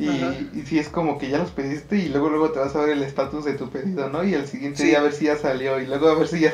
Y, 0.00 0.08
y 0.08 0.64
sí 0.66 0.80
es 0.80 0.88
como 0.88 1.16
que 1.16 1.30
ya 1.30 1.38
los 1.38 1.52
pediste 1.52 1.96
y 1.96 2.08
luego 2.08 2.28
luego 2.28 2.50
te 2.50 2.58
vas 2.58 2.74
a 2.74 2.80
ver 2.80 2.90
el 2.90 3.02
estatus 3.04 3.44
de 3.44 3.54
tu 3.54 3.70
pedido, 3.70 4.10
¿no? 4.10 4.24
Y 4.24 4.34
el 4.34 4.48
siguiente 4.48 4.82
día 4.82 4.98
a 4.98 5.02
ver 5.02 5.12
si 5.12 5.26
ya 5.26 5.36
salió 5.36 5.80
y 5.80 5.86
luego 5.86 6.08
a 6.08 6.16
ver 6.16 6.26
si 6.26 6.40
ya, 6.40 6.52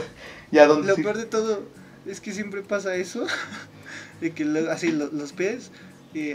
ya 0.53 0.67
dónde... 0.67 0.89
Lo 0.89 0.97
peor 0.97 1.17
de 1.17 1.25
todo 1.25 1.63
es 2.07 2.21
que 2.21 2.33
siempre 2.33 2.61
pasa 2.61 2.95
eso, 2.95 3.27
de 4.21 4.33
que 4.33 4.45
así 4.71 4.93
los 4.93 5.33
pides 5.33 5.71
y 6.13 6.35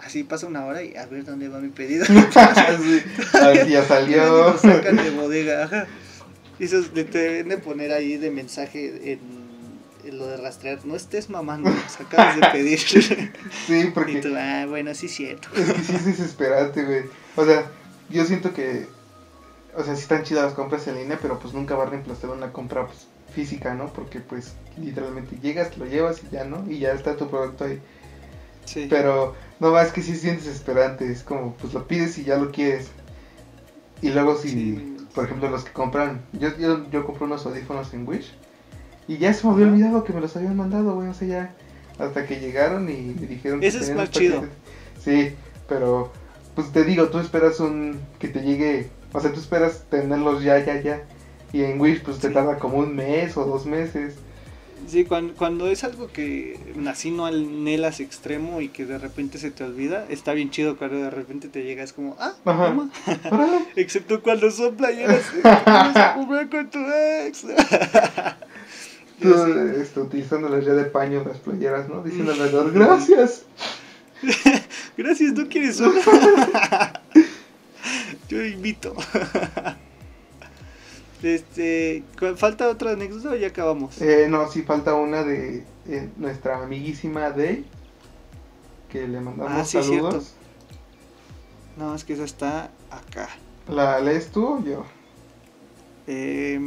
así 0.00 0.24
pasa 0.24 0.48
una 0.48 0.66
hora 0.66 0.82
y 0.82 0.96
a 0.96 1.06
ver 1.06 1.24
dónde 1.24 1.48
va 1.48 1.60
mi 1.60 1.68
pedido. 1.68 2.04
A 2.34 3.48
ver 3.48 3.64
si 3.64 3.70
ya 3.70 3.84
salió. 3.84 4.50
Lo 4.50 4.58
sacan 4.58 4.96
de 4.96 5.10
bodega, 5.10 5.62
ajá. 5.62 5.86
Eso 6.58 6.82
te 6.82 7.04
deben 7.04 7.48
de 7.48 7.58
poner 7.58 7.92
ahí 7.92 8.16
de 8.16 8.30
mensaje 8.30 9.12
en 9.12 9.43
lo 10.12 10.26
de 10.26 10.36
rastrear, 10.36 10.84
no 10.84 10.96
estés 10.96 11.30
mamando, 11.30 11.70
acabas 12.00 12.36
de 12.36 12.46
pedir. 12.52 12.78
sí, 13.66 13.90
porque. 13.94 14.12
Y 14.12 14.20
tú, 14.20 14.34
ah, 14.36 14.66
bueno, 14.68 14.94
sí 14.94 15.06
es 15.06 15.14
cierto. 15.14 15.48
Es 15.54 15.72
que 15.72 15.82
sí 15.82 15.94
es 15.94 16.04
desesperante, 16.04 16.84
güey. 16.84 17.04
O 17.36 17.44
sea, 17.44 17.70
yo 18.10 18.24
siento 18.24 18.52
que. 18.52 18.86
O 19.76 19.82
sea, 19.82 19.96
sí 19.96 20.02
están 20.02 20.22
chidas 20.22 20.44
las 20.44 20.54
compras 20.54 20.86
en 20.86 20.96
línea, 20.96 21.18
pero 21.20 21.38
pues 21.38 21.52
nunca 21.52 21.74
va 21.74 21.84
a 21.84 21.90
reemplazar 21.90 22.30
una 22.30 22.52
compra 22.52 22.86
pues, 22.86 23.08
física, 23.34 23.74
¿no? 23.74 23.92
Porque 23.92 24.20
pues 24.20 24.54
literalmente 24.78 25.36
llegas, 25.42 25.70
te 25.70 25.78
lo 25.78 25.86
llevas 25.86 26.22
y 26.22 26.32
ya, 26.32 26.44
¿no? 26.44 26.64
Y 26.70 26.78
ya 26.78 26.92
está 26.92 27.16
tu 27.16 27.28
producto 27.28 27.64
ahí. 27.64 27.80
Sí. 28.66 28.86
Pero 28.88 29.34
no 29.58 29.72
más 29.72 29.92
que 29.92 30.00
sí 30.00 30.14
sientes 30.14 30.46
desesperante, 30.46 31.10
es 31.10 31.22
como 31.22 31.54
pues 31.54 31.74
lo 31.74 31.86
pides 31.88 32.16
y 32.18 32.24
ya 32.24 32.36
lo 32.36 32.52
quieres. 32.52 32.88
Y 34.00 34.10
luego 34.10 34.36
si, 34.36 34.96
por 35.14 35.24
ejemplo, 35.24 35.50
los 35.50 35.64
que 35.64 35.72
compran, 35.72 36.24
yo, 36.32 36.56
yo, 36.56 36.88
yo 36.90 37.04
compro 37.04 37.26
unos 37.26 37.44
audífonos 37.46 37.92
en 37.94 38.06
Wish 38.06 38.32
y 39.06 39.18
ya 39.18 39.32
se 39.32 39.46
me 39.46 39.52
había 39.52 39.66
olvidado 39.66 40.04
que 40.04 40.12
me 40.12 40.20
los 40.20 40.34
habían 40.36 40.56
mandado, 40.56 40.94
güey, 40.94 41.08
o 41.08 41.14
sea, 41.14 41.28
ya 41.28 41.54
hasta 41.98 42.26
que 42.26 42.40
llegaron 42.40 42.88
y 42.88 43.14
me 43.18 43.26
dijeron 43.26 43.62
Eso 43.62 43.78
es 43.78 43.94
más 43.94 44.10
chido. 44.10 44.44
Sí, 45.02 45.32
pero 45.68 46.10
pues 46.54 46.72
te 46.72 46.84
digo, 46.84 47.08
tú 47.08 47.18
esperas 47.18 47.60
un 47.60 48.00
que 48.18 48.28
te 48.28 48.40
llegue, 48.40 48.90
o 49.12 49.20
sea, 49.20 49.32
tú 49.32 49.40
esperas 49.40 49.84
tenerlos 49.90 50.42
ya, 50.42 50.64
ya, 50.64 50.80
ya. 50.80 51.02
Y 51.52 51.62
en 51.62 51.80
Wish 51.80 52.02
pues 52.02 52.18
te 52.18 52.30
tarda 52.30 52.58
como 52.58 52.78
un 52.78 52.96
mes 52.96 53.36
o 53.36 53.44
dos 53.44 53.66
meses. 53.66 54.14
Sí, 54.86 55.04
cuando, 55.04 55.34
cuando 55.34 55.68
es 55.68 55.82
algo 55.82 56.08
que 56.08 56.58
nací 56.74 57.10
no 57.10 57.24
anhelas 57.24 58.00
extremo 58.00 58.60
y 58.60 58.68
que 58.68 58.84
de 58.84 58.98
repente 58.98 59.38
se 59.38 59.50
te 59.50 59.64
olvida, 59.64 60.04
está 60.10 60.34
bien 60.34 60.50
chido 60.50 60.76
cuando 60.76 60.98
de 60.98 61.10
repente 61.10 61.48
te 61.48 61.62
llega, 61.62 61.82
es 61.82 61.94
como, 61.94 62.16
ah, 62.18 62.34
mamá. 62.44 62.90
Excepto 63.76 64.22
cuando 64.22 64.50
son 64.50 64.76
playeras 64.76 65.24
que 65.30 65.40
vas 65.40 65.64
a 65.96 66.14
comer 66.14 66.50
con 66.50 66.70
tu 66.70 66.80
ex. 66.80 67.46
Tú 69.20 69.32
este, 69.32 70.00
utilizándolas 70.00 70.64
ya 70.64 70.72
de 70.72 70.84
paño 70.84 71.22
las 71.24 71.38
playeras, 71.38 71.88
¿no? 71.88 72.02
Diciéndole 72.02 72.48
dos 72.50 72.72
gracias. 72.72 73.44
gracias, 74.96 75.32
¿no 75.32 75.48
quieres 75.48 75.80
una? 75.80 76.00
Yo 78.28 78.44
invito. 78.44 78.94
Este, 81.22 82.02
¿falta 82.36 82.68
otra 82.68 82.92
anécdota 82.92 83.30
o 83.30 83.34
ya 83.34 83.48
acabamos? 83.48 84.00
Eh, 84.00 84.26
no, 84.28 84.50
sí 84.50 84.62
falta 84.62 84.94
una 84.94 85.22
de 85.22 85.64
eh, 85.88 86.08
nuestra 86.16 86.62
amiguísima 86.62 87.30
Day, 87.30 87.64
que 88.90 89.08
le 89.08 89.20
mandamos 89.20 89.52
ah, 89.54 89.64
sí, 89.64 89.82
saludos. 89.82 90.34
No, 91.76 91.94
es 91.94 92.04
que 92.04 92.12
esa 92.12 92.24
está 92.24 92.70
acá. 92.90 93.28
¿La 93.68 94.00
lees 94.00 94.30
tú 94.30 94.46
o 94.46 94.64
yo? 94.64 94.84
Eh, 96.06 96.60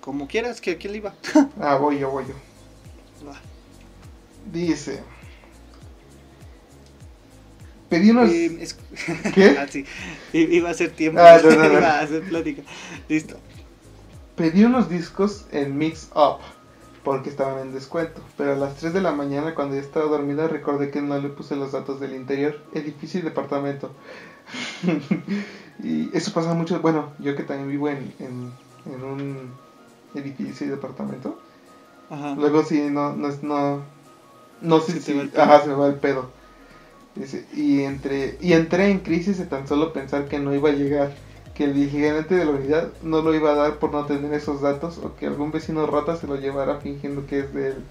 como 0.00 0.28
quieras, 0.28 0.60
que 0.60 0.72
aquí 0.72 0.88
le 0.88 0.98
iba. 0.98 1.14
ah, 1.60 1.76
voy 1.76 1.98
yo, 1.98 2.10
voy 2.10 2.24
yo. 2.26 2.34
Dice. 4.52 5.02
Pedí 7.88 8.10
unos. 8.10 8.30
Eh, 8.30 8.68
¿Qué? 9.34 9.56
ah, 9.58 9.66
sí. 9.68 9.84
Iba 10.32 10.70
a 10.70 10.74
ser 10.74 10.90
tiempo. 10.90 11.20
Ah, 11.20 11.38
no, 11.44 11.50
no, 11.50 11.68
no. 11.68 11.78
Iba 11.78 11.98
a 11.98 12.00
hacer 12.00 12.22
plática. 12.22 12.62
Listo. 13.08 13.36
Pedí 14.36 14.64
unos 14.64 14.88
discos 14.88 15.46
en 15.50 15.76
Mix 15.76 16.10
Up 16.14 16.40
porque 17.02 17.30
estaban 17.30 17.60
en 17.60 17.72
descuento, 17.72 18.20
pero 18.36 18.52
a 18.52 18.56
las 18.56 18.76
3 18.76 18.92
de 18.92 19.00
la 19.00 19.12
mañana 19.12 19.54
cuando 19.54 19.74
ya 19.76 19.80
estaba 19.80 20.06
dormida 20.06 20.46
recordé 20.46 20.90
que 20.90 21.00
no 21.00 21.18
le 21.18 21.30
puse 21.30 21.56
los 21.56 21.72
datos 21.72 22.00
del 22.00 22.14
interior, 22.14 22.60
edificio 22.74 23.20
y 23.20 23.22
departamento. 23.22 23.90
Y 25.82 26.10
eso 26.16 26.32
pasa 26.32 26.54
mucho, 26.54 26.80
bueno, 26.80 27.12
yo 27.18 27.36
que 27.36 27.44
también 27.44 27.68
vivo 27.68 27.88
en, 27.88 28.12
en, 28.18 28.52
en 28.86 29.04
un 29.04 29.50
edificio 30.14 30.66
y 30.66 30.70
departamento, 30.70 31.38
ajá. 32.10 32.34
luego 32.36 32.64
sí, 32.64 32.88
no, 32.90 33.12
no, 33.12 33.28
no, 33.42 33.82
no 34.60 34.80
sé 34.80 35.00
si, 35.00 35.30
ajá, 35.36 35.62
se 35.62 35.68
me 35.68 35.74
va 35.74 35.86
el 35.88 35.96
pedo. 35.96 36.30
y, 37.54 37.80
entre, 37.82 38.36
y 38.40 38.52
entré 38.52 38.90
en 38.90 39.00
crisis 39.00 39.38
de 39.38 39.46
tan 39.46 39.66
solo 39.66 39.92
pensar 39.92 40.28
que 40.28 40.38
no 40.38 40.54
iba 40.54 40.70
a 40.70 40.72
llegar 40.72 41.12
que 41.54 41.64
el 41.64 41.72
vigilante 41.72 42.34
de 42.36 42.44
la 42.44 42.52
unidad 42.52 42.92
no 43.02 43.20
lo 43.22 43.34
iba 43.34 43.50
a 43.50 43.54
dar 43.54 43.78
por 43.78 43.90
no 43.92 44.06
tener 44.06 44.32
esos 44.32 44.60
datos 44.60 44.98
o 44.98 45.16
que 45.16 45.26
algún 45.26 45.50
vecino 45.50 45.86
rata 45.86 46.16
se 46.16 46.28
lo 46.28 46.36
llevara 46.36 46.76
fingiendo 46.80 47.26
que 47.26 47.40
es 47.40 47.52
de 47.52 47.68
él. 47.68 47.84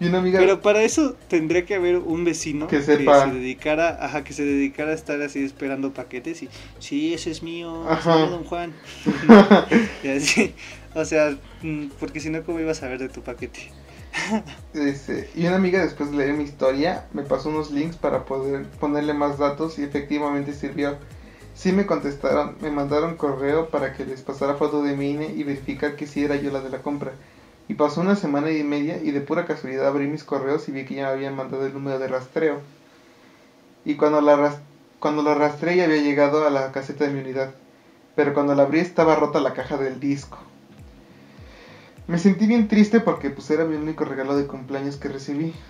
Y 0.00 0.06
una 0.06 0.18
amiga 0.18 0.38
Pero 0.38 0.60
para 0.60 0.82
eso 0.82 1.16
tendría 1.28 1.64
que 1.64 1.74
haber 1.74 1.96
un 1.96 2.24
vecino 2.24 2.66
que, 2.66 2.82
se 2.82 2.96
dedicara, 2.96 3.98
ajá, 4.00 4.24
que 4.24 4.32
se 4.32 4.44
dedicara 4.44 4.90
a 4.90 4.94
estar 4.94 5.20
así 5.22 5.44
esperando 5.44 5.92
paquetes 5.92 6.42
y 6.42 6.48
sí, 6.78 7.14
ese 7.14 7.30
es 7.30 7.42
mío, 7.42 7.84
don 8.04 8.44
Juan. 8.44 8.72
y 10.04 10.08
así, 10.08 10.54
o 10.94 11.04
sea, 11.04 11.36
mm, 11.62 11.86
porque 11.98 12.20
si 12.20 12.30
no 12.30 12.42
cómo 12.44 12.60
ibas 12.60 12.82
a 12.82 12.88
ver 12.88 12.98
de 12.98 13.08
tu 13.08 13.22
paquete. 13.22 13.70
Este, 14.74 15.30
y 15.34 15.46
una 15.46 15.56
amiga 15.56 15.82
después 15.82 16.10
de 16.10 16.16
leer 16.16 16.34
mi 16.34 16.44
historia 16.44 17.06
me 17.12 17.22
pasó 17.22 17.48
unos 17.48 17.70
links 17.70 17.96
para 17.96 18.24
poder 18.24 18.66
ponerle 18.80 19.14
más 19.14 19.38
datos 19.38 19.78
y 19.78 19.84
efectivamente 19.84 20.52
sirvió. 20.52 20.96
Sí 21.54 21.72
me 21.72 21.86
contestaron, 21.86 22.56
me 22.60 22.70
mandaron 22.70 23.16
correo 23.16 23.68
para 23.68 23.92
que 23.92 24.06
les 24.06 24.22
pasara 24.22 24.54
foto 24.54 24.82
de 24.82 24.96
mi 24.96 25.10
INE 25.10 25.32
y 25.34 25.42
verificar 25.44 25.96
que 25.96 26.06
sí 26.06 26.24
era 26.24 26.36
yo 26.36 26.50
la 26.50 26.60
de 26.60 26.70
la 26.70 26.78
compra. 26.78 27.12
Y 27.68 27.74
pasó 27.74 28.00
una 28.00 28.16
semana 28.16 28.50
y 28.50 28.62
media 28.64 29.02
y 29.02 29.12
de 29.12 29.20
pura 29.20 29.46
casualidad 29.46 29.86
abrí 29.86 30.06
mis 30.06 30.24
correos 30.24 30.68
y 30.68 30.72
vi 30.72 30.84
que 30.84 30.94
ya 30.94 31.06
me 31.06 31.12
habían 31.12 31.36
mandado 31.36 31.66
el 31.66 31.72
número 31.72 31.98
de 31.98 32.08
rastreo. 32.08 32.60
Y 33.84 33.94
cuando 33.94 34.20
la, 34.20 34.60
cuando 34.98 35.22
la 35.22 35.34
rastré 35.34 35.76
ya 35.76 35.84
había 35.84 36.02
llegado 36.02 36.46
a 36.46 36.50
la 36.50 36.72
caseta 36.72 37.06
de 37.06 37.12
mi 37.12 37.20
unidad. 37.20 37.54
Pero 38.14 38.34
cuando 38.34 38.54
la 38.54 38.64
abrí 38.64 38.80
estaba 38.80 39.16
rota 39.16 39.40
la 39.40 39.54
caja 39.54 39.76
del 39.78 40.00
disco. 40.00 40.38
Me 42.06 42.18
sentí 42.18 42.46
bien 42.46 42.68
triste 42.68 43.00
porque 43.00 43.30
pues 43.30 43.50
era 43.50 43.64
mi 43.64 43.76
único 43.76 44.04
regalo 44.04 44.36
de 44.36 44.46
cumpleaños 44.46 44.96
que 44.96 45.08
recibí. 45.08 45.52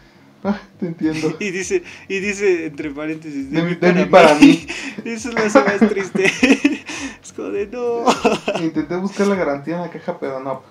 Ah, 0.45 0.61
te 0.81 0.87
entiendo. 0.87 1.37
Y 1.39 1.53
dice, 1.53 1.85
y 2.09 2.19
dice 2.19 2.67
entre 2.67 2.91
paréntesis, 2.91 3.49
de, 3.53 3.63
mí, 3.63 3.77
para, 4.07 4.35
mí. 4.35 4.67
Eso 5.05 5.29
es 5.29 5.55
lo 5.55 5.65
más 5.65 5.79
triste. 5.89 6.25
es 7.23 7.33
como 7.33 7.51
de 7.51 7.69
no. 7.69 8.05
Intenté 8.61 8.97
buscar 8.97 9.29
la 9.29 9.37
garantía 9.37 9.77
en 9.77 9.83
la 9.83 9.91
caja, 9.91 10.19
pero 10.19 10.41
no. 10.41 10.65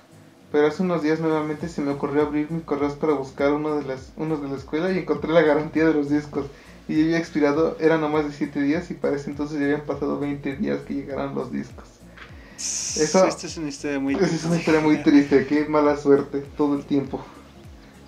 Pero 0.51 0.67
hace 0.67 0.83
unos 0.83 1.01
días 1.01 1.19
nuevamente 1.19 1.69
se 1.69 1.81
me 1.81 1.91
ocurrió 1.91 2.23
abrir 2.23 2.51
mis 2.51 2.63
correos 2.63 2.93
para 2.93 3.13
buscar 3.13 3.53
uno 3.53 3.77
de 3.77 3.85
las, 3.85 4.11
unos 4.17 4.41
de 4.41 4.49
la 4.49 4.57
escuela 4.57 4.91
y 4.91 4.97
encontré 4.97 5.31
la 5.31 5.41
garantía 5.41 5.85
de 5.85 5.93
los 5.93 6.09
discos. 6.09 6.47
Y 6.87 6.97
ya 6.97 7.03
había 7.03 7.17
expirado, 7.19 7.77
eran 7.79 8.01
no 8.01 8.09
más 8.09 8.25
de 8.25 8.33
7 8.33 8.61
días 8.61 8.91
y 8.91 8.95
para 8.95 9.15
ese 9.15 9.29
entonces 9.29 9.59
ya 9.59 9.65
habían 9.65 9.85
pasado 9.85 10.19
20 10.19 10.57
días 10.57 10.79
que 10.81 10.95
llegaran 10.95 11.33
los 11.35 11.51
discos. 11.51 11.85
Eso, 12.57 13.25
Esta 13.25 13.47
es 13.47 13.57
una 13.57 13.69
historia 13.69 13.99
muy 13.99 14.15
triste. 14.15 14.35
Es 14.35 14.43
una 14.43 14.57
historia 14.57 14.81
muy 14.81 15.01
triste, 15.01 15.47
qué 15.47 15.65
mala 15.65 15.95
suerte 15.97 16.41
todo 16.57 16.75
el 16.75 16.83
tiempo. 16.85 17.23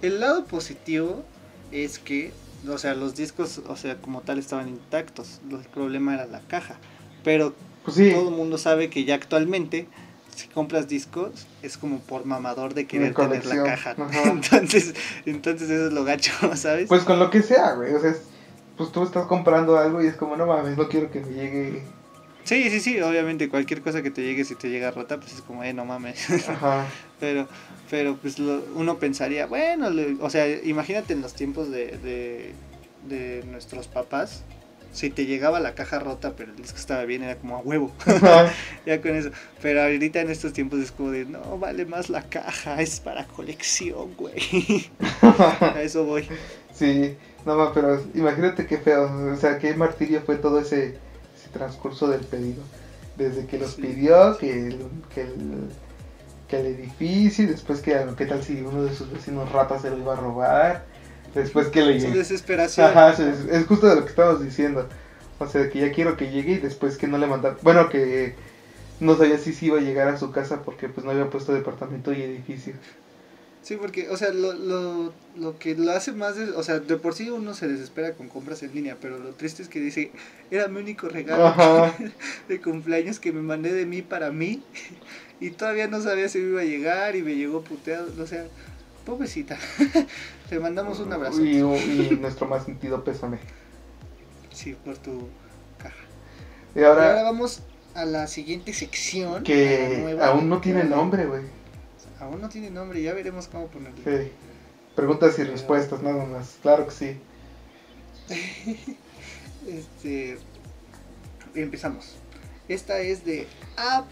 El 0.02 0.20
lado 0.20 0.46
positivo 0.46 1.24
es 1.72 1.98
que, 1.98 2.34
o 2.70 2.78
sea, 2.78 2.94
los 2.94 3.16
discos, 3.16 3.62
o 3.68 3.76
sea, 3.78 3.98
como 4.00 4.22
tal 4.22 4.38
estaban 4.38 4.68
intactos. 4.68 5.40
El 5.50 5.60
problema 5.60 6.14
era 6.14 6.26
la 6.26 6.42
caja. 6.42 6.76
Pero 7.24 7.54
pues 7.86 7.96
todo 7.96 8.30
el 8.30 8.36
mundo 8.36 8.58
sabe 8.58 8.90
que 8.90 9.06
ya 9.06 9.16
actualmente, 9.16 9.88
si 10.36 10.48
compras 10.48 10.88
discos, 10.88 11.48
es 11.62 11.78
como 11.78 12.00
por 12.00 12.26
mamador 12.26 12.74
de 12.74 12.86
querer 12.88 13.14
tener 13.14 13.46
la 13.46 13.64
caja. 13.64 13.96
entonces, 14.26 14.94
entonces 15.26 15.70
eso 15.70 15.88
es 15.88 15.94
lo 15.94 16.04
gacho, 16.04 16.32
¿sabes? 16.56 16.88
Pues 16.88 17.04
con 17.04 17.20
lo 17.20 17.30
que 17.30 17.42
sea, 17.42 17.74
güey. 17.74 17.94
O 17.94 18.00
sea, 18.00 18.14
pues 18.78 18.92
tú 18.92 19.04
estás 19.04 19.26
comprando 19.28 19.78
algo 19.78 20.04
y 20.04 20.08
es 20.08 20.16
como, 20.16 20.36
no 20.36 20.46
mames, 20.46 20.78
no 20.78 20.88
quiero 20.88 21.12
que 21.12 21.20
me 21.22 21.34
llegue 21.34 21.84
Sí, 22.44 22.70
sí, 22.70 22.82
sí, 22.82 23.00
obviamente 23.00 23.48
cualquier 23.48 23.82
cosa 23.82 24.02
que 24.02 24.12
te 24.12 24.22
llegue, 24.22 24.44
si 24.44 24.56
te 24.56 24.70
llega 24.70 24.92
rota, 24.92 25.18
pues 25.18 25.34
es 25.34 25.42
como, 25.42 25.64
eh, 25.64 25.74
no 25.74 25.86
mames. 25.86 26.30
Ajá. 26.50 26.86
pero, 27.20 27.48
pero 27.90 28.18
pues 28.18 28.38
lo- 28.38 28.66
uno 28.76 28.98
pensaría, 28.98 29.46
bueno, 29.46 29.90
o 30.20 30.30
sea, 30.30 30.46
imagínate 30.64 31.14
en 31.14 31.22
los 31.22 31.34
tiempos 31.36 31.72
de, 31.72 31.98
de, 32.00 32.52
de 33.08 33.46
nuestros 33.50 33.88
papás, 33.88 34.44
si 34.94 35.10
te 35.10 35.26
llegaba 35.26 35.60
la 35.60 35.74
caja 35.76 36.00
rota, 36.00 36.34
pero 36.38 36.52
el 36.52 36.58
disco 36.58 36.78
estaba 36.78 37.04
bien, 37.04 37.24
era 37.24 37.36
como 37.36 37.58
a 37.58 37.60
huevo, 37.60 37.92
ya 38.86 39.02
con 39.02 39.16
eso. 39.16 39.32
Pero 39.62 39.82
ahorita 39.82 40.22
en 40.22 40.30
estos 40.30 40.54
tiempos 40.54 40.80
es 40.80 40.92
como 40.92 41.12
de, 41.12 41.26
no, 41.26 41.58
vale 41.58 41.86
más 41.86 42.10
la 42.10 42.22
caja, 42.24 42.82
es 42.82 43.00
para 43.00 43.26
colección, 43.26 44.14
güey. 44.16 44.90
a 45.22 45.82
eso 45.82 46.06
voy. 46.06 46.28
Sí, 46.74 47.16
no, 47.46 47.56
ma, 47.56 47.74
pero 47.74 48.02
imagínate 48.14 48.66
qué 48.66 48.78
feo, 48.78 49.12
o 49.34 49.36
sea, 49.38 49.58
qué 49.60 49.74
martirio 49.76 50.22
fue 50.26 50.38
todo 50.38 50.60
ese, 50.60 50.98
ese 51.36 51.50
transcurso 51.52 52.08
del 52.08 52.22
pedido. 52.22 52.64
Desde 53.18 53.46
que 53.46 53.60
los 53.60 53.74
Sí. 53.74 53.82
pidió, 53.82 54.38
que 54.38 54.68
el, 54.68 54.80
que 55.14 55.22
el, 55.22 55.70
que 56.48 56.60
el 56.60 56.66
edificio, 56.68 57.44
y 57.44 57.48
después 57.48 57.80
que, 57.82 57.96
qué 58.18 58.26
tal 58.26 58.44
si 58.44 58.62
uno 58.62 58.84
de 58.84 58.96
sus 58.96 59.12
vecinos 59.12 59.52
ratas 59.52 59.82
se 59.84 59.90
lo 59.92 59.98
iba 59.98 60.14
a 60.14 60.16
robar, 60.16 60.84
después 61.36 61.68
que 61.70 61.82
le 61.84 62.00
Su 62.00 62.00
llegó. 62.00 62.18
desesperación. 62.18 62.88
Ajá, 62.88 63.12
es, 63.12 63.20
es 63.20 63.66
justo 63.68 63.88
de 63.88 63.96
lo 63.96 64.04
que 64.04 64.10
estábamos 64.10 64.44
diciendo. 64.44 64.90
O 65.40 65.48
sea, 65.48 65.70
que 65.70 65.80
ya 65.80 65.92
quiero 65.92 66.18
que 66.18 66.32
llegue 66.32 66.54
y 66.54 66.58
después 66.60 66.98
que 66.98 67.08
no 67.08 67.18
le 67.18 67.28
mandaron. 67.28 67.60
Bueno, 67.62 67.90
que 67.90 68.36
no 69.00 69.16
sabía 69.18 69.38
si 69.40 69.54
sí 69.54 69.68
iba 69.68 69.80
a 69.80 69.82
llegar 69.82 70.08
a 70.10 70.18
su 70.18 70.32
casa 70.32 70.64
porque 70.64 70.90
pues 70.90 71.06
no 71.06 71.12
había 71.12 71.30
puesto 71.30 71.54
departamento 71.54 72.14
y 72.14 72.22
edificio. 72.24 72.76
Sí, 73.62 73.78
porque, 73.78 74.10
o 74.10 74.18
sea, 74.18 74.34
lo, 74.34 74.52
lo, 74.54 75.16
lo 75.36 75.58
que 75.58 75.74
lo 75.76 75.92
hace 75.94 76.12
más, 76.12 76.38
es- 76.38 76.50
o 76.50 76.64
sea, 76.64 76.80
de 76.82 76.98
por 76.98 77.14
sí 77.16 77.30
uno 77.30 77.54
se 77.54 77.68
desespera 77.70 78.14
con 78.16 78.28
compras 78.28 78.62
en 78.62 78.74
línea, 78.74 79.00
pero 79.00 79.20
lo 79.20 79.36
triste 79.36 79.64
es 79.64 79.70
que 79.70 79.80
dice, 79.80 80.14
era 80.50 80.68
mi 80.68 80.82
único 80.82 81.08
regalo 81.08 81.56
de 82.48 82.62
cumpleaños 82.62 83.22
que 83.22 83.32
me 83.32 83.42
mandé 83.42 83.74
de 83.74 83.86
mí 83.86 84.02
para 84.02 84.32
mí, 84.32 84.68
y 85.40 85.52
todavía 85.52 85.88
no 85.88 86.02
sabía 86.02 86.28
si 86.28 86.40
me 86.40 86.50
iba 86.50 86.62
a 86.62 86.66
llegar, 86.66 87.16
y 87.16 87.24
me 87.24 87.36
llegó 87.38 87.64
puteado, 87.64 88.14
o 88.22 88.28
sea, 88.28 88.52
pobrecita, 89.06 89.58
te 90.50 90.60
mandamos 90.60 91.00
un 91.00 91.12
abrazo, 91.14 91.44
Y, 91.44 91.58
y 91.60 92.18
nuestro 92.20 92.48
más 92.48 92.66
sentido 92.66 93.04
pésame. 93.04 93.40
sí, 94.52 94.76
por 94.86 94.98
tu 94.98 95.28
caja. 95.78 95.96
Y 96.76 96.80
Y 96.80 96.84
ahora 96.84 97.24
vamos 97.24 97.62
a 97.96 98.06
la 98.06 98.28
siguiente 98.28 98.74
sección. 98.74 99.44
que 99.44 100.18
aún 100.22 100.50
no 100.50 100.62
tiene 100.62 100.84
nombre, 100.84 101.26
güey. 101.26 101.44
Aún 102.20 102.40
no 102.42 102.50
tiene 102.50 102.70
nombre, 102.70 103.02
ya 103.02 103.14
veremos 103.14 103.48
cómo 103.48 103.68
ponerle. 103.68 104.24
Sí. 104.26 104.32
Preguntas 104.96 105.34
y 105.34 105.38
Pero- 105.42 105.52
respuestas, 105.52 106.02
nada 106.02 106.26
más. 106.26 106.58
Claro 106.62 106.86
que 106.86 106.92
sí. 106.92 107.18
Este. 109.68 110.38
Empezamos. 111.56 112.16
Esta 112.68 113.00
es 113.00 113.26
de 113.26 113.48
A. 113.78 114.06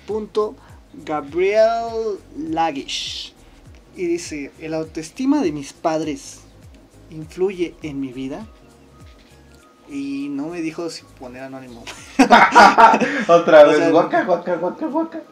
Gabriel 0.94 2.20
Lagish. 2.38 3.34
Y 3.96 4.06
dice: 4.06 4.52
¿El 4.60 4.74
autoestima 4.74 5.42
de 5.42 5.52
mis 5.52 5.74
padres 5.74 6.40
influye 7.10 7.76
en 7.82 8.00
mi 8.00 8.14
vida? 8.14 8.46
Y 9.90 10.30
no 10.30 10.48
me 10.48 10.62
dijo 10.62 10.90
si 10.90 11.04
poner 11.20 11.44
anónimo. 11.44 11.84
Otra 13.28 13.64
O 13.64 13.68
vez, 13.68 13.78
sea, 13.78 13.90
guaca, 13.92 14.24
guaca, 14.24 14.56
guaca, 14.56 14.88
guaca. 14.88 15.22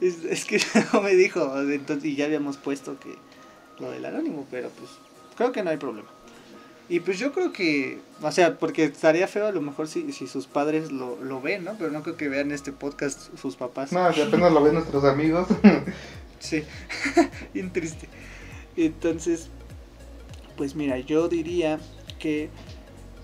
Es, 0.00 0.24
es 0.24 0.44
que 0.44 0.60
no 0.92 1.02
me 1.02 1.14
dijo. 1.14 1.60
Entonces, 1.60 2.04
y 2.06 2.16
ya 2.16 2.24
habíamos 2.24 2.56
puesto 2.56 2.98
que 2.98 3.14
lo 3.80 3.90
del 3.90 4.06
anónimo, 4.06 4.46
pero 4.50 4.70
pues 4.70 4.90
creo 5.36 5.52
que 5.52 5.62
no 5.62 5.70
hay 5.70 5.76
problema. 5.76 6.08
Y 6.88 7.00
pues 7.00 7.18
yo 7.18 7.32
creo 7.32 7.52
que, 7.52 8.00
o 8.22 8.32
sea, 8.32 8.58
porque 8.58 8.84
estaría 8.84 9.28
feo 9.28 9.46
a 9.46 9.52
lo 9.52 9.60
mejor 9.60 9.88
si, 9.88 10.10
si 10.12 10.26
sus 10.26 10.46
padres 10.46 10.90
lo, 10.90 11.22
lo 11.22 11.42
ven, 11.42 11.64
¿no? 11.64 11.74
Pero 11.78 11.90
no 11.90 12.02
creo 12.02 12.16
que 12.16 12.30
vean 12.30 12.50
este 12.50 12.72
podcast 12.72 13.36
sus 13.36 13.56
papás. 13.56 13.92
No, 13.92 14.10
si 14.14 14.22
apenas 14.22 14.52
lo 14.52 14.62
ven 14.62 14.74
nuestros 14.74 15.04
amigos. 15.04 15.48
Sí, 16.38 16.62
bien 17.54 17.72
triste. 17.72 18.08
Entonces, 18.76 19.48
pues 20.56 20.74
mira, 20.74 20.98
yo 20.98 21.28
diría 21.28 21.78
que 22.18 22.48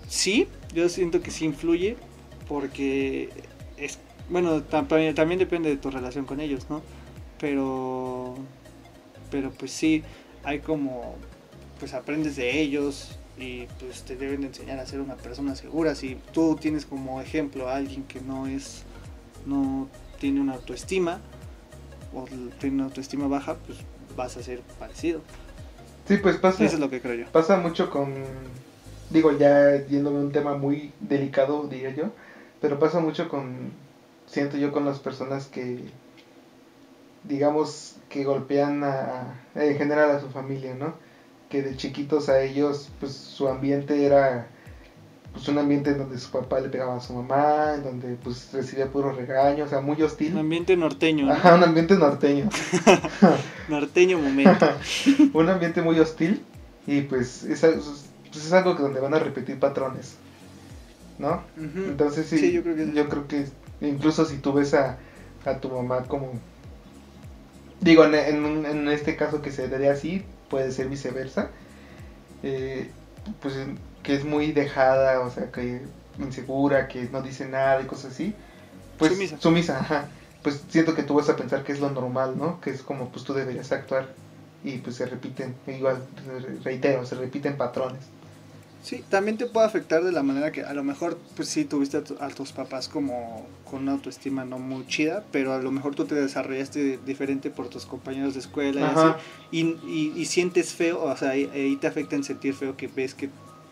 sí, 0.07 0.47
yo 0.73 0.89
siento 0.89 1.21
que 1.21 1.31
sí 1.31 1.45
influye, 1.45 1.97
porque 2.47 3.29
es, 3.77 3.99
bueno, 4.29 4.63
también, 4.63 5.15
también 5.15 5.39
depende 5.39 5.69
de 5.69 5.77
tu 5.77 5.91
relación 5.91 6.25
con 6.25 6.39
ellos, 6.39 6.67
¿no? 6.69 6.81
Pero, 7.39 8.35
pero 9.31 9.51
pues 9.51 9.71
sí, 9.71 10.03
hay 10.43 10.59
como, 10.59 11.15
pues 11.79 11.93
aprendes 11.93 12.35
de 12.35 12.61
ellos 12.61 13.17
y 13.37 13.65
pues 13.79 14.03
te 14.03 14.15
deben 14.15 14.41
de 14.41 14.47
enseñar 14.47 14.79
a 14.79 14.85
ser 14.85 15.01
una 15.01 15.15
persona 15.15 15.55
segura. 15.55 15.95
Si 15.95 16.17
tú 16.33 16.55
tienes 16.59 16.85
como 16.85 17.21
ejemplo 17.21 17.67
a 17.67 17.75
alguien 17.75 18.03
que 18.03 18.21
no 18.21 18.47
es, 18.47 18.83
no 19.45 19.89
tiene 20.19 20.39
una 20.39 20.53
autoestima, 20.53 21.21
o 22.15 22.25
tiene 22.59 22.77
una 22.77 22.85
autoestima 22.85 23.27
baja, 23.27 23.55
pues 23.65 23.79
vas 24.15 24.37
a 24.37 24.43
ser 24.43 24.61
parecido. 24.79 25.21
Sí, 26.07 26.17
pues 26.17 26.37
pasa. 26.37 26.63
Eso 26.63 26.75
es 26.75 26.79
lo 26.79 26.89
que 26.89 27.01
creo 27.01 27.15
yo. 27.15 27.25
Pasa 27.31 27.57
mucho 27.57 27.89
con, 27.89 28.13
digo, 29.09 29.37
ya 29.37 29.85
yéndome 29.85 30.19
a 30.19 30.21
un 30.21 30.31
tema 30.31 30.55
muy 30.57 30.93
delicado, 30.99 31.67
diría 31.67 31.93
yo, 31.93 32.11
pero 32.61 32.79
pasa 32.79 32.99
mucho 32.99 33.27
con, 33.27 33.71
siento 34.27 34.57
yo, 34.57 34.71
con 34.71 34.85
las 34.85 34.99
personas 34.99 35.47
que, 35.47 35.79
digamos, 37.23 37.97
que 38.09 38.23
golpean 38.23 38.83
a, 38.83 39.41
en 39.55 39.77
general 39.77 40.11
a 40.11 40.21
su 40.21 40.29
familia, 40.29 40.75
¿no? 40.75 40.93
Que 41.49 41.61
de 41.61 41.75
chiquitos 41.75 42.29
a 42.29 42.41
ellos, 42.41 42.89
pues 42.99 43.13
su 43.13 43.47
ambiente 43.47 44.05
era, 44.05 44.47
pues 45.35 45.47
un 45.49 45.57
ambiente 45.57 45.91
en 45.91 45.97
donde 45.97 46.17
su 46.17 46.31
papá 46.31 46.59
le 46.61 46.69
pegaba 46.69 46.95
a 46.95 46.99
su 47.01 47.13
mamá, 47.13 47.73
en 47.75 47.83
donde 47.83 48.15
pues 48.23 48.49
recibía 48.53 48.87
puros 48.87 49.15
regaños, 49.17 49.67
o 49.67 49.69
sea, 49.69 49.81
muy 49.81 49.97
Un 49.97 50.03
hostil. 50.03 50.37
ambiente 50.37 50.75
norteño, 50.77 51.25
¿no? 51.25 51.33
Ajá, 51.33 51.55
un 51.55 51.63
ambiente 51.63 51.95
norteño. 51.95 52.49
norteño 53.69 54.17
momento. 54.17 54.65
un 55.33 55.49
ambiente 55.49 55.81
muy 55.81 55.99
hostil 55.99 56.41
y 56.87 57.01
pues 57.01 57.43
es, 57.43 57.59
pues 57.61 58.45
es 58.45 58.53
algo 58.53 58.75
que 58.75 58.83
donde 58.83 58.99
van 58.99 59.13
a 59.13 59.19
repetir 59.19 59.59
patrones, 59.59 60.15
¿no? 61.19 61.43
Entonces 61.57 62.27
sí, 62.27 62.37
Sí, 62.37 62.51
yo 62.53 62.63
creo 62.63 62.75
que 62.75 62.85
sí. 62.85 62.91
que 63.27 63.45
incluso 63.87 64.25
si 64.25 64.37
tú 64.37 64.53
ves 64.53 64.73
a, 64.73 64.97
a 65.45 65.57
tu 65.59 65.69
mamá 65.69 66.03
como, 66.03 66.31
digo, 67.81 68.05
en, 68.05 68.15
en, 68.15 68.45
un- 68.45 68.65
en 68.65 68.87
este 68.87 69.15
caso 69.15 69.41
que 69.41 69.51
se 69.51 69.67
daría 69.67 69.91
así, 69.91 70.23
puede 70.49 70.71
ser 70.71 70.87
viceversa, 70.87 71.49
eh, 72.43 72.89
pues 73.41 73.55
que 74.05 74.15
es 74.15 74.23
muy 74.23 74.51
dejada, 74.51 75.19
o 75.21 75.31
sea, 75.31 75.51
que 75.51 75.81
insegura, 76.19 76.87
que 76.87 77.03
no 77.11 77.21
dice 77.21 77.45
nada 77.47 77.81
y 77.81 77.85
cosas 77.85 78.13
así, 78.13 78.33
pues 78.97 79.13
Sumisa. 79.13 79.37
sumisa, 79.41 79.79
ajá. 79.79 80.07
Pues 80.43 80.61
siento 80.69 80.93
que 80.95 81.03
tú 81.03 81.15
vas 81.15 81.27
a 81.29 81.35
pensar 81.35 81.63
que 81.63 81.71
es 81.71 81.79
lo 81.79 81.89
normal, 81.89 82.35
¿no? 82.37 82.61
Que 82.61 82.69
es 82.69 82.81
como 82.83 83.09
pues 83.09 83.25
tú 83.25 83.33
deberías 83.33 83.71
actuar 83.71 84.07
y 84.63 84.77
pues 84.77 84.95
se 84.95 85.05
repiten, 85.07 85.55
igual, 85.67 85.97
re- 86.27 86.59
reitero, 86.63 87.05
se 87.05 87.15
repiten 87.15 87.57
patrones. 87.57 87.99
Sí, 88.83 89.03
también 89.09 89.35
te 89.37 89.47
puede 89.47 89.65
afectar 89.65 90.03
de 90.03 90.11
la 90.11 90.21
manera 90.21 90.51
que 90.51 90.61
a 90.61 90.71
lo 90.73 90.83
mejor, 90.83 91.17
pues 91.35 91.49
sí, 91.49 91.65
tuviste 91.65 91.97
a, 91.97 92.03
tu- 92.03 92.17
a 92.19 92.27
tus 92.29 92.51
papás 92.51 92.87
como 92.87 93.47
con 93.63 93.81
una 93.81 93.93
autoestima 93.93 94.45
no 94.45 94.59
muy 94.59 94.85
chida, 94.85 95.23
pero 95.31 95.53
a 95.53 95.57
lo 95.57 95.71
mejor 95.71 95.95
tú 95.95 96.05
te 96.05 96.13
desarrollaste 96.13 96.99
diferente 97.03 97.49
por 97.49 97.67
tus 97.69 97.87
compañeros 97.87 98.35
de 98.35 98.41
escuela 98.41 98.81
y 98.81 98.83
así, 98.83 98.97
y, 99.51 99.61
y, 99.91 100.13
y 100.15 100.25
sientes 100.25 100.73
feo, 100.75 101.03
o 101.03 101.17
sea, 101.17 101.31
ahí, 101.31 101.49
ahí 101.51 101.75
te 101.77 101.87
afecta 101.87 102.15
en 102.15 102.23
sentir 102.23 102.53
feo 102.53 102.77
que 102.77 102.85
ves 102.87 103.15
que 103.15 103.29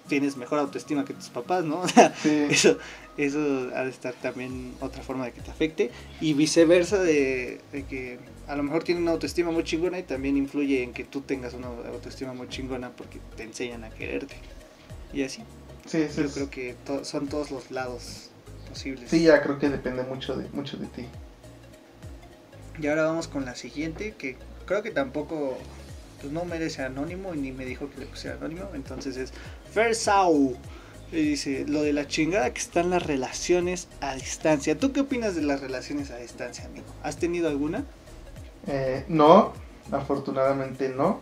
tienes 0.08 0.38
mejor 0.38 0.60
autoestima 0.60 1.06
que 1.06 1.14
tus 1.14 1.30
papás, 1.30 1.64
¿no? 1.66 1.82
O 1.82 1.88
sea, 1.88 2.14
Sí. 2.22 2.48
eso, 2.50 2.78
eso 3.18 3.40
ha 3.76 3.84
de 3.84 3.90
estar 3.90 4.14
también 4.16 4.74
otra 4.82 5.02
forma 5.04 5.26
de 5.26 5.32
que 5.32 5.42
te 5.42 5.52
afecte, 5.52 5.92
y 6.22 6.34
viceversa 6.34 6.98
de, 7.02 7.62
de 7.72 7.84
que 7.86 8.20
a 8.48 8.56
lo 8.56 8.64
mejor 8.64 8.84
tienen 8.84 9.04
una 9.04 9.12
autoestima 9.14 9.52
muy 9.52 9.64
chingona 9.64 10.00
y 10.00 10.04
también 10.04 10.36
influye 10.38 10.84
en 10.84 10.94
que 10.94 11.04
tú 11.06 11.22
tengas 11.22 11.54
una 11.54 11.68
autoestima 11.68 12.34
muy 12.34 12.50
chingona 12.50 12.90
porque 12.90 13.20
te 13.38 13.44
enseñan 13.44 13.84
a 13.84 13.90
quererte. 13.90 14.36
Y 15.14 15.24
así. 15.24 15.42
Sí, 15.86 16.06
sí, 16.10 16.16
Yo 16.22 16.24
es- 16.26 16.34
creo 16.34 16.50
que 16.50 16.76
to- 16.86 17.06
son 17.06 17.28
todos 17.28 17.52
los 17.52 17.70
lados 17.72 18.30
posibles. 18.70 19.10
sí, 19.10 19.24
ya 19.24 19.42
creo 19.42 19.60
que 19.60 19.70
depende 19.70 20.04
mucho 20.04 20.36
de, 20.36 20.50
mucho 20.50 20.78
de 20.78 20.88
ti. 20.88 21.06
Y 22.82 22.88
ahora 22.88 23.04
vamos 23.04 23.28
con 23.28 23.46
la 23.46 23.56
siguiente, 23.56 24.16
que 24.18 24.36
creo 24.66 24.82
que 24.82 24.92
tampoco 24.92 25.58
pues 26.24 26.32
no 26.32 26.46
merece 26.46 26.82
anónimo 26.82 27.36
y 27.36 27.38
ni 27.38 27.52
me 27.52 27.66
dijo 27.66 27.90
que 27.90 28.00
le 28.00 28.06
pusiera 28.06 28.38
anónimo. 28.38 28.70
Entonces 28.74 29.18
es 29.18 29.34
Fersau. 29.74 30.56
Y 31.12 31.18
dice, 31.18 31.66
lo 31.68 31.82
de 31.84 31.92
la 31.92 32.08
chingada 32.08 32.52
que 32.54 32.60
están 32.60 32.90
las 32.90 33.06
relaciones 33.06 33.90
a 34.00 34.16
distancia. 34.16 34.80
¿Tú 34.80 34.94
qué 34.94 35.02
opinas 35.02 35.36
de 35.36 35.42
las 35.42 35.60
relaciones 35.60 36.12
a 36.12 36.18
distancia, 36.18 36.64
amigo? 36.66 36.86
¿Has 37.04 37.18
tenido 37.18 37.50
alguna? 37.50 37.84
Eh, 38.68 39.04
no, 39.10 39.52
afortunadamente 39.92 40.88
no. 40.88 41.20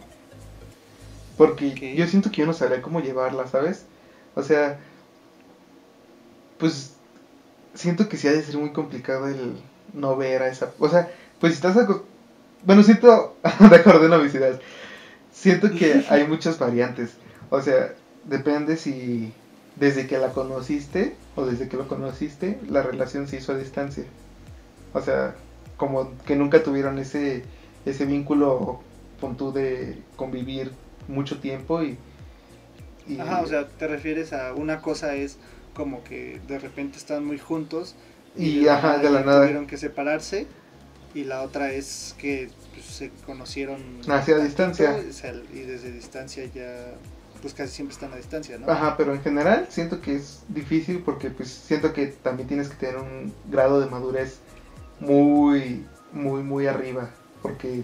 Porque 1.35 1.95
yo 1.95 2.05
siento 2.05 2.29
que 2.29 2.41
yo 2.41 2.45
no 2.45 2.53
sabría 2.53 2.83
cómo 2.83 3.01
llevarla, 3.01 3.47
¿sabes? 3.47 3.85
O 4.35 4.43
sea, 4.43 4.79
pues 6.59 6.93
siento 7.73 8.07
que 8.07 8.17
sí 8.17 8.27
ha 8.27 8.33
de 8.33 8.43
ser 8.43 8.55
muy 8.57 8.71
complicado 8.71 9.27
el 9.27 9.55
no 9.93 10.15
ver 10.15 10.43
a 10.43 10.47
esa... 10.47 10.71
O 10.77 10.87
sea, 10.89 11.11
pues 11.39 11.53
si 11.53 11.55
estás... 11.55 11.75
Bueno, 12.63 12.83
siento... 12.83 13.35
de 13.69 13.75
acuerdo 13.75 14.05
en 14.05 14.13
obesidad. 14.13 14.61
Siento 15.31 15.71
que 15.71 16.05
hay 16.09 16.27
muchas 16.27 16.59
variantes. 16.59 17.15
O 17.49 17.61
sea, 17.61 17.93
depende 18.25 18.77
si 18.77 19.33
desde 19.75 20.07
que 20.07 20.17
la 20.17 20.29
conociste 20.29 21.15
o 21.35 21.45
desde 21.45 21.67
que 21.67 21.77
lo 21.77 21.87
conociste, 21.87 22.59
la 22.69 22.83
relación 22.83 23.27
se 23.27 23.37
hizo 23.37 23.53
a 23.53 23.57
distancia. 23.57 24.05
O 24.93 25.01
sea, 25.01 25.35
como 25.77 26.15
que 26.25 26.35
nunca 26.35 26.63
tuvieron 26.63 26.99
ese, 26.99 27.43
ese 27.85 28.05
vínculo 28.05 28.81
con 29.19 29.37
tú 29.37 29.51
de 29.51 30.01
convivir 30.15 30.71
mucho 31.07 31.39
tiempo 31.39 31.81
y, 31.83 31.97
y... 33.07 33.19
Ajá, 33.19 33.41
o 33.41 33.47
sea, 33.47 33.67
te 33.67 33.87
refieres 33.87 34.33
a 34.33 34.53
una 34.53 34.81
cosa 34.81 35.15
es 35.15 35.37
como 35.73 36.03
que 36.03 36.39
de 36.47 36.59
repente 36.59 36.97
están 36.97 37.25
muy 37.25 37.39
juntos 37.39 37.95
y, 38.35 38.67
ajá, 38.67 38.97
de 38.97 39.09
la 39.09 39.23
nada 39.23 39.41
tuvieron 39.41 39.67
que 39.67 39.77
separarse 39.77 40.47
y 41.13 41.23
la 41.23 41.41
otra 41.41 41.71
es 41.71 42.15
que 42.17 42.49
pues, 42.73 42.85
se 42.85 43.11
conocieron 43.25 43.81
hacia 44.07 44.37
distancia 44.37 44.97
y 45.53 45.59
desde 45.59 45.91
distancia 45.91 46.45
ya 46.53 46.95
pues 47.41 47.53
casi 47.53 47.73
siempre 47.73 47.93
están 47.93 48.13
a 48.13 48.17
distancia, 48.17 48.57
¿no? 48.59 48.71
Ajá, 48.71 48.95
pero 48.97 49.13
en 49.13 49.21
general 49.21 49.65
siento 49.69 49.99
que 49.99 50.15
es 50.15 50.43
difícil 50.47 51.01
porque 51.03 51.31
pues 51.31 51.49
siento 51.49 51.91
que 51.91 52.07
también 52.07 52.47
tienes 52.47 52.69
que 52.69 52.75
tener 52.75 52.97
un 52.97 53.33
grado 53.49 53.79
de 53.79 53.87
madurez 53.87 54.37
muy, 54.99 55.83
muy, 56.13 56.43
muy 56.43 56.67
arriba, 56.67 57.09
porque 57.41 57.83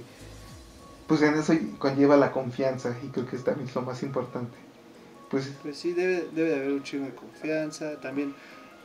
pues 1.08 1.22
en 1.24 1.34
eso 1.36 1.54
conlleva 1.80 2.18
la 2.18 2.32
confianza 2.32 2.96
y 3.04 3.08
creo 3.08 3.26
que 3.28 3.36
es 3.36 3.44
también 3.44 3.70
lo 3.74 3.82
más 3.82 4.04
importante. 4.04 4.56
Pues, 5.30 5.52
pues 5.62 5.78
sí, 5.78 5.94
debe, 5.94 6.28
debe 6.34 6.50
de 6.50 6.56
haber 6.56 6.72
un 6.72 6.84
chingo 6.84 7.06
de 7.06 7.16
confianza, 7.16 8.00
también, 8.00 8.34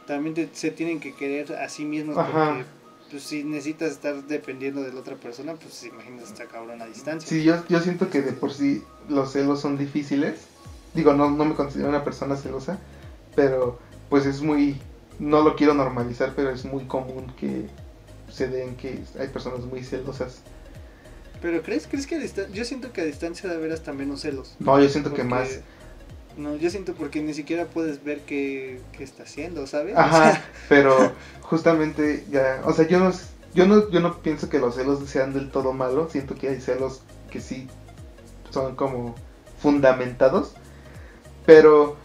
también 0.07 0.51
se 0.53 0.71
tienen 0.71 0.99
que 0.99 1.15
querer 1.15 1.53
a 1.55 1.69
sí 1.69 1.85
mismos 1.85 2.17
porque 2.17 2.65
pues 3.13 3.25
si 3.25 3.45
necesitas 3.45 3.93
estar 3.93 4.25
dependiendo 4.25 4.83
de 4.83 4.91
la 4.91 5.01
otra 5.01 5.17
persona, 5.17 5.55
pues 5.55 5.85
imagínate 5.85 6.25
está 6.25 6.47
cabrón 6.47 6.81
a 6.81 6.87
distancia. 6.87 7.29
Sí, 7.29 7.45
yo, 7.45 7.63
yo 7.69 7.79
siento 7.81 8.09
que 8.09 8.23
de 8.23 8.33
por 8.33 8.55
sí 8.55 8.83
los 9.07 9.33
celos 9.33 9.61
son 9.61 9.77
difíciles. 9.77 10.41
Digo, 10.95 11.13
no, 11.13 11.31
no 11.31 11.45
me 11.45 11.55
considero 11.55 11.91
una 11.91 12.05
persona 12.05 12.37
celosa, 12.37 12.79
pero 13.37 13.79
pues 14.09 14.25
es 14.25 14.41
muy, 14.41 14.81
no 15.19 15.43
lo 15.43 15.57
quiero 15.57 15.75
normalizar, 15.75 16.33
pero 16.35 16.49
es 16.49 16.65
muy 16.65 16.85
común 16.85 17.31
que 17.39 17.67
se 18.31 18.49
den 18.49 18.77
que 18.77 19.03
hay 19.21 19.29
personas 19.29 19.61
muy 19.61 19.85
celosas. 19.85 20.41
Pero 21.43 21.63
¿crees, 21.63 21.87
crees 21.87 22.07
que 22.07 22.15
a 22.15 22.19
distancia, 22.19 22.55
yo 22.55 22.65
siento 22.65 22.95
que 22.95 23.03
a 23.03 23.05
distancia 23.05 23.51
de 23.51 23.59
ver 23.59 23.73
hasta 23.73 23.93
menos 23.93 24.23
celos? 24.23 24.57
No, 24.59 24.81
yo 24.81 24.89
siento 24.89 25.13
que 25.13 25.23
más. 25.23 25.61
No, 26.37 26.57
yo 26.57 26.71
siento 26.71 26.95
porque 26.95 27.23
ni 27.23 27.35
siquiera 27.35 27.67
puedes 27.67 28.03
ver 28.03 28.21
qué, 28.21 28.81
qué 28.97 29.05
está 29.05 29.25
haciendo, 29.25 29.67
¿sabes? 29.67 29.97
Ajá, 29.97 30.43
pero 30.69 31.13
justamente 31.43 32.25
ya, 32.31 32.63
o 32.65 32.73
sea, 32.73 32.87
yo 32.87 32.99
no, 32.99 33.13
yo 33.55 33.67
no, 33.67 33.91
yo 33.91 34.01
no 34.01 34.19
pienso 34.23 34.49
que 34.49 34.59
los 34.59 34.77
celos 34.77 35.07
sean 35.09 35.35
del 35.35 35.51
todo 35.51 35.73
malos, 35.73 36.13
siento 36.13 36.35
que 36.35 36.49
hay 36.49 36.61
celos 36.61 37.03
que 37.31 37.41
sí 37.41 37.69
son 38.51 38.77
como 38.77 39.15
fundamentados, 39.59 40.55
pero 41.45 41.97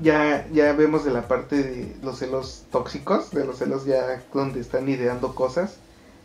ya, 0.00 0.46
ya 0.52 0.72
vemos 0.72 1.04
de 1.04 1.12
la 1.12 1.28
parte 1.28 1.62
de 1.62 1.96
los 2.02 2.18
celos 2.18 2.64
tóxicos, 2.70 3.30
de 3.30 3.44
los 3.44 3.58
celos 3.58 3.84
ya 3.84 4.22
donde 4.32 4.60
están 4.60 4.88
ideando 4.88 5.34
cosas, 5.34 5.76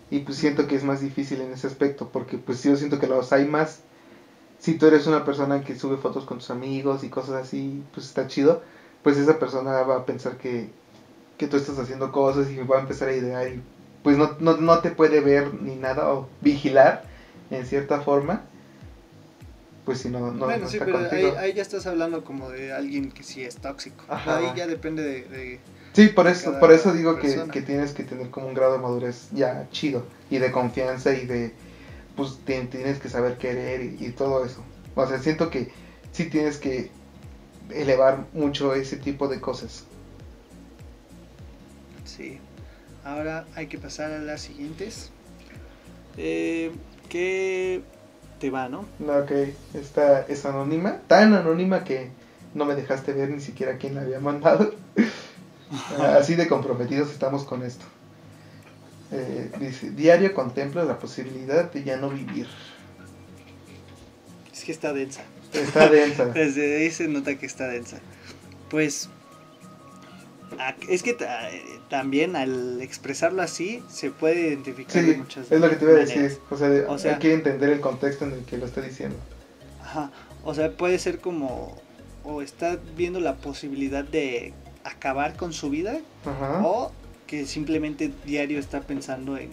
y 0.09 0.19
pues 0.19 0.37
siento 0.37 0.67
que 0.67 0.75
es 0.75 0.83
más 0.83 1.01
difícil 1.01 1.41
en 1.41 1.51
ese 1.51 1.67
aspecto, 1.67 2.09
porque 2.09 2.37
pues 2.37 2.63
yo 2.63 2.75
siento 2.75 2.99
que 2.99 3.07
los 3.07 3.31
hay 3.33 3.45
más 3.45 3.81
si 4.59 4.77
tú 4.77 4.87
eres 4.87 5.07
una 5.07 5.23
persona 5.25 5.63
que 5.63 5.75
sube 5.75 5.97
fotos 5.97 6.25
con 6.25 6.39
tus 6.39 6.51
amigos 6.51 7.03
y 7.03 7.09
cosas 7.09 7.35
así, 7.35 7.81
pues 7.93 8.07
está 8.07 8.27
chido, 8.27 8.61
pues 9.03 9.17
esa 9.17 9.39
persona 9.39 9.71
va 9.83 9.97
a 9.97 10.05
pensar 10.05 10.37
que, 10.37 10.69
que 11.37 11.47
tú 11.47 11.57
estás 11.57 11.79
haciendo 11.79 12.11
cosas 12.11 12.51
y 12.51 12.57
va 12.57 12.77
a 12.77 12.81
empezar 12.81 13.09
a 13.09 13.15
idear 13.15 13.47
y 13.47 13.61
pues 14.03 14.17
no, 14.17 14.35
no, 14.39 14.57
no 14.57 14.79
te 14.79 14.91
puede 14.91 15.21
ver 15.21 15.53
ni 15.61 15.75
nada 15.75 16.11
o 16.11 16.27
vigilar 16.41 17.03
en 17.49 17.65
cierta 17.65 18.01
forma. 18.01 18.43
Pues 19.85 19.99
si 19.99 20.09
no, 20.09 20.31
no, 20.31 20.45
bueno, 20.45 20.67
sí, 20.67 20.77
pero 20.77 20.99
ahí, 21.39 21.53
ya 21.53 21.63
estás 21.63 21.87
hablando 21.87 22.23
como 22.23 22.49
de 22.49 22.71
alguien 22.73 23.11
que 23.11 23.23
sí 23.23 23.43
es 23.43 23.55
tóxico. 23.55 24.03
Ahí 24.07 24.51
ya 24.55 24.67
depende 24.67 25.01
de... 25.01 25.59
sí, 25.93 26.09
por 26.09 26.27
eso, 26.27 26.59
por 26.59 26.71
eso 26.71 26.93
digo 26.93 27.17
que, 27.17 27.43
que 27.51 27.61
tienes 27.61 27.93
que 27.93 28.03
tener 28.03 28.29
como 28.29 28.47
un 28.47 28.53
grado 28.53 28.73
de 28.73 28.79
madurez 28.79 29.29
ya 29.31 29.67
chido 29.71 30.05
y 30.29 30.37
de 30.37 30.51
confianza 30.51 31.13
y 31.13 31.25
de 31.25 31.53
pues 32.19 32.37
tienes 32.69 32.99
que 32.99 33.07
saber 33.07 33.37
querer 33.37 33.81
y, 33.81 34.11
todo 34.11 34.43
eso. 34.43 34.61
O 34.95 35.07
sea, 35.07 35.19
siento 35.19 35.49
que 35.49 35.71
sí 36.11 36.25
tienes 36.25 36.57
que 36.57 36.91
elevar 37.69 38.25
mucho 38.33 38.73
ese 38.73 38.97
tipo 38.97 39.29
de 39.29 39.39
cosas. 39.39 39.85
Sí. 42.03 42.39
Ahora 43.05 43.45
hay 43.55 43.67
que 43.67 43.77
pasar 43.77 44.11
a 44.11 44.19
las 44.19 44.41
siguientes. 44.41 45.11
Eh, 46.17 46.71
¿Qué 47.07 47.83
te 48.39 48.49
va, 48.49 48.67
no? 48.67 48.81
Ok, 48.99 49.31
esta 49.73 50.21
es 50.23 50.45
anónima. 50.45 50.97
Tan 51.07 51.33
anónima 51.33 51.85
que 51.85 52.09
no 52.53 52.65
me 52.65 52.75
dejaste 52.75 53.13
ver 53.13 53.29
ni 53.29 53.39
siquiera 53.39 53.77
quién 53.77 53.95
la 53.95 54.01
había 54.01 54.19
mandado. 54.19 54.73
Así 56.17 56.35
de 56.35 56.49
comprometidos 56.49 57.11
estamos 57.11 57.45
con 57.45 57.63
esto. 57.63 57.85
Eh, 59.11 59.51
dice, 59.59 59.91
diario 59.91 60.33
contempla 60.33 60.83
la 60.83 60.99
posibilidad 60.99 61.71
de 61.71 61.83
ya 61.83 61.97
no 61.97 62.09
vivir. 62.09 62.47
Es 64.53 64.63
que 64.63 64.71
está 64.71 64.93
densa. 64.93 65.23
Está 65.53 65.89
densa. 65.89 66.25
Desde 66.33 66.77
ahí 66.77 66.91
se 66.91 67.07
nota 67.07 67.35
que 67.35 67.45
está 67.45 67.67
densa. 67.67 67.99
Pues 68.69 69.09
es 70.87 71.03
que 71.03 71.15
también 71.89 72.35
al 72.35 72.81
expresarlo 72.81 73.41
así 73.41 73.83
se 73.89 74.11
puede 74.11 74.49
identificar 74.49 75.03
sí, 75.03 75.15
muchas 75.15 75.51
Es 75.51 75.59
lo 75.59 75.69
que 75.69 75.75
te 75.75 75.85
iba 75.85 75.93
a 75.93 75.97
decir. 75.97 76.37
O 76.87 76.97
sea, 76.97 77.13
hay 77.13 77.19
que 77.19 77.33
entender 77.33 77.69
el 77.69 77.79
contexto 77.79 78.25
en 78.25 78.33
el 78.33 78.45
que 78.45 78.57
lo 78.57 78.65
está 78.65 78.81
diciendo. 78.81 79.15
Ajá. 79.81 80.11
O 80.43 80.53
sea, 80.53 80.71
puede 80.71 80.99
ser 80.99 81.19
como. 81.19 81.77
O 82.23 82.41
está 82.41 82.77
viendo 82.95 83.19
la 83.19 83.37
posibilidad 83.37 84.03
de 84.03 84.53
acabar 84.83 85.35
con 85.35 85.53
su 85.53 85.69
vida. 85.69 85.99
Ajá. 86.25 86.61
O 86.65 86.91
que 87.29 87.45
simplemente 87.45 88.11
diario 88.25 88.57
está 88.57 88.81
pensando 88.81 89.37
en, 89.37 89.51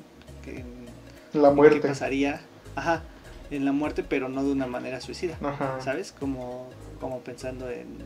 la 1.34 1.50
muerte. 1.50 1.82
qué 1.82 1.88
pasaría, 1.88 2.40
ajá, 2.74 3.02
en 3.50 3.66
la 3.66 3.72
muerte, 3.72 4.02
pero 4.02 4.30
no 4.30 4.42
de 4.42 4.50
una 4.50 4.66
manera 4.66 5.02
suicida, 5.02 5.36
¿sabes? 5.84 6.14
Como, 6.18 6.70
como 7.00 7.20
pensando 7.20 7.68
en, 7.68 7.98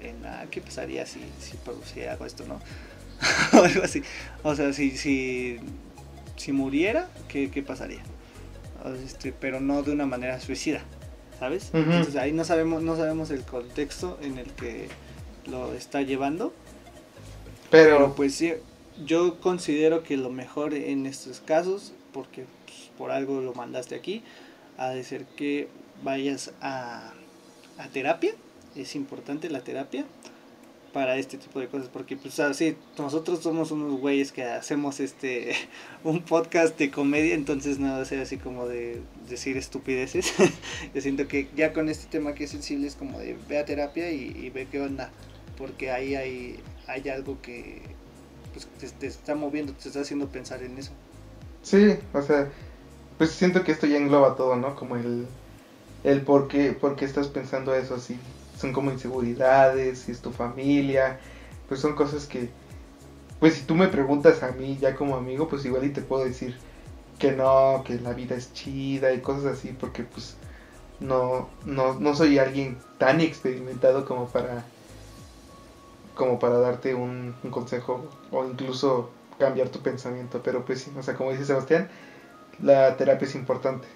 en 0.00 0.24
ah, 0.24 0.46
qué 0.50 0.62
pasaría 0.62 1.04
si, 1.04 1.20
si, 1.38 1.58
si 1.84 2.02
hago 2.04 2.24
esto, 2.24 2.46
¿no? 2.46 2.60
o 3.60 3.62
algo 3.62 3.84
así. 3.84 4.02
O 4.42 4.54
sea, 4.54 4.72
si, 4.72 4.96
si, 4.96 5.58
si 6.36 6.52
muriera, 6.52 7.10
¿qué, 7.28 7.50
qué 7.50 7.62
pasaría? 7.62 8.00
Este, 9.04 9.32
pero 9.32 9.60
no 9.60 9.82
de 9.82 9.92
una 9.92 10.06
manera 10.06 10.40
suicida, 10.40 10.80
¿sabes? 11.38 11.68
Entonces 11.74 12.16
ahí 12.16 12.32
no 12.32 12.44
sabemos, 12.44 12.82
no 12.82 12.96
sabemos 12.96 13.30
el 13.30 13.42
contexto 13.42 14.18
en 14.22 14.38
el 14.38 14.50
que 14.52 14.88
lo 15.44 15.74
está 15.74 16.00
llevando. 16.00 16.54
Pero, 17.70 17.98
pero 17.98 18.14
pues 18.14 18.34
sí, 18.34 18.54
yo 19.04 19.40
considero 19.40 20.02
que 20.02 20.16
lo 20.16 20.30
mejor 20.30 20.74
en 20.74 21.06
estos 21.06 21.40
casos, 21.40 21.92
porque 22.12 22.44
pues, 22.66 22.90
por 22.98 23.10
algo 23.10 23.40
lo 23.40 23.54
mandaste 23.54 23.94
aquí, 23.94 24.22
ha 24.78 24.90
de 24.90 25.04
ser 25.04 25.26
que 25.36 25.68
vayas 26.02 26.52
a, 26.60 27.12
a 27.78 27.88
terapia. 27.88 28.32
Es 28.76 28.94
importante 28.94 29.50
la 29.50 29.62
terapia 29.62 30.04
para 30.92 31.16
este 31.18 31.38
tipo 31.38 31.60
de 31.60 31.68
cosas 31.68 31.88
porque 31.88 32.16
pues 32.16 32.40
así 32.40 32.76
nosotros 32.98 33.40
somos 33.40 33.70
unos 33.70 34.00
güeyes 34.00 34.32
que 34.32 34.42
hacemos 34.42 34.98
este 34.98 35.52
un 36.04 36.22
podcast 36.22 36.76
de 36.78 36.90
comedia 36.90 37.34
entonces 37.34 37.78
no 37.78 37.92
va 37.92 38.04
ser 38.04 38.18
así 38.20 38.38
como 38.38 38.66
de 38.66 39.00
decir 39.28 39.56
estupideces 39.56 40.32
yo 40.94 41.00
siento 41.00 41.28
que 41.28 41.48
ya 41.54 41.72
con 41.72 41.88
este 41.88 42.06
tema 42.06 42.34
que 42.34 42.42
es 42.42 42.50
sensible 42.50 42.88
es 42.88 42.96
como 42.96 43.20
de 43.20 43.36
ve 43.48 43.58
a 43.58 43.64
terapia 43.64 44.10
y, 44.10 44.36
y 44.36 44.50
ve 44.50 44.66
qué 44.68 44.80
onda 44.80 45.12
porque 45.56 45.90
ahí 45.90 46.14
hay, 46.14 46.58
hay 46.86 47.08
algo 47.10 47.40
que 47.42 47.82
pues 48.52 48.68
te, 48.98 49.06
está 49.06 49.34
moviendo, 49.34 49.72
te 49.72 49.88
está 49.88 50.00
haciendo 50.00 50.28
pensar 50.28 50.62
en 50.62 50.78
eso. 50.78 50.92
Sí, 51.62 51.98
o 52.12 52.22
sea, 52.22 52.50
pues 53.18 53.30
siento 53.30 53.64
que 53.64 53.72
esto 53.72 53.86
ya 53.86 53.98
engloba 53.98 54.36
todo, 54.36 54.56
¿no? 54.56 54.76
Como 54.76 54.96
el, 54.96 55.26
el 56.04 56.22
por 56.22 56.48
qué, 56.48 56.72
por 56.72 56.96
qué 56.96 57.04
estás 57.04 57.28
pensando 57.28 57.74
eso, 57.74 57.94
así 57.94 58.18
son 58.60 58.72
como 58.72 58.90
inseguridades, 58.90 60.00
si 60.00 60.12
es 60.12 60.20
tu 60.20 60.32
familia, 60.32 61.18
pues 61.68 61.80
son 61.80 61.94
cosas 61.94 62.26
que, 62.26 62.50
pues 63.38 63.54
si 63.54 63.62
tú 63.62 63.74
me 63.74 63.88
preguntas 63.88 64.42
a 64.42 64.52
mí 64.52 64.76
ya 64.80 64.94
como 64.94 65.16
amigo, 65.16 65.48
pues 65.48 65.64
igual 65.64 65.84
y 65.84 65.90
te 65.90 66.02
puedo 66.02 66.24
decir 66.24 66.56
que 67.18 67.32
no, 67.32 67.82
que 67.86 67.98
la 68.00 68.12
vida 68.12 68.36
es 68.36 68.52
chida 68.52 69.12
y 69.12 69.20
cosas 69.20 69.58
así, 69.58 69.74
porque 69.78 70.02
pues 70.02 70.36
no, 71.00 71.48
no, 71.64 71.98
no 71.98 72.14
soy 72.14 72.38
alguien 72.38 72.78
tan 72.98 73.20
experimentado 73.20 74.04
como 74.04 74.26
para 74.28 74.64
como 76.14 76.38
para 76.38 76.58
darte 76.58 76.94
un, 76.94 77.34
consejo 77.50 78.08
o 78.30 78.44
incluso 78.44 79.10
cambiar 79.38 79.68
tu 79.68 79.80
pensamiento. 79.80 80.40
Pero 80.42 80.64
pues 80.64 80.82
sí, 80.82 80.92
o 80.96 81.02
sea, 81.02 81.14
como 81.14 81.30
dice 81.32 81.44
Sebastián, 81.44 81.88
la 82.62 82.96
terapia 82.96 83.26
es 83.26 83.34
importante. 83.34 83.86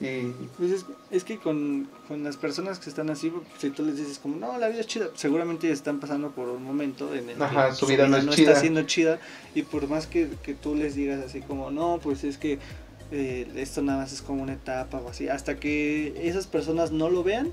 Y... 0.00 0.32
Pues 0.58 0.84
es, 1.10 1.24
que 1.24 1.38
con, 1.38 1.88
las 2.10 2.36
personas 2.36 2.78
que 2.78 2.90
están 2.90 3.10
así, 3.10 3.32
si 3.58 3.70
tú 3.70 3.84
les 3.84 3.96
dices 3.96 4.18
como, 4.18 4.36
no, 4.36 4.58
la 4.58 4.68
vida 4.68 4.80
es 4.80 4.86
chida, 4.86 5.08
seguramente 5.14 5.70
están 5.70 6.00
pasando 6.00 6.30
por 6.32 6.48
un 6.48 6.64
momento 6.64 7.14
en 7.14 7.30
el 7.30 7.36
que 7.36 7.74
su 7.74 7.86
vida, 7.86 8.08
no, 8.08 8.16
está 8.16 8.56
siendo 8.56 8.82
chida 8.82 9.20
y 9.54 9.62
por 9.62 9.88
más 9.88 10.06
que, 10.06 10.26
tú 10.60 10.74
les 10.74 10.96
digas 10.96 11.24
así 11.24 11.40
como, 11.40 11.70
no, 11.70 12.00
pues 12.02 12.24
es 12.24 12.38
que 12.38 12.58
eh, 13.12 13.48
esto 13.54 13.82
nada 13.82 14.00
más 14.00 14.12
es 14.12 14.20
como 14.20 14.42
una 14.42 14.54
etapa 14.54 14.98
o 14.98 15.08
así, 15.08 15.28
hasta 15.28 15.56
que 15.56 16.28
esas 16.28 16.48
personas 16.48 16.90
no 16.90 17.08
lo 17.08 17.22
vean, 17.22 17.52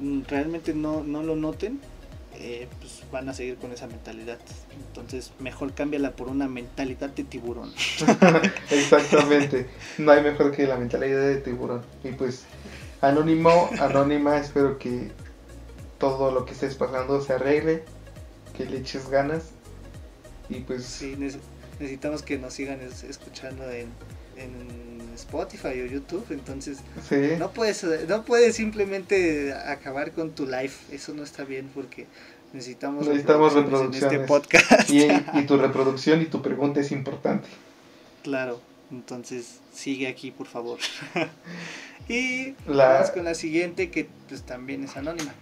mm, 0.00 0.22
realmente 0.28 0.74
no, 0.74 1.02
no 1.02 1.22
lo 1.22 1.34
noten, 1.34 1.80
eh, 2.36 2.68
pues 2.80 3.02
van 3.12 3.28
a 3.28 3.34
seguir 3.34 3.56
con 3.56 3.72
esa 3.72 3.86
mentalidad. 3.86 4.38
Entonces, 4.88 5.32
mejor 5.38 5.74
cámbiala 5.74 6.12
por 6.12 6.28
una 6.28 6.48
mentalidad 6.48 7.10
de 7.10 7.24
tiburón. 7.24 7.72
Exactamente. 8.70 9.68
No 9.98 10.12
hay 10.12 10.22
mejor 10.22 10.52
que 10.52 10.66
la 10.66 10.76
mentalidad 10.76 11.20
de 11.20 11.36
tiburón. 11.36 11.82
Y 12.02 12.10
pues, 12.10 12.44
anónimo, 13.00 13.70
anónima, 13.80 14.38
espero 14.38 14.78
que 14.78 15.10
todo 15.98 16.30
lo 16.30 16.44
que 16.44 16.52
estés 16.52 16.74
pasando 16.74 17.20
se 17.20 17.34
arregle, 17.34 17.84
que 18.56 18.66
le 18.66 18.78
eches 18.78 19.08
ganas. 19.08 19.50
Y 20.48 20.60
pues. 20.60 20.84
Sí, 20.84 21.16
necesitamos 21.78 22.22
que 22.22 22.38
nos 22.38 22.54
sigan 22.54 22.80
escuchando 22.80 23.64
en, 23.70 23.88
Spotify 25.14 25.80
o 25.80 25.86
YouTube, 25.86 26.26
entonces 26.30 26.78
no 27.38 27.50
puedes 27.50 27.84
no 28.08 28.24
puedes 28.24 28.56
simplemente 28.56 29.52
acabar 29.52 30.12
con 30.12 30.30
tu 30.30 30.46
live, 30.46 30.72
eso 30.90 31.14
no 31.14 31.22
está 31.22 31.44
bien 31.44 31.70
porque 31.74 32.06
necesitamos, 32.52 33.06
necesitamos 33.06 33.52
reproducciones, 33.52 34.02
en 34.02 34.20
este 34.20 34.26
podcast. 34.26 34.90
Y, 34.90 35.06
y, 35.38 35.46
tu 35.46 35.56
reproducción 35.58 36.22
y 36.22 36.26
tu 36.26 36.40
pregunta 36.40 36.80
es 36.80 36.92
importante. 36.92 37.48
Claro, 38.22 38.60
entonces 38.90 39.60
sigue 39.72 40.06
aquí 40.06 40.30
por 40.30 40.46
favor. 40.46 40.78
y 42.08 42.52
vamos 42.66 43.10
con 43.10 43.24
la 43.24 43.34
siguiente 43.34 43.90
que 43.90 44.08
pues 44.28 44.42
también 44.42 44.84
es 44.84 44.96
anónima. 44.96 45.34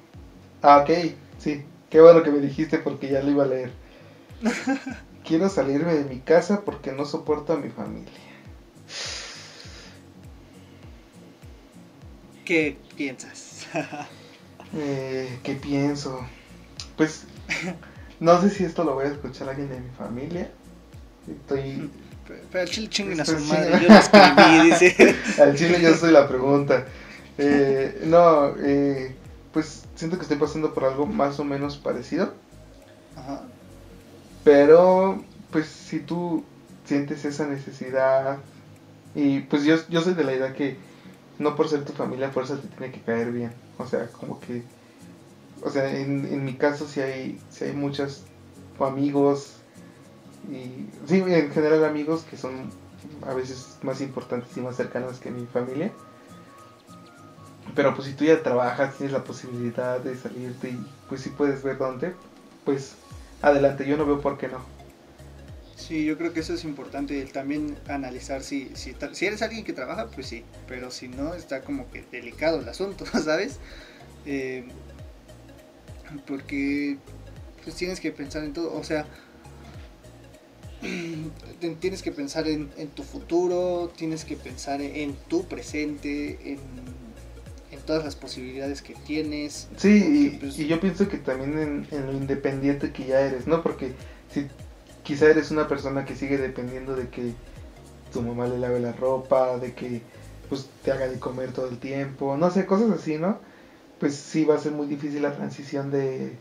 Ah, 0.62 0.79
ok, 0.79 0.91
sí, 1.39 1.62
qué 1.91 2.01
bueno 2.01 2.23
que 2.23 2.31
me 2.31 2.39
dijiste 2.39 2.79
porque 2.79 3.09
ya 3.09 3.23
lo 3.23 3.31
iba 3.31 3.45
a 3.45 3.49
leer. 3.49 3.70
Quiero 5.25 5.49
salirme 5.49 5.95
de 5.95 6.05
mi 6.05 6.20
casa 6.20 6.62
porque 6.64 6.93
no 6.93 7.05
soporto 7.05 7.53
a 7.53 7.57
mi 7.57 7.68
familia. 7.68 8.11
¿Qué 12.53 12.76
piensas? 12.98 13.66
eh, 14.76 15.38
¿Qué 15.42 15.55
pienso? 15.55 16.20
Pues 16.98 17.22
no 18.20 18.42
sé 18.42 18.50
si 18.50 18.64
esto 18.64 18.84
lo 18.84 18.92
voy 18.92 19.07
a 19.07 19.09
escuchar 19.09 19.48
alguien 19.48 19.70
de 19.70 19.80
mi 19.80 19.88
familia. 19.96 20.50
Estoy. 21.26 21.90
Pero 22.50 22.62
al 22.62 22.68
chile 22.68 22.90
chinguen 22.90 23.18
a 23.22 23.24
su 23.24 23.38
madre, 23.38 23.80
yo 23.80 23.88
lo 23.88 23.94
escribí, 23.94 24.70
dice. 24.70 25.16
al 25.40 25.57
chile 25.57 25.80
yo 25.80 25.94
soy 25.94 26.12
la 26.12 26.28
pregunta. 26.28 26.84
Eh, 27.38 28.03
no, 28.05 28.55
eh, 28.59 29.16
pues 29.55 29.84
siento 29.94 30.18
que 30.18 30.24
estoy 30.24 30.36
pasando 30.36 30.74
por 30.74 30.84
algo 30.84 31.07
más 31.07 31.40
o 31.40 31.44
menos 31.44 31.78
parecido. 31.78 32.34
Ajá. 33.16 33.44
Pero, 34.44 35.24
pues 35.50 35.68
si 35.68 36.00
tú 36.00 36.44
sientes 36.84 37.24
esa 37.24 37.46
necesidad, 37.46 38.40
y 39.14 39.40
pues 39.40 39.64
yo, 39.64 39.76
yo 39.88 40.03
soy 40.03 40.12
de 40.12 40.24
la 40.24 40.34
idea 40.34 40.53
que 40.53 40.91
no 41.43 41.57
por 41.57 41.68
ser 41.68 41.84
tu 41.84 41.93
familia, 41.93 42.30
por 42.30 42.45
eso 42.45 42.59
te 42.59 42.68
tiene 42.68 42.93
que 42.93 43.01
caer 43.01 43.32
bien. 43.32 43.53
O 43.78 43.86
sea, 43.86 44.09
como 44.09 44.40
que, 44.40 44.62
o 45.62 45.70
sea, 45.70 45.90
en, 45.90 46.26
en 46.26 46.45
mi 46.45 46.55
caso 46.55 46.86
si 46.86 47.01
hay, 47.01 47.40
si 47.51 47.64
hay 47.64 47.72
muchos 47.72 48.24
amigos, 48.80 49.57
y 50.51 50.86
sí, 51.07 51.22
en 51.26 51.51
general 51.51 51.84
amigos 51.84 52.24
que 52.28 52.36
son 52.36 52.70
a 53.26 53.34
veces 53.34 53.78
más 53.82 54.01
importantes 54.01 54.57
y 54.57 54.61
más 54.61 54.76
cercanos 54.76 55.18
que 55.18 55.30
mi 55.30 55.47
familia. 55.47 55.93
Pero 57.74 57.95
pues 57.95 58.09
si 58.09 58.14
tú 58.14 58.24
ya 58.24 58.43
trabajas, 58.43 58.97
tienes 58.97 59.12
la 59.12 59.24
posibilidad 59.24 60.01
de 60.01 60.16
salirte 60.16 60.70
y 60.70 60.86
pues 61.09 61.22
si 61.22 61.30
puedes 61.30 61.62
ver 61.62 61.78
dónde, 61.78 62.14
pues 62.64 62.95
adelante, 63.40 63.86
yo 63.86 63.97
no 63.97 64.05
veo 64.05 64.20
por 64.20 64.36
qué 64.36 64.49
no. 64.49 64.59
Sí, 65.87 66.05
yo 66.05 66.16
creo 66.16 66.33
que 66.33 66.41
eso 66.41 66.55
es 66.55 66.64
importante, 66.64 67.24
también 67.26 67.76
analizar 67.89 68.43
si, 68.43 68.70
si, 68.74 68.95
si 69.12 69.26
eres 69.26 69.43
alguien 69.43 69.64
que 69.64 69.72
trabaja, 69.72 70.09
pues 70.09 70.28
sí, 70.28 70.45
pero 70.68 70.91
si 70.91 71.09
no, 71.09 71.35
está 71.35 71.62
como 71.62 71.91
que 71.91 72.05
delicado 72.11 72.61
el 72.61 72.68
asunto, 72.68 73.05
¿sabes? 73.24 73.59
Eh, 74.26 74.64
porque 76.26 76.99
pues 77.64 77.74
tienes 77.76 78.01
que 78.01 78.12
pensar 78.12 78.45
en 78.45 78.53
todo, 78.53 78.74
o 78.74 78.85
sea, 78.85 79.07
tienes 81.80 82.03
que 82.03 82.12
pensar 82.12 82.47
en, 82.47 82.70
en 82.76 82.89
tu 82.89 83.03
futuro, 83.03 83.93
tienes 83.97 84.24
que 84.24 84.37
pensar 84.37 84.80
en 84.80 85.14
tu 85.28 85.47
presente, 85.47 86.53
en 86.53 86.61
todas 87.87 88.05
las 88.05 88.16
posibilidades 88.16 88.83
que 88.83 88.95
tienes. 88.95 89.68
Sí, 89.76 90.39
pues, 90.41 90.59
y, 90.59 90.66
yo 90.66 90.80
pienso 90.80 91.09
que 91.09 91.18
también 91.18 91.87
en, 91.91 92.07
lo 92.07 92.12
independiente 92.12 92.93
que 92.93 93.07
ya 93.07 93.20
eres, 93.20 93.47
¿no? 93.47 93.62
Porque 93.62 93.93
si 94.33 94.47
quizá 95.03 95.26
eres 95.26 95.50
una 95.50 95.68
persona 95.68 96.05
que 96.05 96.16
sigue 96.16 96.38
dependiendo 96.38 96.94
de 96.96 97.09
que 97.09 97.32
tu 98.12 98.22
mamá 98.22 98.46
le 98.46 98.59
lave 98.59 98.80
la 98.80 98.92
ropa, 98.92 99.59
de 99.59 99.74
que 99.74 100.03
pues 100.48 100.68
te 100.84 100.92
haga 100.92 101.09
de 101.09 101.18
comer 101.18 101.53
todo 101.53 101.68
el 101.68 101.78
tiempo, 101.78 102.36
no 102.36 102.50
sé, 102.50 102.66
cosas 102.66 102.90
así, 102.90 103.16
¿no? 103.16 103.38
Pues 103.98 104.14
sí 104.14 104.44
va 104.44 104.57
a 104.57 104.59
ser 104.59 104.72
muy 104.72 104.86
difícil 104.86 105.22
la 105.22 105.34
transición 105.34 105.90
de 105.90 106.36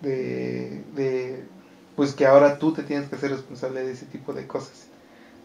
de, 0.00 0.82
de 0.94 1.44
pues 1.96 2.14
que 2.14 2.26
ahora 2.26 2.58
tú 2.58 2.72
te 2.72 2.82
tienes 2.82 3.08
que 3.08 3.16
hacer 3.16 3.30
responsable 3.30 3.84
de 3.84 3.92
ese 3.92 4.06
tipo 4.06 4.32
de 4.32 4.46
cosas. 4.46 4.86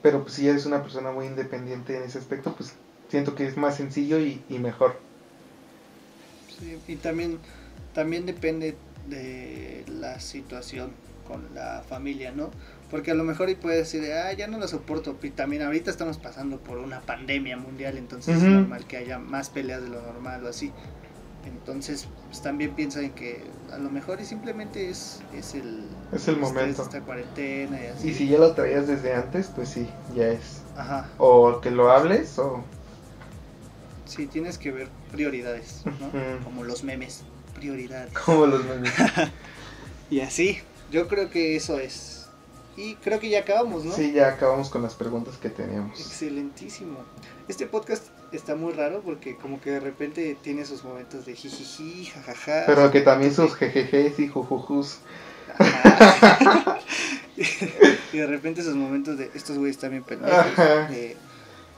Pero 0.01 0.23
pues 0.23 0.33
si 0.33 0.47
eres 0.47 0.65
una 0.65 0.81
persona 0.81 1.11
muy 1.11 1.25
independiente 1.25 1.97
en 1.97 2.03
ese 2.03 2.17
aspecto, 2.17 2.55
pues 2.55 2.73
siento 3.09 3.35
que 3.35 3.45
es 3.45 3.57
más 3.57 3.75
sencillo 3.77 4.19
y, 4.19 4.41
mejor. 4.49 4.97
Sí, 6.59 6.77
y 6.87 6.95
también, 6.95 7.39
también 7.93 8.25
depende 8.25 8.75
de 9.07 9.83
la 9.87 10.19
situación 10.19 10.91
con 11.27 11.43
la 11.53 11.83
familia, 11.87 12.31
¿no? 12.31 12.51
Porque 12.89 13.11
a 13.11 13.13
lo 13.13 13.23
mejor 13.23 13.49
y 13.49 13.55
puedes 13.55 13.91
decir, 13.91 14.11
ah, 14.13 14.31
ya 14.33 14.47
no 14.47 14.57
lo 14.57 14.67
soporto. 14.67 15.17
Y 15.21 15.29
también 15.31 15.61
ahorita 15.61 15.91
estamos 15.91 16.17
pasando 16.17 16.57
por 16.57 16.77
una 16.77 17.01
pandemia 17.01 17.57
mundial, 17.57 17.97
entonces 17.97 18.37
es 18.37 18.43
normal 18.43 18.85
que 18.85 18.97
haya 18.97 19.19
más 19.19 19.49
peleas 19.49 19.81
de 19.81 19.89
lo 19.89 20.01
normal 20.01 20.43
o 20.45 20.47
así. 20.47 20.71
Entonces, 21.45 22.07
pues, 22.27 22.41
también 22.41 22.75
piensa 22.75 23.01
en 23.01 23.11
que 23.11 23.41
a 23.71 23.77
lo 23.77 23.89
mejor 23.89 24.19
y 24.19 24.25
simplemente 24.25 24.89
es, 24.89 25.21
es 25.33 25.53
el, 25.55 25.85
es 26.11 26.27
el 26.27 26.37
momento. 26.37 26.83
esta 26.83 27.01
cuarentena 27.01 27.81
y 27.81 27.87
así. 27.87 28.09
Y 28.09 28.13
si 28.13 28.27
ya 28.27 28.37
lo 28.37 28.53
traías 28.53 28.87
desde 28.87 29.13
antes, 29.13 29.47
pues 29.55 29.69
sí, 29.69 29.87
ya 30.15 30.27
es. 30.27 30.61
Ajá. 30.75 31.09
O 31.17 31.61
que 31.61 31.71
lo 31.71 31.91
hables 31.91 32.37
o 32.37 32.63
Sí, 34.07 34.25
tienes 34.25 34.57
que 34.57 34.71
ver 34.71 34.87
prioridades, 35.11 35.83
¿no? 35.85 36.43
Como 36.43 36.63
los 36.63 36.83
memes, 36.83 37.23
prioridades. 37.55 38.13
Como 38.13 38.45
los 38.45 38.63
memes. 38.63 38.93
y 40.09 40.21
así, 40.21 40.59
yo 40.91 41.07
creo 41.07 41.29
que 41.29 41.55
eso 41.55 41.79
es. 41.79 42.27
Y 42.75 42.95
creo 42.95 43.19
que 43.19 43.29
ya 43.29 43.39
acabamos, 43.39 43.83
¿no? 43.85 43.91
Sí, 43.91 44.11
ya 44.13 44.27
acabamos 44.27 44.69
con 44.69 44.83
las 44.83 44.93
preguntas 44.93 45.37
que 45.37 45.49
teníamos. 45.49 45.99
Excelentísimo. 45.99 46.99
Este 47.47 47.65
podcast 47.65 48.05
está 48.31 48.55
muy 48.55 48.73
raro 48.73 49.01
porque 49.03 49.35
como 49.35 49.59
que 49.59 49.71
de 49.71 49.79
repente 49.79 50.37
tiene 50.43 50.63
sus 50.63 50.83
momentos 50.83 51.25
de 51.25 51.33
jijiji, 51.33 52.05
jajaja. 52.05 52.65
Pero 52.67 52.91
que 52.91 53.01
también 53.01 53.33
sus 53.33 53.55
jejejes 53.55 54.19
y 54.19 54.27
jujujus. 54.27 54.99
y 58.13 58.17
de 58.17 58.27
repente 58.27 58.61
esos 58.61 58.75
momentos 58.75 59.17
de 59.17 59.31
estos 59.33 59.57
güeyes 59.57 59.79
también 59.79 60.03
pendejos 60.03 60.45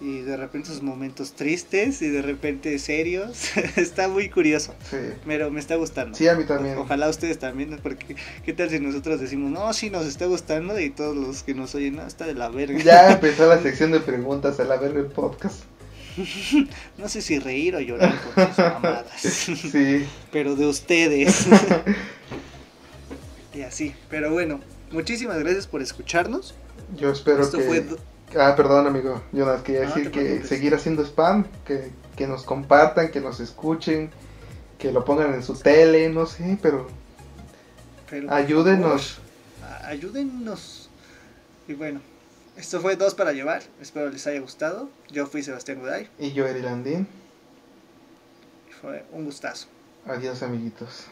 y 0.01 0.21
de 0.21 0.37
repente 0.37 0.69
esos 0.69 0.81
momentos 0.81 1.33
tristes 1.33 2.01
y 2.01 2.09
de 2.09 2.21
repente 2.21 2.77
serios. 2.79 3.49
está 3.75 4.07
muy 4.07 4.29
curioso. 4.29 4.73
Sí. 4.89 4.97
Pero 5.25 5.51
me 5.51 5.59
está 5.59 5.75
gustando. 5.75 6.17
Sí, 6.17 6.27
a 6.27 6.35
mí 6.35 6.45
también. 6.45 6.77
ojalá 6.77 7.09
ustedes 7.09 7.39
también, 7.39 7.77
porque 7.83 8.15
qué 8.45 8.53
tal 8.53 8.69
si 8.69 8.79
nosotros 8.79 9.19
decimos, 9.19 9.51
no, 9.51 9.71
sí 9.73 9.89
nos 9.89 10.05
está 10.05 10.25
gustando 10.25 10.79
y 10.79 10.89
todos 10.89 11.15
los 11.15 11.43
que 11.43 11.53
nos 11.53 11.75
oyen, 11.75 11.97
no, 11.97 12.07
está 12.07 12.25
de 12.25 12.35
la 12.35 12.49
verga. 12.49 12.79
Ya 12.79 13.11
empezó 13.13 13.47
la 13.47 13.61
sección 13.61 13.91
de 13.91 13.99
preguntas 13.99 14.59
a 14.59 14.63
la 14.63 14.77
verga 14.77 14.99
el 14.99 15.07
podcast. 15.07 15.63
no 16.97 17.09
sé 17.09 17.21
si 17.21 17.39
reír 17.39 17.75
o 17.75 17.79
llorar 17.79 18.15
con 18.33 18.47
sus 18.47 18.57
mamadas. 18.57 19.21
sí. 19.21 20.05
Pero 20.31 20.55
de 20.55 20.65
ustedes. 20.65 21.47
y 23.53 23.61
así. 23.61 23.93
Pero 24.09 24.31
bueno, 24.31 24.59
muchísimas 24.91 25.39
gracias 25.39 25.67
por 25.67 25.81
escucharnos. 25.81 26.55
Yo 26.97 27.11
espero 27.11 27.43
Esto 27.43 27.59
que... 27.59 27.63
Fue 27.65 27.85
Ah, 28.37 28.53
perdón, 28.55 28.87
amigo. 28.87 29.21
Jonas, 29.31 29.63
quería 29.63 29.81
decir 29.81 30.11
que 30.11 30.43
seguir 30.43 30.75
haciendo 30.75 31.03
spam, 31.03 31.45
que, 31.65 31.91
que 32.15 32.27
nos 32.27 32.43
compartan, 32.43 33.09
que 33.09 33.21
nos 33.21 33.39
escuchen, 33.39 34.11
que 34.77 34.91
lo 34.91 35.03
pongan 35.03 35.33
en 35.33 35.43
su 35.43 35.55
tele, 35.55 36.09
no 36.09 36.25
sé, 36.25 36.57
pero, 36.61 36.87
ayúdenos. 38.29 39.19
ayúdennos. 39.83 40.89
Y 41.67 41.73
bueno, 41.73 42.01
esto 42.55 42.81
fue 42.81 42.95
Dos 42.95 43.15
para 43.15 43.31
Llevar. 43.33 43.63
Espero 43.81 44.09
les 44.09 44.25
haya 44.27 44.39
gustado. 44.39 44.89
Yo 45.09 45.25
fui 45.27 45.43
Sebastián 45.43 45.79
Guday. 45.79 46.09
Y 46.19 46.33
yo, 46.33 46.45
Eri 46.45 46.61
Landín. 46.61 47.07
Fue 48.81 49.05
un 49.11 49.25
gustazo. 49.25 49.67
Adiós, 50.05 50.41
amiguitos. 50.43 51.05